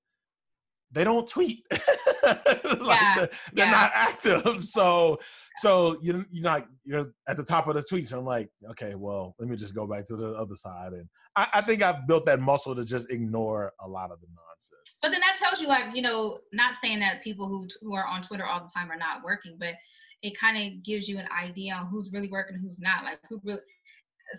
They 0.90 1.04
don't 1.04 1.26
tweet. 1.28 1.64
like 1.70 2.40
yeah. 2.44 3.14
they're, 3.16 3.30
they're 3.52 3.66
yeah. 3.66 3.70
not 3.70 3.92
active. 3.94 4.64
So 4.64 5.20
so 5.58 5.98
you 6.02 6.24
you're 6.30 6.42
not 6.42 6.66
you're 6.84 7.12
at 7.28 7.36
the 7.36 7.44
top 7.44 7.68
of 7.68 7.76
the 7.76 7.82
tweets. 7.82 8.12
I'm 8.12 8.24
like, 8.24 8.48
okay, 8.70 8.94
well, 8.94 9.34
let 9.38 9.48
me 9.48 9.56
just 9.56 9.74
go 9.74 9.86
back 9.86 10.04
to 10.06 10.16
the 10.16 10.30
other 10.30 10.56
side, 10.56 10.92
and 10.92 11.08
I, 11.36 11.46
I, 11.54 11.62
think 11.62 11.82
I've 11.82 12.06
built 12.06 12.26
that 12.26 12.40
muscle 12.40 12.74
to 12.74 12.84
just 12.84 13.10
ignore 13.10 13.72
a 13.80 13.88
lot 13.88 14.10
of 14.10 14.20
the 14.20 14.26
nonsense. 14.28 14.96
But 15.02 15.10
then 15.10 15.20
that 15.20 15.36
tells 15.38 15.60
you, 15.60 15.68
like, 15.68 15.94
you 15.94 16.02
know, 16.02 16.38
not 16.52 16.76
saying 16.76 17.00
that 17.00 17.22
people 17.22 17.48
who 17.48 17.68
who 17.82 17.94
are 17.94 18.06
on 18.06 18.22
Twitter 18.22 18.44
all 18.44 18.60
the 18.60 18.70
time 18.74 18.90
are 18.90 18.96
not 18.96 19.22
working, 19.24 19.56
but 19.58 19.74
it 20.22 20.38
kind 20.38 20.56
of 20.56 20.82
gives 20.82 21.08
you 21.08 21.18
an 21.18 21.28
idea 21.40 21.74
on 21.74 21.86
who's 21.86 22.10
really 22.12 22.30
working, 22.30 22.56
who's 22.56 22.80
not. 22.80 23.04
Like, 23.04 23.18
who 23.28 23.40
really? 23.44 23.60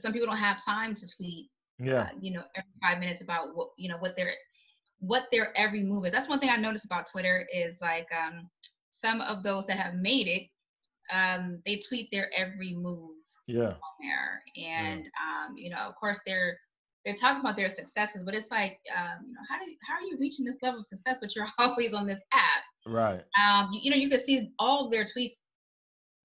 Some 0.01 0.11
people 0.11 0.27
don't 0.27 0.37
have 0.37 0.63
time 0.63 0.95
to 0.95 1.07
tweet. 1.15 1.49
Yeah. 1.79 2.01
Uh, 2.01 2.07
you 2.19 2.33
know, 2.33 2.43
every 2.55 2.71
five 2.81 2.99
minutes 2.99 3.21
about 3.21 3.55
what 3.55 3.69
you 3.77 3.87
know 3.87 3.97
what 3.99 4.15
their 4.17 4.33
what 4.99 5.23
their 5.31 5.57
every 5.57 5.83
move 5.83 6.05
is. 6.05 6.11
That's 6.11 6.27
one 6.27 6.39
thing 6.39 6.49
I 6.49 6.57
noticed 6.57 6.85
about 6.85 7.09
Twitter 7.09 7.47
is 7.53 7.79
like 7.81 8.07
um, 8.11 8.41
some 8.91 9.21
of 9.21 9.43
those 9.43 9.65
that 9.67 9.77
have 9.77 9.95
made 9.95 10.27
it 10.27 10.47
um, 11.13 11.61
they 11.65 11.81
tweet 11.87 12.09
their 12.11 12.29
every 12.35 12.73
move 12.73 13.11
yeah. 13.47 13.69
on 13.69 13.95
there, 14.01 14.41
and 14.57 15.05
yeah. 15.05 15.45
um, 15.47 15.57
you 15.57 15.69
know, 15.69 15.77
of 15.77 15.95
course, 15.95 16.19
they're 16.25 16.57
they're 17.05 17.15
talking 17.15 17.39
about 17.39 17.55
their 17.55 17.69
successes, 17.69 18.23
but 18.23 18.33
it's 18.33 18.49
like, 18.49 18.79
um, 18.97 19.27
you 19.27 19.33
know, 19.33 19.41
how 19.47 19.59
do 19.59 19.69
you, 19.69 19.77
how 19.87 19.93
are 19.93 20.01
you 20.01 20.17
reaching 20.19 20.43
this 20.43 20.55
level 20.63 20.79
of 20.79 20.85
success, 20.85 21.17
but 21.21 21.35
you're 21.35 21.47
always 21.59 21.93
on 21.93 22.07
this 22.07 22.21
app? 22.33 22.63
Right. 22.87 23.21
Um, 23.39 23.69
you, 23.71 23.81
you 23.83 23.91
know, 23.91 23.97
you 23.97 24.09
can 24.09 24.19
see 24.19 24.51
all 24.57 24.89
their 24.89 25.05
tweets 25.05 25.43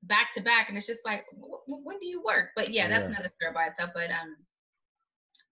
back 0.05 0.33
to 0.33 0.41
back, 0.41 0.69
and 0.69 0.79
it's 0.79 0.87
just 0.87 1.05
like, 1.05 1.25
when 1.67 1.99
do 1.99 2.07
you 2.07 2.23
work? 2.25 2.49
But 2.57 2.73
yeah, 2.73 2.89
that's 2.89 3.03
yeah. 3.03 3.17
another 3.17 3.29
story 3.29 3.53
by 3.53 3.67
itself. 3.67 3.91
But 3.95 4.11
um, 4.11 4.37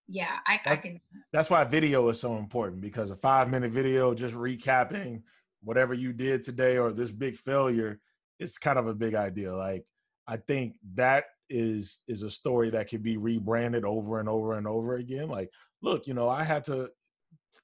yeah, 0.08 0.38
I, 0.46 0.60
that's, 0.64 0.80
I 0.80 0.82
can. 0.82 1.00
That's 1.32 1.50
why 1.50 1.62
video 1.64 2.08
is 2.08 2.18
so 2.18 2.38
important 2.38 2.80
because 2.80 3.10
a 3.10 3.16
five 3.16 3.50
minute 3.50 3.70
video 3.70 4.14
just 4.14 4.34
recapping 4.34 5.22
whatever 5.62 5.92
you 5.92 6.12
did 6.14 6.42
today 6.42 6.78
or 6.78 6.92
this 6.92 7.10
big 7.10 7.36
failure 7.36 8.00
it's 8.38 8.58
kind 8.58 8.78
of 8.78 8.86
a 8.86 8.94
big 8.94 9.14
idea. 9.14 9.54
Like 9.54 9.84
I 10.26 10.36
think 10.36 10.74
that 10.94 11.24
is 11.50 12.00
is 12.06 12.22
a 12.22 12.30
story 12.30 12.70
that 12.70 12.88
can 12.88 13.00
be 13.00 13.16
rebranded 13.16 13.84
over 13.84 14.20
and 14.20 14.28
over 14.28 14.54
and 14.54 14.66
over 14.66 14.96
again. 14.96 15.28
Like, 15.28 15.50
look, 15.82 16.06
you 16.06 16.14
know, 16.14 16.28
I 16.28 16.44
had 16.44 16.64
to 16.64 16.90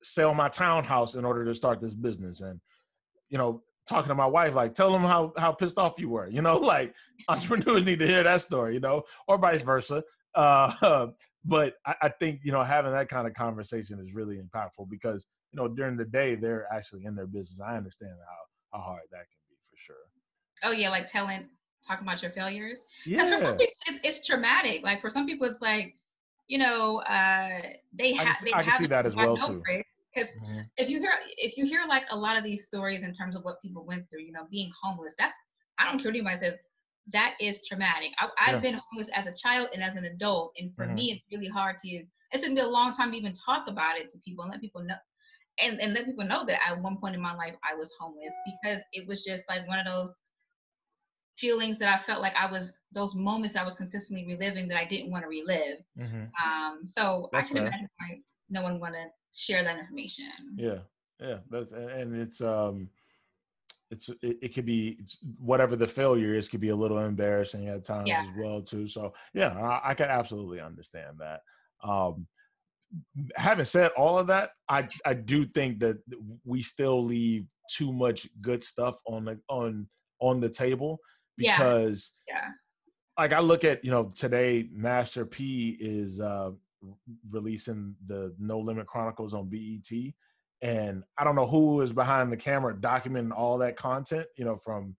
sell 0.03 0.35
my 0.35 0.49
townhouse 0.49 1.15
in 1.15 1.25
order 1.25 1.45
to 1.45 1.55
start 1.55 1.81
this 1.81 1.95
business, 1.95 2.41
and 2.41 2.61
you 3.29 3.39
know, 3.39 3.63
talking 3.87 4.09
to 4.09 4.15
my 4.15 4.27
wife, 4.27 4.55
like, 4.55 4.75
tell 4.75 4.93
them 4.93 5.03
how 5.03 5.33
how 5.37 5.53
pissed 5.53 5.79
off 5.79 5.99
you 5.99 6.09
were. 6.09 6.29
You 6.29 6.43
know, 6.43 6.57
like 6.75 6.95
entrepreneurs 7.29 7.85
need 7.85 7.99
to 8.01 8.07
hear 8.07 8.23
that 8.23 8.41
story. 8.41 8.75
You 8.75 8.81
know, 8.81 9.03
or 9.29 9.39
vice 9.39 9.63
versa. 9.63 10.03
Uh, 10.35 11.09
but 11.45 11.75
I, 11.87 11.95
I 12.03 12.09
think 12.09 12.41
you 12.45 12.53
know 12.53 12.65
having 12.65 12.93
that 12.93 13.09
kind 13.09 13.27
of 13.27 13.35
conversation 13.35 14.01
is 14.01 14.15
really 14.15 14.41
impactful 14.41 14.89
because 14.89 15.27
you 15.53 15.59
know 15.59 15.69
during 15.69 15.97
the 15.97 16.07
day 16.07 16.35
they're 16.35 16.67
actually 16.73 17.05
in 17.05 17.15
their 17.15 17.27
business. 17.27 17.61
I 17.61 17.77
understand 17.77 18.13
how 18.27 18.79
how 18.79 18.85
hard 18.85 19.03
that 19.11 19.19
can 19.19 19.41
be 19.51 19.57
for 19.71 19.77
sure 19.77 20.14
oh 20.65 20.73
yeah, 20.73 20.91
like 20.91 21.11
telling 21.11 21.49
talking 21.87 22.07
about 22.07 22.23
your 22.23 22.31
failures. 22.33 22.81
Yeah. 23.07 23.31
For 23.31 23.39
some 23.39 23.57
people, 23.57 23.75
it's, 23.87 23.99
it's 24.03 24.27
traumatic. 24.27 24.83
Like 24.83 25.01
for 25.01 25.11
some 25.11 25.27
people, 25.27 25.47
it's 25.47 25.61
like, 25.61 25.95
you 26.47 26.59
know, 26.59 26.99
uh, 27.01 27.61
they 27.93 28.13
have. 28.15 28.37
I, 28.55 28.63
can 28.63 28.73
see 28.73 28.87
that 28.87 29.07
as 29.07 29.17
well 29.17 29.37
too. 29.37 29.63
Because 30.15 30.31
mm-hmm. 30.31 30.61
if 30.77 30.89
you 30.89 31.01
hear 31.01 31.13
if 31.39 31.57
you 31.57 31.67
hear 31.67 31.83
like 31.89 32.05
a 32.11 32.17
lot 32.17 32.37
of 32.37 32.45
these 32.45 32.65
stories 32.65 33.03
in 33.03 33.13
terms 33.13 33.37
of 33.37 33.45
what 33.45 33.61
people 33.63 33.85
went 33.85 34.09
through, 34.11 34.23
you 34.23 34.33
know, 34.33 34.47
being 34.51 34.71
homeless, 34.81 35.15
that's 35.19 35.39
I 35.79 35.85
don't 35.91 35.99
care 35.99 36.11
what 36.11 36.17
anybody 36.17 36.39
says. 36.39 36.55
That 37.13 37.35
is 37.39 37.67
traumatic. 37.67 38.13
I, 38.19 38.51
have 38.51 38.63
yeah. 38.65 38.71
been 38.71 38.81
homeless 38.91 39.11
as 39.15 39.27
a 39.27 39.35
child 39.35 39.69
and 39.75 39.83
as 39.83 39.95
an 39.95 40.05
adult, 40.05 40.55
and 40.59 40.75
for 40.75 40.87
mm-hmm. 40.87 40.95
me, 40.95 41.13
it's 41.13 41.23
really 41.31 41.49
hard 41.49 41.77
to. 41.79 42.05
It's 42.33 42.43
gonna 42.43 42.55
be 42.55 42.61
a 42.61 42.67
long 42.67 42.95
time 42.95 43.13
to 43.13 43.17
even 43.19 43.35
talk 43.35 43.67
about 43.69 43.99
it 43.99 44.11
to 44.13 44.19
people 44.25 44.45
and 44.45 44.53
let 44.53 44.61
people 44.61 44.83
know, 44.83 44.95
and 45.61 45.81
and 45.81 45.93
let 45.93 46.07
people 46.07 46.25
know 46.25 46.47
that 46.47 46.61
at 46.67 46.81
one 46.81 46.97
point 46.99 47.15
in 47.15 47.21
my 47.21 47.35
life 47.35 47.55
I 47.69 47.75
was 47.75 47.91
homeless 48.01 48.33
because 48.47 48.81
it 48.93 49.07
was 49.07 49.23
just 49.23 49.45
like 49.49 49.67
one 49.69 49.79
of 49.79 49.87
those 49.87 50.15
feelings 51.37 51.79
that 51.79 51.93
I 51.93 51.99
felt 52.03 52.23
like 52.23 52.35
I 52.37 52.51
was 52.51 52.79
those 52.93 53.15
moments 53.15 53.57
I 53.57 53.65
was 53.65 53.75
consistently 53.75 54.25
reliving 54.27 54.69
that 54.69 54.79
I 54.79 54.85
didn't 54.85 55.11
want 55.11 55.25
to 55.25 55.29
relive. 55.29 55.79
Mm-hmm. 55.99 56.25
Um, 56.45 56.81
so 56.85 57.29
that's 57.33 57.47
I 57.47 57.49
can 57.49 57.57
fair. 57.57 57.67
imagine 57.67 57.89
why 57.99 58.21
no 58.51 58.63
one 58.63 58.79
want 58.79 58.95
to 58.95 59.07
share 59.33 59.65
that 59.65 59.79
information. 59.79 60.27
Yeah, 60.57 60.79
yeah, 61.21 61.39
that's 61.51 61.73
and 61.73 62.15
it's 62.15 62.41
um, 62.41 62.89
it's 63.91 64.09
it, 64.23 64.39
it 64.43 64.55
could 64.55 64.67
be 64.67 65.01
whatever 65.39 65.77
the 65.77 65.87
failure 65.87 66.35
is 66.35 66.49
could 66.49 66.61
be 66.61 66.69
a 66.69 66.77
little 66.77 66.99
embarrassing 66.99 67.69
at 67.69 67.85
times 67.85 68.09
yeah. 68.09 68.23
as 68.23 68.29
well 68.39 68.63
too. 68.63 68.87
So 68.87 69.13
yeah, 69.33 69.59
I, 69.59 69.91
I 69.91 69.95
can 69.95 70.09
absolutely 70.09 70.61
understand 70.61 71.19
that. 71.19 71.41
Um, 71.83 72.27
having 73.37 73.65
said 73.65 73.91
all 73.97 74.19
of 74.19 74.29
that, 74.29 74.51
I 74.69 74.87
I 75.05 75.15
do 75.15 75.47
think 75.47 75.81
that 75.81 75.97
we 76.45 76.63
still 76.63 77.05
leave 77.05 77.47
too 77.71 77.93
much 77.93 78.29
good 78.41 78.63
stuff 78.63 78.99
on 79.07 79.25
the 79.25 79.41
on 79.49 79.89
on 80.21 80.41
the 80.41 80.49
table 80.49 81.01
because 81.37 82.13
yeah. 82.29 82.35
yeah. 82.35 82.51
like 83.19 83.33
I 83.33 83.41
look 83.41 83.65
at 83.65 83.85
you 83.85 83.91
know 83.91 84.11
today 84.15 84.69
Master 84.73 85.25
P 85.25 85.77
is 85.81 86.21
uh 86.21 86.51
releasing 87.31 87.95
the 88.07 88.35
No 88.39 88.59
Limit 88.59 88.87
Chronicles 88.87 89.35
on 89.35 89.49
BET 89.49 89.91
and 90.63 91.03
I 91.19 91.25
don't 91.25 91.35
know 91.35 91.47
who 91.47 91.81
is 91.81 91.93
behind 91.93 92.31
the 92.31 92.37
camera 92.37 92.75
documenting 92.75 93.33
all 93.33 93.59
that 93.59 93.77
content 93.77 94.27
you 94.37 94.45
know 94.45 94.57
from 94.57 94.95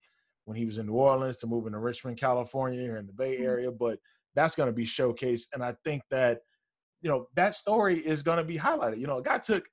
when 0.46 0.56
he 0.56 0.64
was 0.64 0.78
in 0.78 0.86
New 0.86 0.94
Orleans 0.94 1.36
to 1.38 1.46
moving 1.46 1.72
to 1.72 1.78
Richmond, 1.78 2.16
California, 2.16 2.80
here 2.80 2.96
in 2.96 3.06
the 3.06 3.12
Bay 3.12 3.34
mm-hmm. 3.34 3.44
Area. 3.44 3.70
But 3.70 3.98
that's 4.34 4.54
going 4.54 4.68
to 4.68 4.72
be 4.72 4.86
showcased, 4.86 5.48
and 5.52 5.62
I 5.62 5.74
think 5.84 6.02
that 6.10 6.40
you 7.02 7.10
know 7.10 7.28
that 7.34 7.54
story 7.54 7.98
is 7.98 8.22
going 8.22 8.38
to 8.38 8.44
be 8.44 8.56
highlighted. 8.56 8.98
You 8.98 9.08
know, 9.08 9.18
a 9.18 9.22
guy 9.22 9.38
took 9.38 9.64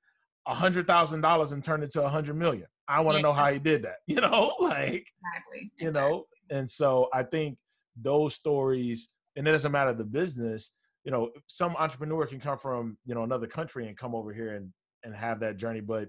a 0.46 0.54
hundred 0.54 0.86
thousand 0.86 1.22
dollars 1.22 1.52
and 1.52 1.62
turned 1.62 1.84
it 1.84 1.90
to 1.90 2.02
a 2.02 2.08
hundred 2.08 2.36
million. 2.36 2.66
I 2.86 3.00
want 3.00 3.14
to 3.14 3.18
yeah. 3.20 3.22
know 3.22 3.32
how 3.32 3.50
he 3.50 3.58
did 3.58 3.82
that. 3.84 3.96
You 4.06 4.20
know, 4.20 4.54
like 4.60 5.06
exactly. 5.24 5.70
you 5.78 5.92
know, 5.92 6.26
and 6.50 6.70
so 6.70 7.08
I 7.12 7.22
think 7.22 7.58
those 8.00 8.34
stories, 8.34 9.08
and 9.36 9.46
it 9.46 9.52
doesn't 9.52 9.72
matter 9.72 9.92
the 9.92 10.04
business. 10.04 10.70
You 11.04 11.12
know, 11.12 11.30
some 11.46 11.76
entrepreneur 11.76 12.26
can 12.26 12.40
come 12.40 12.58
from 12.58 12.96
you 13.04 13.14
know 13.14 13.24
another 13.24 13.46
country 13.46 13.88
and 13.88 13.96
come 13.96 14.14
over 14.14 14.32
here 14.32 14.56
and 14.56 14.72
and 15.04 15.14
have 15.14 15.40
that 15.40 15.56
journey, 15.56 15.80
but 15.80 16.08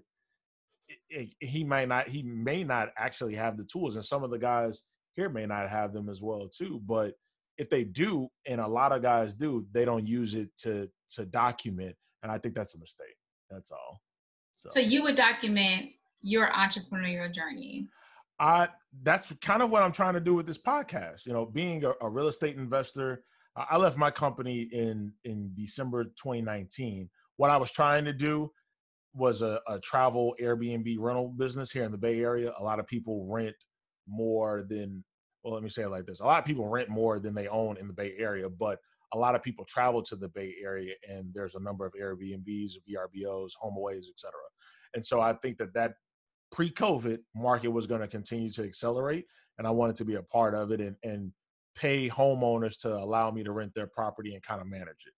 it, 0.88 1.30
it, 1.42 1.48
he 1.48 1.64
might 1.64 1.88
not. 1.88 2.08
He 2.08 2.24
may 2.24 2.64
not 2.64 2.90
actually 2.98 3.36
have 3.36 3.58
the 3.58 3.64
tools, 3.64 3.96
and 3.96 4.06
some 4.06 4.24
of 4.24 4.32
the 4.32 4.38
guys 4.38 4.82
here 5.16 5.30
may 5.30 5.46
not 5.46 5.70
have 5.70 5.94
them 5.94 6.10
as 6.10 6.22
well 6.22 6.48
too. 6.48 6.82
But 6.86 7.14
if 7.58 7.70
they 7.70 7.84
do, 7.84 8.28
and 8.46 8.60
a 8.62 8.68
lot 8.68 8.92
of 8.92 9.02
guys 9.02 9.34
do, 9.34 9.66
they 9.72 9.86
don't 9.86 10.08
use 10.08 10.36
it 10.36 10.50
to 10.60 10.90
to 11.12 11.26
document, 11.26 11.96
and 12.24 12.32
I 12.32 12.38
think 12.38 12.56
that's 12.56 12.76
a 12.76 12.80
mistake. 12.80 13.16
That's 13.50 13.72
all. 13.72 14.02
So, 14.56 14.70
so 14.72 14.80
you 14.80 15.04
would 15.04 15.16
document 15.16 15.92
your 16.22 16.50
entrepreneurial 16.50 17.34
journey. 17.34 17.88
I 18.40 18.68
that's 19.04 19.34
kind 19.41 19.62
of 19.62 19.70
what 19.70 19.84
I'm 19.84 19.91
trying 19.91 20.14
to 20.14 20.20
do 20.20 20.36
with 20.36 20.48
this 20.48 20.58
podcast. 20.58 21.26
You 21.26 21.34
know, 21.34 21.46
being 21.46 21.84
a, 21.84 21.93
a 22.02 22.10
real 22.10 22.28
estate 22.28 22.56
investor, 22.56 23.24
I 23.56 23.78
left 23.78 23.98
my 23.98 24.12
company 24.12 24.68
in 24.72 25.14
in 25.24 25.52
December 25.56 26.06
2019. 26.06 27.10
What 27.38 27.50
I 27.50 27.58
was 27.58 27.72
trying 27.72 28.06
to 28.06 28.14
do 28.14 28.52
was 29.14 29.41
a, 29.41 29.62
a 29.68 29.80
travel 29.80 30.36
Airbnb 30.41 30.96
rental 31.00 31.30
business 31.30 31.72
here 31.72 31.84
in 31.84 31.91
the 31.91 31.98
Bay 31.98 32.20
Area. 32.20 32.54
A 32.60 32.64
lot 32.64 32.80
of 32.80 32.88
people 32.88 33.26
rent 33.30 33.56
more 34.08 34.64
than 34.68 35.04
well, 35.43 35.54
let 35.54 35.64
me 35.64 35.70
say 35.70 35.84
it 35.84 35.89
like 35.89 36.06
this: 36.06 36.20
a 36.20 36.26
lot 36.26 36.39
of 36.39 36.46
people 36.46 36.68
rent 36.68 36.89
more 36.89 37.20
than 37.20 37.34
they 37.34 37.48
own 37.48 37.78
in 37.78 37.88
the 37.88 37.93
Bay 37.93 38.14
Area, 38.18 38.50
but 38.50 38.80
a 39.14 39.18
lot 39.18 39.36
of 39.36 39.43
people 39.43 39.64
travel 39.66 40.02
to 40.04 40.16
the 40.16 40.28
Bay 40.30 40.56
Area, 40.62 40.93
and 41.08 41.34
there's 41.34 41.56
a 41.56 41.60
number 41.60 41.86
of 41.86 41.93
Airbnbs, 41.93 42.74
VRBOs, 42.89 43.52
HomeAways, 43.64 44.10
etc. 44.10 44.34
And 44.93 45.06
so 45.06 45.22
I 45.22 45.34
think 45.34 45.58
that 45.60 45.74
that 45.74 45.93
pre-COVID 46.56 47.20
market 47.36 47.68
was 47.68 47.86
going 47.86 47.99
to 47.99 48.08
continue 48.08 48.49
to 48.49 48.64
accelerate, 48.64 49.26
and 49.58 49.68
I 49.68 49.72
wanted 49.72 49.97
to 49.97 50.06
be 50.06 50.16
a 50.16 50.22
part 50.24 50.56
of 50.56 50.72
it 50.72 50.80
and, 50.80 50.95
and 51.03 51.34
pay 51.76 52.10
homeowners 52.10 52.80
to 52.84 52.95
allow 52.95 53.30
me 53.30 53.43
to 53.43 53.51
rent 53.51 53.74
their 53.76 53.88
property 53.88 54.34
and 54.36 54.41
kind 54.41 54.62
of 54.62 54.68
manage 54.68 55.03
it. 55.06 55.14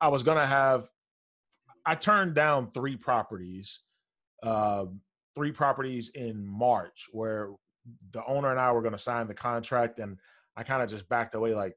I 0.00 0.08
was 0.08 0.24
going 0.24 0.38
to 0.38 0.46
have, 0.46 0.88
I 1.86 1.94
turned 1.94 2.34
down 2.34 2.72
three 2.72 2.96
properties, 2.96 3.78
uh, 4.42 4.86
three 5.36 5.52
properties 5.52 6.10
in 6.12 6.44
March 6.44 7.06
where 7.12 7.50
the 8.10 8.24
owner 8.26 8.50
and 8.50 8.58
I 8.58 8.72
were 8.72 8.82
going 8.82 8.90
to 8.90 8.98
sign 8.98 9.28
the 9.28 9.34
contract, 9.34 10.00
and 10.00 10.18
I 10.56 10.64
kind 10.64 10.82
of 10.82 10.90
just 10.90 11.08
backed 11.08 11.36
away 11.36 11.54
like 11.54 11.76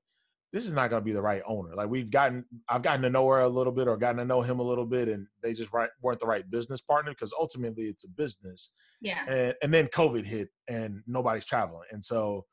this 0.54 0.68
is 0.68 0.74
not 0.74 0.92
going 0.92 1.02
to 1.02 1.06
be 1.06 1.12
the 1.12 1.22
right 1.22 1.42
owner. 1.48 1.76
Like 1.76 1.90
we've 1.90 2.12
gotten, 2.12 2.46
I've 2.70 2.84
gotten 2.84 3.02
to 3.02 3.10
know 3.10 3.28
her 3.30 3.40
a 3.40 3.50
little 3.50 3.74
bit 3.74 3.88
or 3.88 3.98
gotten 3.98 4.18
to 4.18 4.26
know 4.26 4.44
him 4.44 4.60
a 4.60 4.64
little 4.64 4.86
bit, 4.86 5.10
and 5.10 5.26
they 5.42 5.54
just 5.54 5.74
right, 5.74 5.90
weren't 6.02 6.20
the 6.20 6.28
right 6.28 6.50
business 6.50 6.80
partner 6.80 7.12
because 7.12 7.34
ultimately 7.38 7.86
it's 7.86 8.04
a 8.04 8.10
business. 8.10 8.70
Yeah. 9.02 9.26
And, 9.28 9.56
and 9.64 9.74
then 9.74 9.88
COVID 9.88 10.24
hit 10.24 10.50
and 10.68 11.02
nobody's 11.08 11.46
traveling, 11.46 11.88
and 11.92 12.04
so 12.04 12.46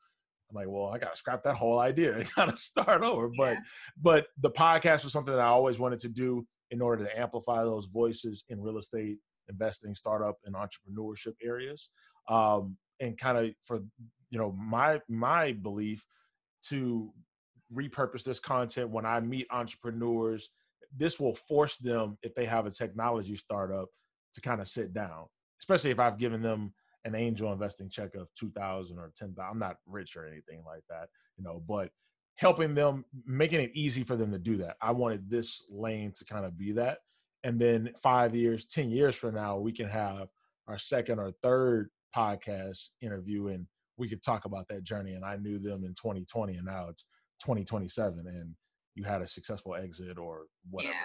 I'm 0.49 0.55
like, 0.55 0.67
well, 0.67 0.87
I 0.87 0.97
got 0.97 1.13
to 1.13 1.17
scrap 1.17 1.43
that 1.43 1.55
whole 1.55 1.79
idea 1.79 2.17
and 2.17 2.29
kind 2.35 2.51
of 2.51 2.57
start 2.57 3.03
over. 3.03 3.29
Yeah. 3.33 3.37
But 3.37 3.57
but 4.01 4.27
the 4.41 4.51
podcast 4.51 5.03
was 5.03 5.13
something 5.13 5.33
that 5.33 5.41
I 5.41 5.47
always 5.47 5.77
wanted 5.77 5.99
to 5.99 6.09
do 6.09 6.45
in 6.71 6.81
order 6.81 7.05
to 7.05 7.19
amplify 7.19 7.63
those 7.63 7.85
voices 7.85 8.43
in 8.49 8.61
real 8.61 8.79
estate 8.79 9.17
investing, 9.47 9.93
startup, 9.93 10.37
and 10.45 10.55
entrepreneurship 10.55 11.33
areas, 11.43 11.89
um, 12.29 12.77
and 12.99 13.15
kind 13.15 13.37
of 13.37 13.51
for 13.63 13.81
you 14.31 14.39
know 14.39 14.51
my 14.53 14.99
my 15.07 15.51
belief 15.51 16.03
to 16.63 17.11
repurpose 17.73 18.23
this 18.23 18.39
content 18.39 18.89
when 18.89 19.05
I 19.05 19.19
meet 19.19 19.47
entrepreneurs. 19.51 20.49
This 20.95 21.19
will 21.19 21.35
force 21.35 21.77
them, 21.77 22.17
if 22.21 22.35
they 22.35 22.45
have 22.45 22.65
a 22.65 22.71
technology 22.71 23.35
startup, 23.35 23.87
to 24.33 24.41
kind 24.41 24.61
of 24.61 24.67
sit 24.67 24.93
down, 24.93 25.25
especially 25.61 25.91
if 25.91 25.99
I've 25.99 26.17
given 26.17 26.41
them 26.41 26.73
an 27.05 27.15
angel 27.15 27.51
investing 27.51 27.89
check 27.89 28.15
of 28.15 28.29
2000 28.33 28.97
or 28.97 29.11
10,000. 29.15 29.35
I'm 29.39 29.59
not 29.59 29.77
rich 29.85 30.15
or 30.15 30.27
anything 30.27 30.63
like 30.65 30.83
that, 30.89 31.09
you 31.37 31.43
know, 31.43 31.63
but 31.67 31.89
helping 32.35 32.75
them, 32.75 33.05
making 33.25 33.61
it 33.61 33.71
easy 33.73 34.03
for 34.03 34.15
them 34.15 34.31
to 34.31 34.39
do 34.39 34.57
that. 34.57 34.75
I 34.81 34.91
wanted 34.91 35.29
this 35.29 35.63
lane 35.69 36.13
to 36.17 36.25
kind 36.25 36.45
of 36.45 36.57
be 36.57 36.73
that. 36.73 36.99
And 37.43 37.59
then 37.59 37.91
five 38.01 38.35
years, 38.35 38.65
10 38.65 38.89
years 38.89 39.15
from 39.15 39.35
now, 39.35 39.57
we 39.57 39.71
can 39.71 39.87
have 39.87 40.27
our 40.67 40.77
second 40.77 41.19
or 41.19 41.31
third 41.41 41.89
podcast 42.15 42.89
interview 43.01 43.47
and 43.47 43.65
we 43.97 44.07
could 44.07 44.23
talk 44.23 44.45
about 44.45 44.67
that 44.69 44.83
journey. 44.83 45.13
And 45.13 45.25
I 45.25 45.37
knew 45.37 45.59
them 45.59 45.83
in 45.83 45.93
2020 45.93 46.55
and 46.55 46.65
now 46.65 46.87
it's 46.89 47.05
2027 47.41 48.25
and 48.27 48.55
you 48.95 49.03
had 49.03 49.21
a 49.21 49.27
successful 49.27 49.75
exit 49.75 50.17
or 50.17 50.45
whatever. 50.69 50.93
Yeah. 50.93 50.99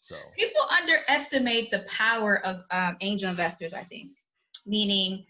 So 0.00 0.16
people 0.38 0.62
underestimate 0.70 1.70
the 1.70 1.80
power 1.88 2.44
of 2.44 2.62
um, 2.70 2.96
angel 3.00 3.30
investors. 3.30 3.74
I 3.74 3.82
think, 3.82 4.12
meaning 4.66 5.24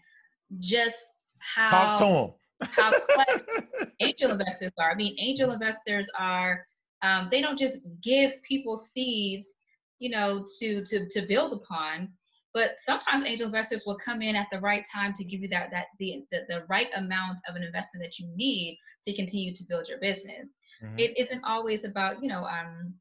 just 0.59 1.11
how 1.39 1.67
talk 1.67 1.99
to 1.99 2.05
them. 2.05 2.69
how 2.71 3.85
angel 3.99 4.31
investors 4.31 4.71
are. 4.77 4.91
I 4.91 4.95
mean, 4.95 5.15
angel 5.19 5.51
investors 5.51 6.07
are. 6.17 6.65
Um, 7.01 7.29
they 7.31 7.41
don't 7.41 7.57
just 7.57 7.77
give 8.03 8.33
people 8.43 8.75
seeds, 8.75 9.57
you 9.99 10.09
know, 10.09 10.45
to 10.59 10.83
to 10.85 11.07
to 11.09 11.21
build 11.21 11.53
upon. 11.53 12.09
But 12.53 12.71
sometimes 12.79 13.23
angel 13.23 13.45
investors 13.45 13.83
will 13.85 13.97
come 14.03 14.21
in 14.21 14.35
at 14.35 14.47
the 14.51 14.59
right 14.59 14.85
time 14.91 15.13
to 15.13 15.23
give 15.23 15.41
you 15.41 15.49
that 15.49 15.69
that 15.71 15.87
the 15.99 16.23
the, 16.31 16.39
the 16.47 16.63
right 16.67 16.87
amount 16.95 17.39
of 17.47 17.55
an 17.55 17.63
investment 17.63 18.03
that 18.03 18.17
you 18.17 18.27
need 18.35 18.79
to 19.05 19.15
continue 19.15 19.53
to 19.53 19.63
build 19.69 19.87
your 19.87 19.99
business. 19.99 20.47
Mm-hmm. 20.83 20.99
It 20.99 21.17
isn't 21.17 21.43
always 21.43 21.85
about 21.85 22.23
you 22.23 22.29
know 22.29 22.45
um, 22.45 22.93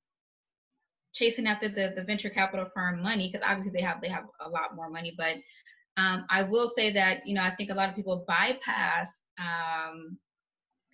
chasing 1.14 1.46
after 1.46 1.68
the 1.68 1.92
the 1.96 2.02
venture 2.02 2.30
capital 2.30 2.66
firm 2.74 3.02
money 3.02 3.30
because 3.30 3.46
obviously 3.46 3.72
they 3.72 3.84
have 3.84 4.00
they 4.00 4.08
have 4.08 4.24
a 4.40 4.48
lot 4.48 4.76
more 4.76 4.90
money. 4.90 5.14
But 5.16 5.36
um, 5.96 6.26
I 6.28 6.42
will 6.42 6.68
say 6.68 6.92
that 6.92 7.26
you 7.26 7.34
know 7.34 7.42
I 7.42 7.50
think 7.50 7.70
a 7.70 7.74
lot 7.74 7.88
of 7.88 7.96
people 7.96 8.24
bypass 8.28 9.22
um, 9.38 10.18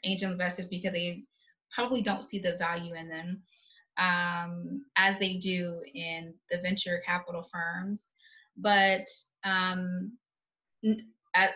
angel 0.04 0.30
investors 0.30 0.66
because 0.66 0.92
they 0.92 1.24
probably 1.74 2.02
don't 2.02 2.24
see 2.24 2.38
the 2.38 2.56
value 2.56 2.94
in 2.94 3.08
them 3.08 3.42
um, 3.98 4.84
as 4.96 5.18
they 5.18 5.34
do 5.34 5.82
in 5.94 6.34
the 6.50 6.58
venture 6.58 7.02
capital 7.04 7.48
firms 7.52 8.13
but 8.56 9.06
um, 9.44 10.12
I, 11.34 11.48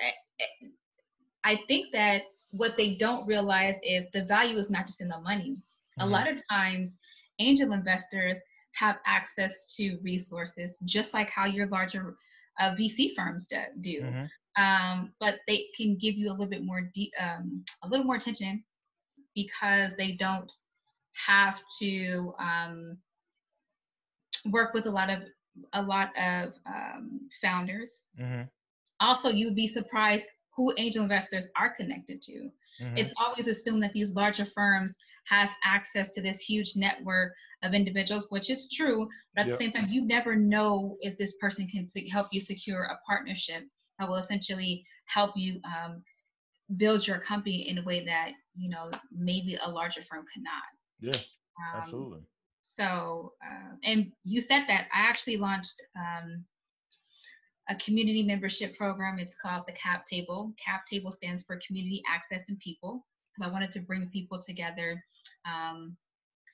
I 1.45 1.61
think 1.69 1.93
that 1.93 2.23
what 2.53 2.77
they 2.77 2.95
don't 2.95 3.27
realize 3.27 3.77
is 3.83 4.05
the 4.13 4.25
value 4.25 4.57
is 4.57 4.71
not 4.71 4.87
just 4.87 5.01
in 5.01 5.09
the 5.09 5.21
money. 5.21 5.63
Mm-hmm. 5.99 6.03
A 6.03 6.07
lot 6.07 6.31
of 6.31 6.41
times, 6.49 6.99
angel 7.39 7.73
investors 7.73 8.39
have 8.75 8.99
access 9.07 9.75
to 9.77 9.99
resources, 10.03 10.79
just 10.85 11.15
like 11.15 11.29
how 11.31 11.47
your 11.47 11.67
larger 11.67 12.17
uh, 12.61 12.75
VC 12.75 13.15
firms 13.15 13.49
do. 13.81 14.03
Mm-hmm. 14.03 14.63
Um, 14.63 15.13
but 15.21 15.37
they 15.47 15.67
can 15.77 15.97
give 15.97 16.17
you 16.17 16.31
a 16.31 16.33
little 16.33 16.49
bit 16.49 16.65
more, 16.65 16.91
de- 16.95 17.13
um, 17.21 17.65
a 17.85 17.89
little 17.89 18.05
more 18.05 18.17
attention 18.17 18.65
because 19.35 19.93
they 19.97 20.13
don't 20.13 20.53
have 21.27 21.61
to 21.81 22.35
um, 22.41 22.99
work 24.47 24.75
with 24.75 24.87
a 24.87 24.91
lot 24.91 25.11
of 25.11 25.21
a 25.73 25.83
lot 25.83 26.11
of 26.19 26.53
um, 26.67 27.21
founders. 27.43 28.05
Mm-hmm. 28.21 28.43
Also, 29.01 29.29
you 29.31 29.47
would 29.47 29.57
be 29.57 29.69
surprised 29.69 30.29
who 30.57 30.73
angel 30.77 31.03
investors 31.03 31.49
are 31.57 31.75
connected 31.75 32.21
to. 32.23 32.51
Mm-hmm. 32.83 32.97
It's 32.97 33.13
always 33.17 33.47
assumed 33.47 33.83
that 33.83 33.93
these 33.93 34.11
larger 34.11 34.45
firms 34.45 34.97
has 35.27 35.49
access 35.65 36.15
to 36.15 36.23
this 36.23 36.41
huge 36.41 36.73
network 36.75 37.33
of 37.63 37.75
individuals, 37.75 38.27
which 38.31 38.51
is 38.51 38.71
true. 38.73 39.09
But 39.35 39.43
at 39.43 39.49
yep. 39.49 39.59
the 39.59 39.65
same 39.65 39.73
time, 39.73 39.89
you 39.91 40.07
never 40.07 40.35
know 40.35 40.97
if 41.01 41.17
this 41.19 41.37
person 41.37 41.69
can 41.69 41.87
help 42.09 42.29
you 42.33 42.41
secure 42.41 42.85
a 42.85 42.99
partnership 43.07 43.65
that 43.99 44.09
will 44.09 44.17
essentially 44.17 44.85
help 45.07 45.33
you 45.37 45.61
um, 45.65 46.03
build 46.77 47.07
your 47.07 47.19
company 47.19 47.69
in 47.69 47.79
a 47.79 47.83
way 47.83 48.05
that 48.05 48.33
you 48.57 48.69
know 48.69 48.91
maybe 49.13 49.59
a 49.63 49.71
larger 49.71 50.03
firm 50.11 50.25
cannot. 50.33 50.63
Yeah, 51.01 51.21
um, 51.75 51.83
absolutely. 51.83 52.21
So, 52.79 53.33
uh, 53.45 53.75
and 53.83 54.13
you 54.25 54.41
said 54.41 54.65
that 54.69 54.87
I 54.95 55.01
actually 55.01 55.37
launched 55.37 55.83
um, 55.97 56.45
a 57.69 57.75
community 57.77 58.23
membership 58.23 58.77
program. 58.77 59.19
It's 59.19 59.35
called 59.43 59.65
the 59.67 59.73
CAP 59.73 60.07
Table. 60.07 60.55
CAP 60.65 60.87
Table 60.87 61.11
stands 61.11 61.43
for 61.43 61.61
Community 61.67 62.03
Access 62.09 62.49
and 62.49 62.59
People, 62.61 63.05
because 63.35 63.51
I 63.51 63.53
wanted 63.53 63.73
to 63.73 63.81
bring 63.81 64.09
people 64.11 64.41
together 64.41 65.03
um, 65.45 65.97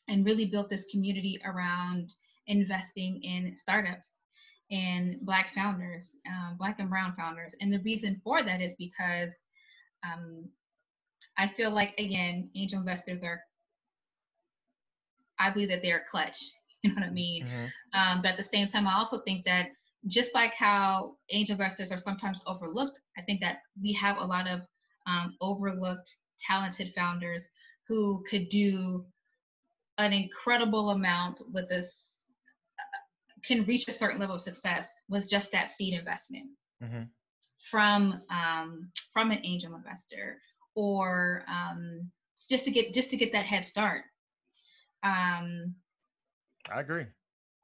and 0.08 0.24
really 0.24 0.46
build 0.46 0.70
this 0.70 0.86
community 0.90 1.38
around 1.44 2.14
investing 2.46 3.22
in 3.22 3.54
startups 3.54 4.20
and 4.70 5.20
Black 5.20 5.54
founders, 5.54 6.16
um, 6.26 6.56
Black 6.58 6.78
and 6.78 6.88
Brown 6.88 7.14
founders. 7.16 7.54
And 7.60 7.70
the 7.70 7.80
reason 7.80 8.20
for 8.24 8.42
that 8.42 8.62
is 8.62 8.74
because 8.76 9.30
um, 10.04 10.48
I 11.36 11.48
feel 11.48 11.70
like, 11.70 11.94
again, 11.98 12.48
angel 12.56 12.80
investors 12.80 13.22
are 13.22 13.42
I 15.38 15.50
believe 15.50 15.68
that 15.68 15.82
they're 15.82 16.04
clutch. 16.10 16.42
You 16.84 16.90
know 16.90 16.96
what 16.96 17.06
I 17.06 17.12
mean? 17.12 17.46
Mm-hmm. 17.46 17.98
Um, 17.98 18.20
but 18.20 18.32
at 18.32 18.36
the 18.36 18.44
same 18.44 18.68
time, 18.68 18.86
I 18.86 18.92
also 18.92 19.20
think 19.20 19.46
that 19.46 19.68
just 20.06 20.34
like 20.34 20.52
how 20.52 21.16
angel 21.30 21.54
investors 21.54 21.90
are 21.90 21.96
sometimes 21.96 22.42
overlooked, 22.46 22.98
I 23.16 23.22
think 23.22 23.40
that 23.40 23.60
we 23.80 23.94
have 23.94 24.18
a 24.18 24.24
lot 24.24 24.46
of 24.46 24.60
um, 25.06 25.34
overlooked, 25.40 26.14
talented 26.46 26.92
founders 26.94 27.48
who 27.88 28.22
could 28.28 28.50
do 28.50 29.04
an 29.98 30.12
incredible 30.12 30.90
amount 30.90 31.40
with 31.52 31.68
this, 31.68 32.16
uh, 32.78 32.98
can 33.46 33.64
reach 33.64 33.88
a 33.88 33.92
certain 33.92 34.20
level 34.20 34.34
of 34.34 34.42
success 34.42 34.88
with 35.08 35.30
just 35.30 35.52
that 35.52 35.70
seed 35.70 35.94
investment 35.94 36.50
mm-hmm. 36.82 37.02
from 37.70 38.20
um, 38.30 38.90
from 39.12 39.30
an 39.30 39.40
angel 39.44 39.74
investor 39.74 40.38
or 40.74 41.44
um, 41.48 42.10
just 42.48 42.64
to 42.64 42.70
get 42.70 42.92
just 42.92 43.10
to 43.10 43.16
get 43.16 43.32
that 43.32 43.46
head 43.46 43.64
start. 43.64 44.02
Um, 45.04 45.74
I 46.72 46.80
agree. 46.80 47.04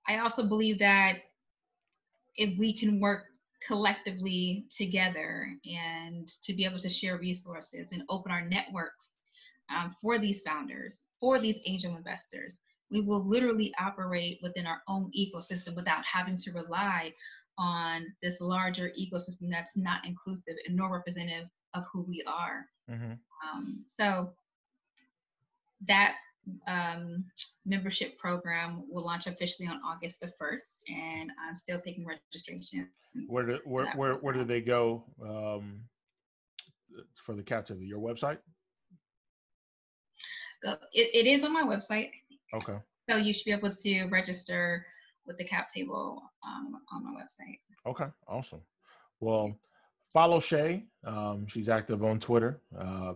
I 0.07 0.19
also 0.19 0.45
believe 0.45 0.79
that 0.79 1.19
if 2.37 2.59
we 2.59 2.79
can 2.79 3.01
work 3.01 3.25
collectively 3.67 4.67
together 4.75 5.49
and 5.65 6.29
to 6.43 6.53
be 6.53 6.65
able 6.65 6.79
to 6.79 6.91
share 6.91 7.19
resources 7.19 7.89
and 7.93 8.03
open 8.09 8.33
our 8.33 8.43
networks 8.43 9.13
um, 9.75 9.95
for 10.01 10.19
these 10.19 10.41
founders, 10.43 11.03
for 11.21 11.39
these 11.39 11.59
angel 11.67 11.97
investors, 11.97 12.59
we 12.91 13.03
will 13.03 13.27
literally 13.27 13.73
operate 13.79 14.41
within 14.43 14.67
our 14.67 14.83
own 14.89 15.11
ecosystem 15.17 15.77
without 15.77 16.05
having 16.05 16.37
to 16.37 16.53
rely 16.53 17.13
on 17.59 18.07
this 18.23 18.41
larger 18.41 18.91
ecosystem 18.99 19.51
that's 19.51 19.77
not 19.77 20.05
inclusive 20.07 20.55
and 20.67 20.77
nor 20.77 20.93
representative 20.93 21.49
of 21.75 21.85
who 21.93 22.05
we 22.09 22.23
are. 22.27 22.67
Mm-hmm. 22.91 23.13
Um, 23.45 23.85
so 23.87 24.33
that 25.87 26.15
um, 26.67 27.25
membership 27.67 28.19
program 28.19 28.85
will 28.89 29.05
launch 29.05 29.27
officially 29.27 29.69
on 29.69 29.81
August 29.85 30.21
the 30.21 30.33
1st, 30.41 30.79
and 30.89 31.31
I'm 31.47 31.55
still 31.55 31.79
taking 31.79 32.07
registration. 32.07 32.89
Where 33.29 33.47
do, 33.47 33.59
where, 33.65 33.91
where, 33.93 34.15
where 34.15 34.35
do 34.35 34.45
they 34.45 34.61
go 34.61 35.05
um, 35.23 35.81
for 37.25 37.35
the 37.35 37.43
captivity? 37.43 37.87
Your 37.87 37.99
website? 37.99 38.39
It, 40.63 40.79
it 40.93 41.27
is 41.27 41.45
on 41.45 41.53
my 41.53 41.63
website. 41.63 42.11
Okay. 42.55 42.77
So 43.09 43.17
you 43.17 43.33
should 43.33 43.45
be 43.45 43.53
able 43.53 43.71
to 43.71 44.05
register 44.05 44.87
with 45.27 45.39
the 45.39 45.45
cap 45.45 45.71
table 45.71 46.23
um, 46.47 46.77
on 46.93 47.05
my 47.05 47.21
website. 47.21 47.59
Okay, 47.87 48.11
awesome. 48.29 48.61
Well, 49.21 49.57
follow 50.13 50.41
Shay. 50.41 50.85
Um, 51.05 51.47
she's 51.47 51.69
active 51.69 52.05
on 52.05 52.19
Twitter. 52.19 52.61
Uh, 52.77 53.15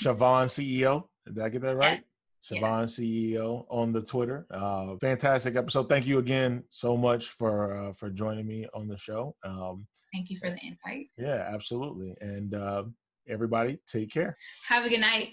Siobhan 0.00 0.46
CEO. 0.46 1.04
Did 1.26 1.40
I 1.40 1.48
get 1.48 1.62
that 1.62 1.76
right? 1.76 2.04
Siobhan 2.42 2.98
yeah. 2.98 3.38
CEO 3.38 3.66
on 3.70 3.92
the 3.92 4.02
Twitter. 4.02 4.46
Uh, 4.50 4.96
fantastic 5.00 5.56
episode. 5.56 5.88
Thank 5.88 6.06
you 6.06 6.18
again 6.18 6.64
so 6.70 6.96
much 6.96 7.28
for 7.28 7.74
uh, 7.74 7.92
for 7.92 8.10
joining 8.10 8.46
me 8.46 8.66
on 8.74 8.88
the 8.88 8.96
show. 8.96 9.34
Um, 9.44 9.86
Thank 10.12 10.28
you 10.28 10.38
for 10.38 10.50
the 10.50 10.58
invite. 10.62 11.06
Yeah, 11.16 11.48
absolutely. 11.52 12.14
And 12.20 12.54
uh, 12.54 12.84
everybody, 13.28 13.78
take 13.86 14.10
care. 14.10 14.36
Have 14.66 14.84
a 14.84 14.88
good 14.88 15.00
night. 15.00 15.30